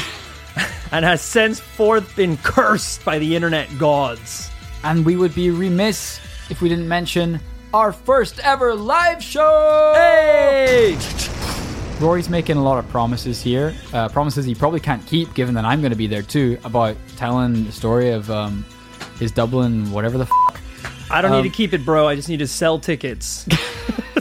and 0.91 1.03
has 1.05 1.21
since 1.21 1.59
forth 1.59 2.15
been 2.15 2.37
cursed 2.37 3.03
by 3.05 3.19
the 3.19 3.35
internet 3.35 3.67
gods. 3.77 4.49
And 4.83 5.05
we 5.05 5.15
would 5.15 5.33
be 5.35 5.49
remiss 5.51 6.19
if 6.49 6.61
we 6.61 6.69
didn't 6.69 6.87
mention 6.87 7.39
our 7.73 7.91
first 7.91 8.39
ever 8.39 8.73
live 8.73 9.21
show. 9.23 9.93
Hey! 9.95 10.97
Rory's 11.99 12.29
making 12.29 12.57
a 12.57 12.63
lot 12.63 12.77
of 12.77 12.87
promises 12.89 13.41
here. 13.41 13.73
Uh, 13.91 14.07
promises 14.07 14.45
he 14.45 14.53
probably 14.53 14.79
can't 14.79 15.03
keep, 15.07 15.33
given 15.33 15.55
that 15.55 15.65
I'm 15.65 15.81
going 15.81 15.91
to 15.91 15.97
be 15.97 16.05
there 16.07 16.21
too, 16.21 16.59
about 16.63 16.95
telling 17.17 17.65
the 17.65 17.71
story 17.71 18.11
of 18.11 18.29
um, 18.29 18.63
his 19.19 19.31
Dublin, 19.31 19.91
whatever 19.91 20.17
the 20.19 20.25
f. 20.25 20.31
I 21.09 21.21
don't 21.21 21.31
Um, 21.31 21.41
need 21.41 21.49
to 21.49 21.55
keep 21.55 21.73
it, 21.73 21.83
bro. 21.83 22.07
I 22.07 22.15
just 22.15 22.29
need 22.29 22.37
to 22.37 22.47
sell 22.47 22.77
tickets. 22.79 23.47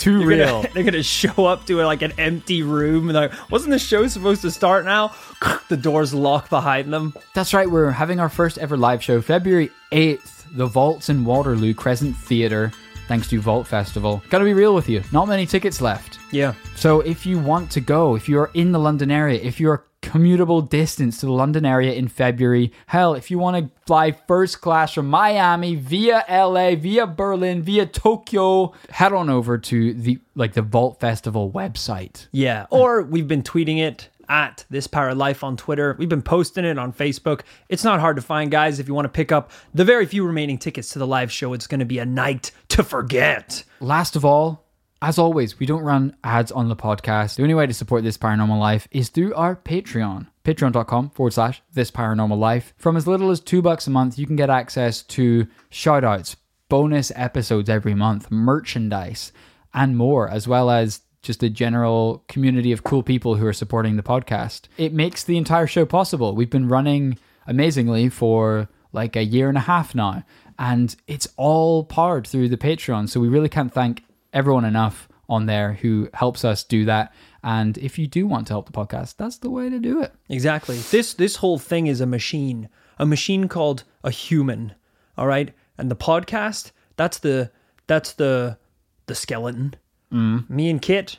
Too 0.00 0.20
You're 0.20 0.26
real. 0.28 0.62
Gonna, 0.62 0.68
they're 0.74 0.82
gonna 0.82 1.02
show 1.02 1.44
up 1.44 1.66
to 1.66 1.76
like 1.82 2.00
an 2.00 2.12
empty 2.16 2.62
room 2.62 3.10
and 3.10 3.16
like, 3.16 3.50
wasn't 3.50 3.72
the 3.72 3.78
show 3.78 4.06
supposed 4.06 4.40
to 4.42 4.50
start 4.50 4.86
now? 4.86 5.14
the 5.68 5.76
doors 5.76 6.14
lock 6.14 6.48
behind 6.48 6.90
them. 6.90 7.12
That's 7.34 7.52
right, 7.52 7.70
we're 7.70 7.90
having 7.90 8.18
our 8.18 8.30
first 8.30 8.56
ever 8.56 8.78
live 8.78 9.02
show 9.02 9.20
February 9.20 9.70
8th, 9.92 10.44
the 10.56 10.66
Vaults 10.66 11.10
in 11.10 11.22
Waterloo 11.22 11.74
Crescent 11.74 12.16
Theatre, 12.16 12.72
thanks 13.08 13.28
to 13.28 13.40
Vault 13.42 13.66
Festival. 13.66 14.22
Gotta 14.30 14.46
be 14.46 14.54
real 14.54 14.74
with 14.74 14.88
you, 14.88 15.02
not 15.12 15.28
many 15.28 15.44
tickets 15.44 15.82
left. 15.82 16.18
Yeah. 16.32 16.54
So 16.76 17.00
if 17.00 17.26
you 17.26 17.38
want 17.38 17.70
to 17.72 17.82
go, 17.82 18.16
if 18.16 18.26
you're 18.26 18.50
in 18.54 18.72
the 18.72 18.78
London 18.78 19.10
area, 19.10 19.38
if 19.42 19.60
you're 19.60 19.84
commutable 20.02 20.68
distance 20.68 21.20
to 21.20 21.26
the 21.26 21.32
London 21.32 21.64
area 21.64 21.92
in 21.92 22.08
February, 22.08 22.72
hell, 22.86 23.14
if 23.14 23.30
you 23.30 23.38
want 23.38 23.56
to 23.56 23.84
fly 23.86 24.12
first 24.12 24.60
class 24.60 24.94
from 24.94 25.08
Miami 25.08 25.74
via 25.74 26.24
LA, 26.28 26.74
via 26.74 27.06
Berlin, 27.06 27.62
via 27.62 27.86
Tokyo, 27.86 28.72
head 28.90 29.12
on 29.12 29.30
over 29.30 29.58
to 29.58 29.94
the 29.94 30.18
like 30.34 30.54
the 30.54 30.62
Vault 30.62 31.00
Festival 31.00 31.50
website. 31.50 32.28
Yeah. 32.32 32.66
Or 32.80 33.02
we've 33.02 33.28
been 33.28 33.42
tweeting 33.42 33.78
it 33.78 34.08
at 34.28 34.64
this 34.70 34.86
para 34.86 35.14
life 35.14 35.42
on 35.44 35.56
Twitter. 35.56 35.96
We've 35.98 36.08
been 36.08 36.22
posting 36.22 36.64
it 36.64 36.78
on 36.78 36.92
Facebook. 36.92 37.42
It's 37.68 37.84
not 37.84 38.00
hard 38.00 38.16
to 38.16 38.22
find, 38.22 38.50
guys. 38.50 38.78
If 38.78 38.88
you 38.88 38.94
want 38.94 39.06
to 39.06 39.10
pick 39.10 39.32
up 39.32 39.50
the 39.74 39.84
very 39.84 40.06
few 40.06 40.24
remaining 40.24 40.56
tickets 40.56 40.90
to 40.90 40.98
the 40.98 41.06
live 41.06 41.30
show, 41.32 41.52
it's 41.52 41.66
going 41.66 41.80
to 41.80 41.84
be 41.84 41.98
a 41.98 42.06
night 42.06 42.52
to 42.68 42.84
forget. 42.84 43.64
Last 43.80 44.16
of 44.16 44.24
all, 44.24 44.64
as 45.02 45.18
always, 45.18 45.58
we 45.58 45.66
don't 45.66 45.82
run 45.82 46.14
ads 46.22 46.52
on 46.52 46.68
the 46.68 46.76
podcast. 46.76 47.36
The 47.36 47.42
only 47.42 47.54
way 47.54 47.66
to 47.66 47.74
support 47.74 48.04
this 48.04 48.18
paranormal 48.18 48.58
life 48.58 48.86
is 48.90 49.08
through 49.08 49.34
our 49.34 49.56
Patreon. 49.56 50.26
Patreon.com 50.44 51.10
forward 51.10 51.32
slash 51.32 51.62
this 51.72 51.90
paranormal 51.90 52.38
life. 52.38 52.74
From 52.76 52.96
as 52.96 53.06
little 53.06 53.30
as 53.30 53.40
two 53.40 53.62
bucks 53.62 53.86
a 53.86 53.90
month, 53.90 54.18
you 54.18 54.26
can 54.26 54.36
get 54.36 54.50
access 54.50 55.02
to 55.04 55.46
shout 55.70 56.04
outs, 56.04 56.36
bonus 56.68 57.12
episodes 57.14 57.70
every 57.70 57.94
month, 57.94 58.30
merchandise, 58.30 59.32
and 59.72 59.96
more, 59.96 60.28
as 60.28 60.46
well 60.46 60.70
as 60.70 61.00
just 61.22 61.42
a 61.42 61.50
general 61.50 62.24
community 62.28 62.72
of 62.72 62.84
cool 62.84 63.02
people 63.02 63.36
who 63.36 63.46
are 63.46 63.52
supporting 63.52 63.96
the 63.96 64.02
podcast. 64.02 64.62
It 64.76 64.92
makes 64.92 65.24
the 65.24 65.36
entire 65.36 65.66
show 65.66 65.86
possible. 65.86 66.34
We've 66.34 66.50
been 66.50 66.68
running 66.68 67.18
amazingly 67.46 68.08
for 68.08 68.68
like 68.92 69.16
a 69.16 69.24
year 69.24 69.48
and 69.48 69.56
a 69.56 69.62
half 69.62 69.94
now, 69.94 70.24
and 70.58 70.94
it's 71.06 71.28
all 71.36 71.84
powered 71.84 72.26
through 72.26 72.48
the 72.48 72.56
Patreon. 72.58 73.08
So 73.08 73.20
we 73.20 73.28
really 73.28 73.48
can't 73.48 73.72
thank 73.72 74.02
everyone 74.32 74.64
enough 74.64 75.08
on 75.28 75.46
there 75.46 75.74
who 75.74 76.08
helps 76.14 76.44
us 76.44 76.64
do 76.64 76.84
that. 76.86 77.12
And 77.42 77.78
if 77.78 77.98
you 77.98 78.06
do 78.06 78.26
want 78.26 78.46
to 78.48 78.52
help 78.52 78.66
the 78.66 78.72
podcast, 78.72 79.16
that's 79.16 79.38
the 79.38 79.50
way 79.50 79.70
to 79.70 79.78
do 79.78 80.02
it. 80.02 80.12
Exactly. 80.28 80.76
This 80.90 81.14
this 81.14 81.36
whole 81.36 81.58
thing 81.58 81.86
is 81.86 82.00
a 82.00 82.06
machine, 82.06 82.68
a 82.98 83.06
machine 83.06 83.48
called 83.48 83.84
a 84.04 84.10
human. 84.10 84.74
All 85.16 85.26
right, 85.26 85.52
and 85.78 85.90
the 85.90 85.96
podcast 85.96 86.72
that's 86.96 87.18
the 87.18 87.50
that's 87.86 88.12
the 88.14 88.58
the 89.06 89.14
skeleton. 89.14 89.74
Mm. 90.12 90.48
Me 90.50 90.68
and 90.70 90.82
Kit, 90.82 91.18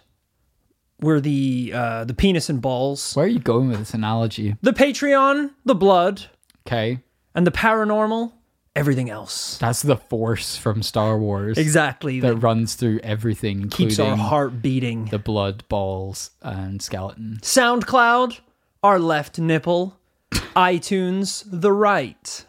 we're 0.99 1.20
the 1.20 1.72
uh, 1.74 2.03
the 2.05 2.14
penis 2.14 2.49
and 2.49 2.62
balls. 2.62 3.14
Where 3.16 3.26
are 3.26 3.30
you 3.30 3.39
going 3.39 3.70
with 3.70 3.80
this 3.80 3.93
analogy? 3.93 4.55
The 4.62 4.74
Patreon, 4.74 5.51
the 5.66 5.76
blood, 5.76 6.26
Okay. 6.68 6.99
and 7.34 7.47
the 7.47 7.51
paranormal, 7.51 8.34
everything 8.76 9.10
else. 9.10 9.58
That's 9.58 9.82
the 9.82 9.98
force 9.98 10.58
from 10.58 10.82
Star 10.84 11.18
Wars 11.18 11.58
Exactly. 11.58 12.20
that 12.22 12.36
runs 12.36 12.76
through 12.76 13.00
everything, 13.04 13.70
keeps 13.70 14.00
our 14.00 14.16
heart 14.16 14.62
beating. 14.62 15.06
the 15.06 15.20
blood, 15.20 15.64
balls, 15.70 16.32
and 16.42 16.82
skeleton. 16.82 17.40
SoundCloud, 17.42 18.40
our 18.84 19.00
left 19.00 19.40
nipple. 19.40 19.98
iTunes, 20.56 21.44
the 21.50 21.72
right. 21.72 22.46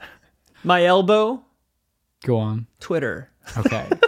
My 0.65 0.85
elbow, 0.85 1.43
Go 2.25 2.39
on. 2.39 2.67
Twitter. 2.81 3.31
Okay. 3.57 3.89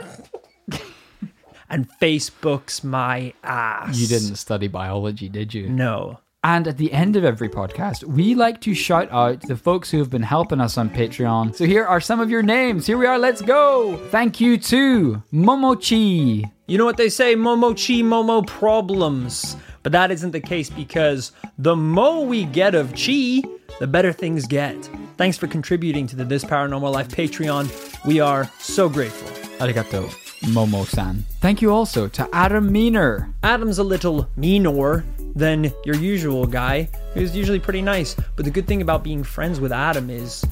And 1.70 1.88
Facebook's 1.98 2.84
my 2.84 3.32
ass. 3.42 3.96
you 3.98 4.06
didn't 4.06 4.36
study 4.36 4.68
biology, 4.68 5.28
did 5.28 5.52
you? 5.54 5.68
No. 5.68 6.20
And 6.44 6.68
at 6.68 6.76
the 6.76 6.92
end 6.92 7.16
of 7.16 7.24
every 7.24 7.48
podcast, 7.48 8.04
we 8.04 8.34
like 8.34 8.60
to 8.60 8.74
shout 8.74 9.10
out 9.10 9.40
the 9.40 9.56
folks 9.56 9.90
who 9.90 9.96
have 9.98 10.10
been 10.10 10.22
helping 10.22 10.60
us 10.60 10.76
on 10.76 10.90
Patreon. 10.90 11.56
So 11.56 11.64
here 11.64 11.86
are 11.86 12.02
some 12.02 12.20
of 12.20 12.28
your 12.28 12.42
names. 12.42 12.86
Here 12.86 12.98
we 12.98 13.06
are. 13.06 13.18
Let's 13.18 13.40
go. 13.40 13.96
Thank 14.10 14.42
you 14.42 14.58
to 14.58 15.22
Momochi, 15.32 16.44
You 16.66 16.76
know 16.76 16.84
what 16.84 16.98
they 16.98 17.08
say, 17.08 17.34
Momochi 17.34 18.04
Momo 18.04 18.46
problems. 18.46 19.56
But 19.82 19.92
that 19.92 20.10
isn't 20.10 20.32
the 20.32 20.40
case 20.40 20.68
because 20.68 21.32
the 21.56 21.76
more 21.76 22.26
we 22.26 22.44
get 22.44 22.74
of 22.74 22.92
chi, 22.92 23.42
the 23.80 23.86
better 23.86 24.12
things 24.12 24.46
get. 24.46 24.76
Thanks 25.16 25.38
for 25.38 25.46
contributing 25.46 26.06
to 26.08 26.16
the 26.16 26.26
This 26.26 26.44
Paranormal 26.44 26.92
Life 26.92 27.08
Patreon. 27.08 28.04
We 28.04 28.20
are 28.20 28.50
so 28.58 28.90
grateful. 28.90 29.28
Arigato, 29.66 30.10
Momo-san. 30.52 31.24
Thank 31.40 31.62
you 31.62 31.72
also 31.72 32.06
to 32.08 32.28
Adam 32.34 32.70
Meaner. 32.70 33.32
Adam's 33.42 33.78
a 33.78 33.84
little 33.84 34.28
meaner 34.36 35.04
than 35.34 35.72
your 35.84 35.96
usual 35.96 36.46
guy, 36.46 36.88
who's 37.12 37.36
usually 37.36 37.60
pretty 37.60 37.82
nice. 37.82 38.14
But 38.36 38.44
the 38.44 38.50
good 38.50 38.66
thing 38.66 38.82
about 38.82 39.02
being 39.02 39.24
friends 39.24 39.60
with 39.60 39.72
Adam 39.72 40.10
is 40.10 40.44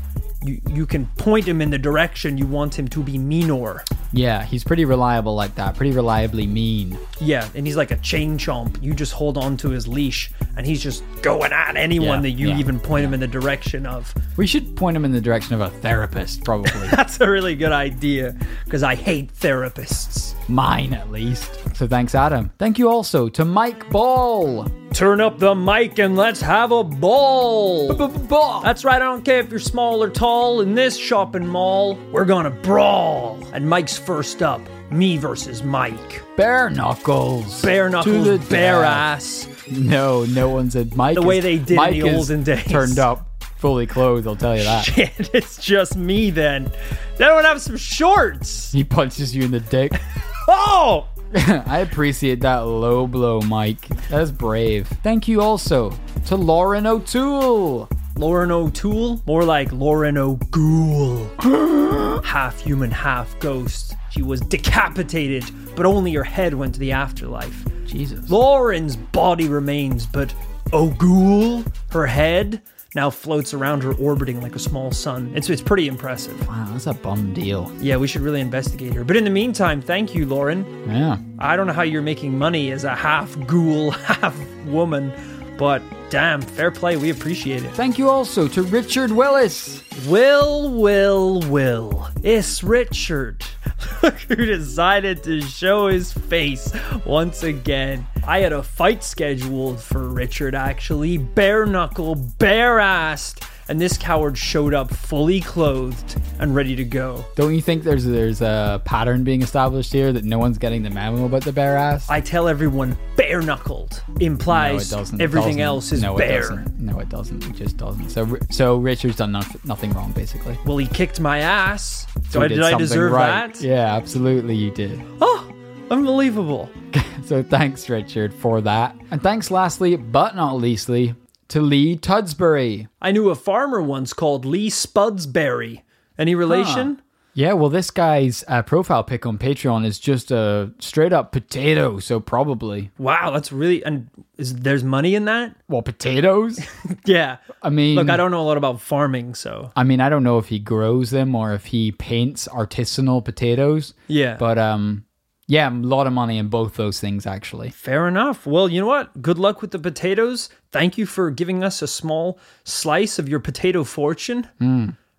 you, 0.44 0.60
you 0.68 0.86
can 0.86 1.06
point 1.18 1.46
him 1.46 1.60
in 1.60 1.70
the 1.70 1.78
direction 1.78 2.36
you 2.36 2.46
want 2.46 2.76
him 2.78 2.88
to 2.88 3.02
be 3.02 3.18
meaner. 3.18 3.84
Yeah, 4.12 4.44
he's 4.44 4.64
pretty 4.64 4.84
reliable 4.84 5.34
like 5.34 5.54
that. 5.54 5.76
Pretty 5.76 5.92
reliably 5.92 6.46
mean. 6.46 6.98
Yeah, 7.20 7.48
and 7.54 7.66
he's 7.66 7.76
like 7.76 7.90
a 7.90 7.96
chain 7.98 8.36
chomp. 8.38 8.82
You 8.82 8.94
just 8.94 9.12
hold 9.12 9.38
on 9.38 9.56
to 9.58 9.70
his 9.70 9.88
leash, 9.88 10.30
and 10.56 10.66
he's 10.66 10.82
just 10.82 11.02
going 11.22 11.52
at 11.52 11.76
anyone 11.76 12.18
Yeah, 12.18 12.20
that 12.22 12.30
you 12.30 12.48
yeah, 12.48 12.58
even 12.58 12.78
point 12.78 13.04
him 13.04 13.14
in 13.14 13.20
the 13.20 13.28
direction 13.28 13.86
of. 13.86 14.12
We 14.36 14.46
should 14.46 14.76
point 14.76 14.96
him 14.96 15.04
in 15.04 15.12
the 15.12 15.20
direction 15.20 15.54
of 15.54 15.60
a 15.60 15.70
therapist, 15.78 16.44
probably. 16.44 16.88
That's 16.90 17.20
a 17.20 17.30
really 17.30 17.54
good 17.54 17.72
idea, 17.72 18.36
because 18.64 18.82
I 18.82 18.96
hate 18.96 19.32
therapists. 19.32 20.34
Mine, 20.52 20.92
at 20.92 21.10
least. 21.10 21.50
So 21.74 21.88
thanks, 21.88 22.14
Adam. 22.14 22.52
Thank 22.58 22.78
you 22.78 22.90
also 22.90 23.28
to 23.30 23.44
Mike 23.44 23.88
Ball. 23.90 24.68
Turn 24.92 25.20
up 25.22 25.38
the 25.38 25.54
mic 25.54 25.98
and 25.98 26.14
let's 26.14 26.42
have 26.42 26.70
a 26.72 26.84
ball. 26.84 27.94
Ball. 27.94 28.60
That's 28.60 28.84
right, 28.84 28.96
I 29.00 29.04
don't 29.06 29.24
care 29.24 29.38
if 29.40 29.48
you're 29.50 29.58
small 29.58 30.02
or 30.02 30.10
tall 30.10 30.60
in 30.60 30.74
this 30.74 30.98
shopping 30.98 31.46
mall. 31.46 31.94
We're 32.12 32.26
gonna 32.26 32.50
brawl. 32.50 33.42
And 33.54 33.66
Mike's 33.68 33.96
first 33.96 34.42
up. 34.42 34.60
Me 34.90 35.16
versus 35.16 35.62
Mike. 35.62 36.22
Bare 36.36 36.68
knuckles. 36.68 37.62
Bare 37.62 37.88
knuckles, 37.88 38.26
To 38.26 38.36
the 38.38 38.46
bare 38.50 38.84
ass. 38.84 39.48
No, 39.70 40.26
no 40.26 40.50
one 40.50 40.70
said 40.70 40.94
Mike. 40.94 41.14
The 41.14 41.22
is- 41.22 41.26
way 41.26 41.40
they 41.40 41.56
did 41.56 41.70
in 41.70 41.76
Mike 41.76 41.92
the 41.92 42.08
is 42.08 42.14
olden 42.30 42.42
days. 42.42 42.64
Turned 42.66 42.98
up, 42.98 43.26
fully 43.56 43.86
clothed. 43.86 44.26
I'll 44.26 44.36
tell 44.36 44.54
you 44.58 44.64
that. 44.64 44.84
Shit, 44.84 45.30
it's 45.32 45.56
just 45.56 45.96
me 45.96 46.28
then. 46.30 46.70
They 47.16 47.24
don't 47.24 47.44
have 47.44 47.62
some 47.62 47.78
shorts. 47.78 48.70
He 48.72 48.84
punches 48.84 49.34
you 49.34 49.44
in 49.44 49.50
the 49.50 49.60
dick. 49.60 49.92
Oh! 50.48 51.08
I 51.34 51.78
appreciate 51.78 52.40
that 52.40 52.60
low 52.60 53.06
blow, 53.06 53.40
Mike. 53.40 53.88
That's 54.08 54.30
brave. 54.30 54.86
Thank 55.02 55.28
you 55.28 55.40
also 55.40 55.96
to 56.26 56.36
Lauren 56.36 56.86
O'Toole. 56.86 57.88
Lauren 58.16 58.50
O'Toole? 58.50 59.22
More 59.26 59.44
like 59.44 59.72
Lauren 59.72 60.18
O'Ghoul. 60.18 62.22
half 62.24 62.60
human, 62.60 62.90
half 62.90 63.38
ghost. 63.40 63.94
She 64.10 64.22
was 64.22 64.40
decapitated, 64.42 65.44
but 65.74 65.86
only 65.86 66.12
her 66.12 66.24
head 66.24 66.52
went 66.52 66.74
to 66.74 66.80
the 66.80 66.92
afterlife. 66.92 67.64
Jesus. 67.86 68.30
Lauren's 68.30 68.96
body 68.96 69.48
remains, 69.48 70.06
but 70.06 70.34
O'Ghoul, 70.72 71.64
her 71.90 72.06
head, 72.06 72.62
now 72.94 73.10
floats 73.10 73.54
around 73.54 73.82
her 73.82 73.94
orbiting 73.94 74.40
like 74.40 74.54
a 74.54 74.58
small 74.58 74.92
sun. 74.92 75.32
It's, 75.34 75.48
it's 75.48 75.62
pretty 75.62 75.88
impressive. 75.88 76.46
Wow, 76.46 76.68
that's 76.70 76.86
a 76.86 76.94
bum 76.94 77.32
deal. 77.32 77.72
Yeah, 77.80 77.96
we 77.96 78.06
should 78.06 78.22
really 78.22 78.40
investigate 78.40 78.92
her. 78.94 79.04
But 79.04 79.16
in 79.16 79.24
the 79.24 79.30
meantime, 79.30 79.80
thank 79.80 80.14
you, 80.14 80.26
Lauren. 80.26 80.64
Yeah. 80.88 81.18
I 81.38 81.56
don't 81.56 81.66
know 81.66 81.72
how 81.72 81.82
you're 81.82 82.02
making 82.02 82.36
money 82.38 82.70
as 82.70 82.84
a 82.84 82.94
half 82.94 83.36
ghoul, 83.46 83.90
half 83.92 84.36
woman, 84.66 85.10
but 85.58 85.82
damn, 86.10 86.40
fair 86.42 86.70
play. 86.70 86.96
We 86.96 87.10
appreciate 87.10 87.64
it. 87.64 87.70
Thank 87.72 87.98
you 87.98 88.10
also 88.10 88.48
to 88.48 88.62
Richard 88.62 89.10
Willis. 89.10 89.82
Will, 90.06 90.70
Will, 90.70 91.40
Will. 91.42 92.08
It's 92.22 92.62
Richard. 92.62 93.42
Who 94.28 94.36
decided 94.36 95.22
to 95.24 95.40
show 95.40 95.88
his 95.88 96.12
face 96.12 96.72
once 97.04 97.42
again. 97.42 98.06
I 98.26 98.40
had 98.40 98.52
a 98.52 98.62
fight 98.62 99.02
scheduled 99.02 99.80
for 99.80 100.08
Richard, 100.08 100.54
actually. 100.54 101.18
Bare 101.18 101.66
knuckle, 101.66 102.14
bare 102.14 102.78
assed. 102.78 103.46
And 103.68 103.80
this 103.80 103.96
coward 103.96 104.36
showed 104.36 104.74
up 104.74 104.92
fully 104.92 105.40
clothed 105.40 106.20
and 106.38 106.54
ready 106.54 106.74
to 106.76 106.84
go. 106.84 107.24
Don't 107.36 107.54
you 107.54 107.62
think 107.62 107.84
there's 107.84 108.04
there's 108.04 108.40
a 108.42 108.82
pattern 108.84 109.24
being 109.24 109.42
established 109.42 109.92
here 109.92 110.12
that 110.12 110.24
no 110.24 110.38
one's 110.38 110.58
getting 110.58 110.82
the 110.82 110.90
memo 110.90 111.24
about 111.26 111.44
the 111.44 111.52
bare 111.52 111.76
ass? 111.76 112.08
I 112.10 112.20
tell 112.20 112.48
everyone 112.48 112.96
bare 113.16 113.40
knuckled 113.40 114.02
implies. 114.20 114.92
It 114.92 115.20
everything 115.20 115.60
else 115.60 115.92
is 115.92 116.02
no, 116.02 116.16
bare. 116.16 116.38
It 116.38 116.40
doesn't. 116.42 116.78
No, 116.80 116.98
it 116.98 117.08
doesn't. 117.08 117.44
It 117.46 117.52
just 117.54 117.76
doesn't. 117.76 118.10
So, 118.10 118.36
so 118.50 118.76
Richard's 118.76 119.16
done 119.16 119.32
noth- 119.32 119.64
nothing 119.64 119.92
wrong, 119.92 120.12
basically. 120.12 120.58
Well, 120.66 120.76
he 120.78 120.86
kicked 120.86 121.20
my 121.20 121.38
ass. 121.38 122.06
So 122.30 122.40
So 122.40 122.48
did 122.48 122.56
did 122.56 122.64
I 122.64 122.76
deserve 122.76 123.12
right. 123.12 123.54
that? 123.54 123.60
Yeah, 123.62 123.94
absolutely, 123.94 124.56
you 124.56 124.70
did. 124.70 125.00
Oh, 125.20 125.52
unbelievable. 125.90 126.70
So 127.24 127.40
thanks, 127.42 127.88
Richard, 127.88 128.34
for 128.34 128.60
that. 128.62 128.96
And 129.12 129.22
thanks, 129.22 129.50
lastly, 129.50 129.94
but 129.96 130.34
not 130.34 130.56
leastly, 130.56 131.14
to 131.52 131.60
Lee 131.60 131.98
Tudsbury. 131.98 132.88
I 133.02 133.12
knew 133.12 133.28
a 133.28 133.34
farmer 133.34 133.82
once 133.82 134.14
called 134.14 134.46
Lee 134.46 134.70
Spudsberry. 134.70 135.82
Any 136.16 136.34
relation? 136.34 137.02
Yeah, 137.34 137.52
well, 137.52 137.68
this 137.68 137.90
guy's 137.90 138.42
uh, 138.48 138.62
profile 138.62 139.04
pic 139.04 139.26
on 139.26 139.36
Patreon 139.36 139.84
is 139.84 139.98
just 139.98 140.30
a 140.30 140.72
straight 140.78 141.12
up 141.12 141.30
potato, 141.30 141.98
so 141.98 142.20
probably. 142.20 142.90
Wow, 142.96 143.32
that's 143.32 143.52
really 143.52 143.84
and 143.84 144.08
is 144.38 144.56
there's 144.56 144.82
money 144.82 145.14
in 145.14 145.26
that? 145.26 145.54
Well, 145.68 145.82
potatoes? 145.82 146.58
Yeah. 147.04 147.36
I 147.62 147.68
mean, 147.68 147.96
Look, 147.96 148.08
I 148.08 148.16
don't 148.16 148.30
know 148.30 148.40
a 148.40 148.48
lot 148.48 148.56
about 148.56 148.80
farming, 148.80 149.34
so 149.34 149.72
I 149.76 149.84
mean, 149.84 150.00
I 150.00 150.08
don't 150.08 150.24
know 150.24 150.38
if 150.38 150.48
he 150.48 150.58
grows 150.58 151.10
them 151.10 151.34
or 151.34 151.52
if 151.52 151.66
he 151.66 151.92
paints 151.92 152.48
artisanal 152.48 153.22
potatoes, 153.22 153.92
yeah. 154.08 154.36
but 154.38 154.58
um, 154.58 155.04
yeah, 155.52 155.68
a 155.68 155.70
lot 155.70 156.06
of 156.06 156.14
money 156.14 156.38
in 156.38 156.48
both 156.48 156.76
those 156.76 156.98
things 156.98 157.26
actually. 157.26 157.68
Fair 157.68 158.08
enough. 158.08 158.46
Well, 158.46 158.70
you 158.70 158.80
know 158.80 158.86
what? 158.86 159.20
Good 159.20 159.38
luck 159.38 159.60
with 159.60 159.70
the 159.70 159.78
potatoes. 159.78 160.48
Thank 160.70 160.96
you 160.96 161.04
for 161.04 161.30
giving 161.30 161.62
us 161.62 161.82
a 161.82 161.86
small 161.86 162.38
slice 162.64 163.18
of 163.18 163.28
your 163.28 163.38
potato 163.38 163.84
fortune. 163.84 164.48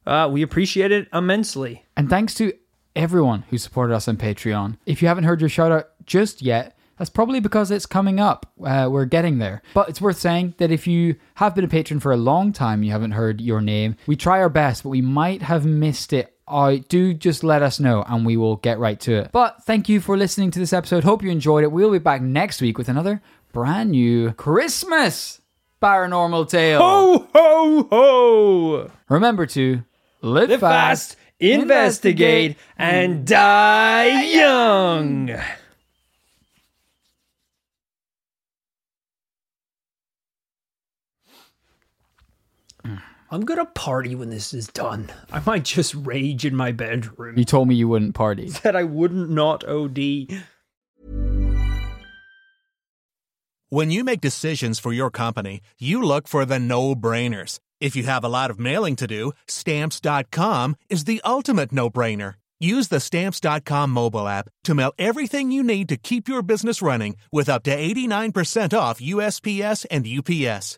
Uh, 0.08 0.28
we 0.32 0.42
appreciate 0.42 0.92
it 0.92 1.08
immensely. 1.14 1.86
And 1.96 2.10
thanks 2.10 2.34
to 2.36 2.52
everyone 2.96 3.44
who 3.52 3.60
supported 3.60 3.94
us 3.94 4.08
on 4.08 4.18
Patreon. 4.18 4.78
If 4.88 5.04
you 5.04 5.08
haven't 5.08 5.26
heard 5.26 5.40
your 5.40 5.50
shout 5.50 5.72
out 5.72 5.90
just 6.08 6.42
yet, 6.42 6.76
that's 6.98 7.12
probably 7.12 7.40
because 7.40 7.70
it's 7.70 7.86
coming 7.86 8.20
up. 8.20 8.52
Uh, 8.64 8.90
we're 8.92 9.06
getting 9.06 9.38
there. 9.38 9.62
But 9.76 9.88
it's 9.90 10.02
worth 10.02 10.18
saying 10.18 10.56
that 10.58 10.72
if 10.72 10.88
you 10.88 11.16
have 11.36 11.54
been 11.54 11.64
a 11.64 11.68
patron 11.68 12.00
for 12.00 12.12
a 12.12 12.18
long 12.18 12.54
time 12.54 12.82
you 12.82 12.92
haven't 12.92 13.12
heard 13.12 13.40
your 13.40 13.62
name, 13.62 13.98
we 14.08 14.16
try 14.16 14.40
our 14.40 14.50
best, 14.50 14.82
but 14.82 14.90
we 14.90 15.02
might 15.02 15.44
have 15.44 15.64
missed 15.64 16.12
it. 16.12 16.33
I 16.48 16.78
do 16.78 17.14
just 17.14 17.44
let 17.44 17.62
us 17.62 17.80
know 17.80 18.04
and 18.08 18.26
we 18.26 18.38
will 18.38 18.58
get 18.58 18.80
right 18.80 19.00
to 19.02 19.14
it. 19.14 19.32
But 19.32 19.64
thank 19.64 19.88
you 19.90 20.00
for 20.02 20.18
listening 20.18 20.52
to 20.52 20.60
this 20.60 20.74
episode. 20.74 21.04
Hope 21.04 21.24
you 21.24 21.32
enjoyed 21.32 21.64
it. 21.64 21.72
We'll 21.72 21.92
be 21.92 22.00
back 22.00 22.22
next 22.22 22.62
week 22.62 22.78
with 22.78 22.90
another 22.90 23.22
brand 23.54 23.92
new 23.92 24.34
Christmas 24.34 25.42
paranormal 25.82 26.50
tale. 26.50 26.80
Ho, 26.80 27.28
ho, 27.34 27.88
ho! 27.90 28.92
Remember 29.10 29.46
to 29.48 29.84
live, 30.22 30.50
Live 30.50 30.60
fast, 30.60 31.18
investigate, 31.40 32.58
and 32.78 33.26
die 33.28 34.24
young. 34.24 35.38
I'm 43.34 43.42
gonna 43.46 43.66
party 43.66 44.14
when 44.14 44.30
this 44.30 44.54
is 44.54 44.68
done. 44.68 45.10
I 45.32 45.42
might 45.44 45.64
just 45.64 45.96
rage 45.96 46.46
in 46.46 46.56
my 46.56 46.72
bedroom. 46.72 47.36
You 47.36 47.46
told 47.46 47.68
me 47.68 47.74
you 47.74 47.88
wouldn't 47.88 48.14
party. 48.14 48.52
That 48.64 48.76
I 48.76 48.84
wouldn't 48.84 49.32
not 49.32 49.68
OD. 49.68 49.98
When 53.70 53.90
you 53.90 54.04
make 54.04 54.22
decisions 54.22 54.78
for 54.78 54.94
your 54.94 55.10
company, 55.10 55.62
you 55.80 56.04
look 56.04 56.28
for 56.28 56.46
the 56.46 56.60
no 56.60 56.94
brainers. 56.94 57.58
If 57.82 57.96
you 57.96 58.04
have 58.04 58.24
a 58.24 58.30
lot 58.30 58.52
of 58.52 58.60
mailing 58.60 58.96
to 58.98 59.08
do, 59.08 59.32
stamps.com 59.48 60.76
is 60.92 61.06
the 61.06 61.20
ultimate 61.26 61.72
no 61.72 61.90
brainer. 61.90 62.36
Use 62.60 62.90
the 62.90 63.00
stamps.com 63.00 63.90
mobile 63.90 64.28
app 64.28 64.48
to 64.66 64.76
mail 64.76 64.94
everything 65.00 65.52
you 65.52 65.64
need 65.64 65.90
to 65.90 65.98
keep 65.98 66.28
your 66.28 66.44
business 66.44 66.84
running 66.84 67.16
with 67.32 67.50
up 67.50 67.64
to 67.64 67.76
89% 67.76 68.78
off 68.78 69.02
USPS 69.02 69.88
and 69.90 70.06
UPS. 70.08 70.78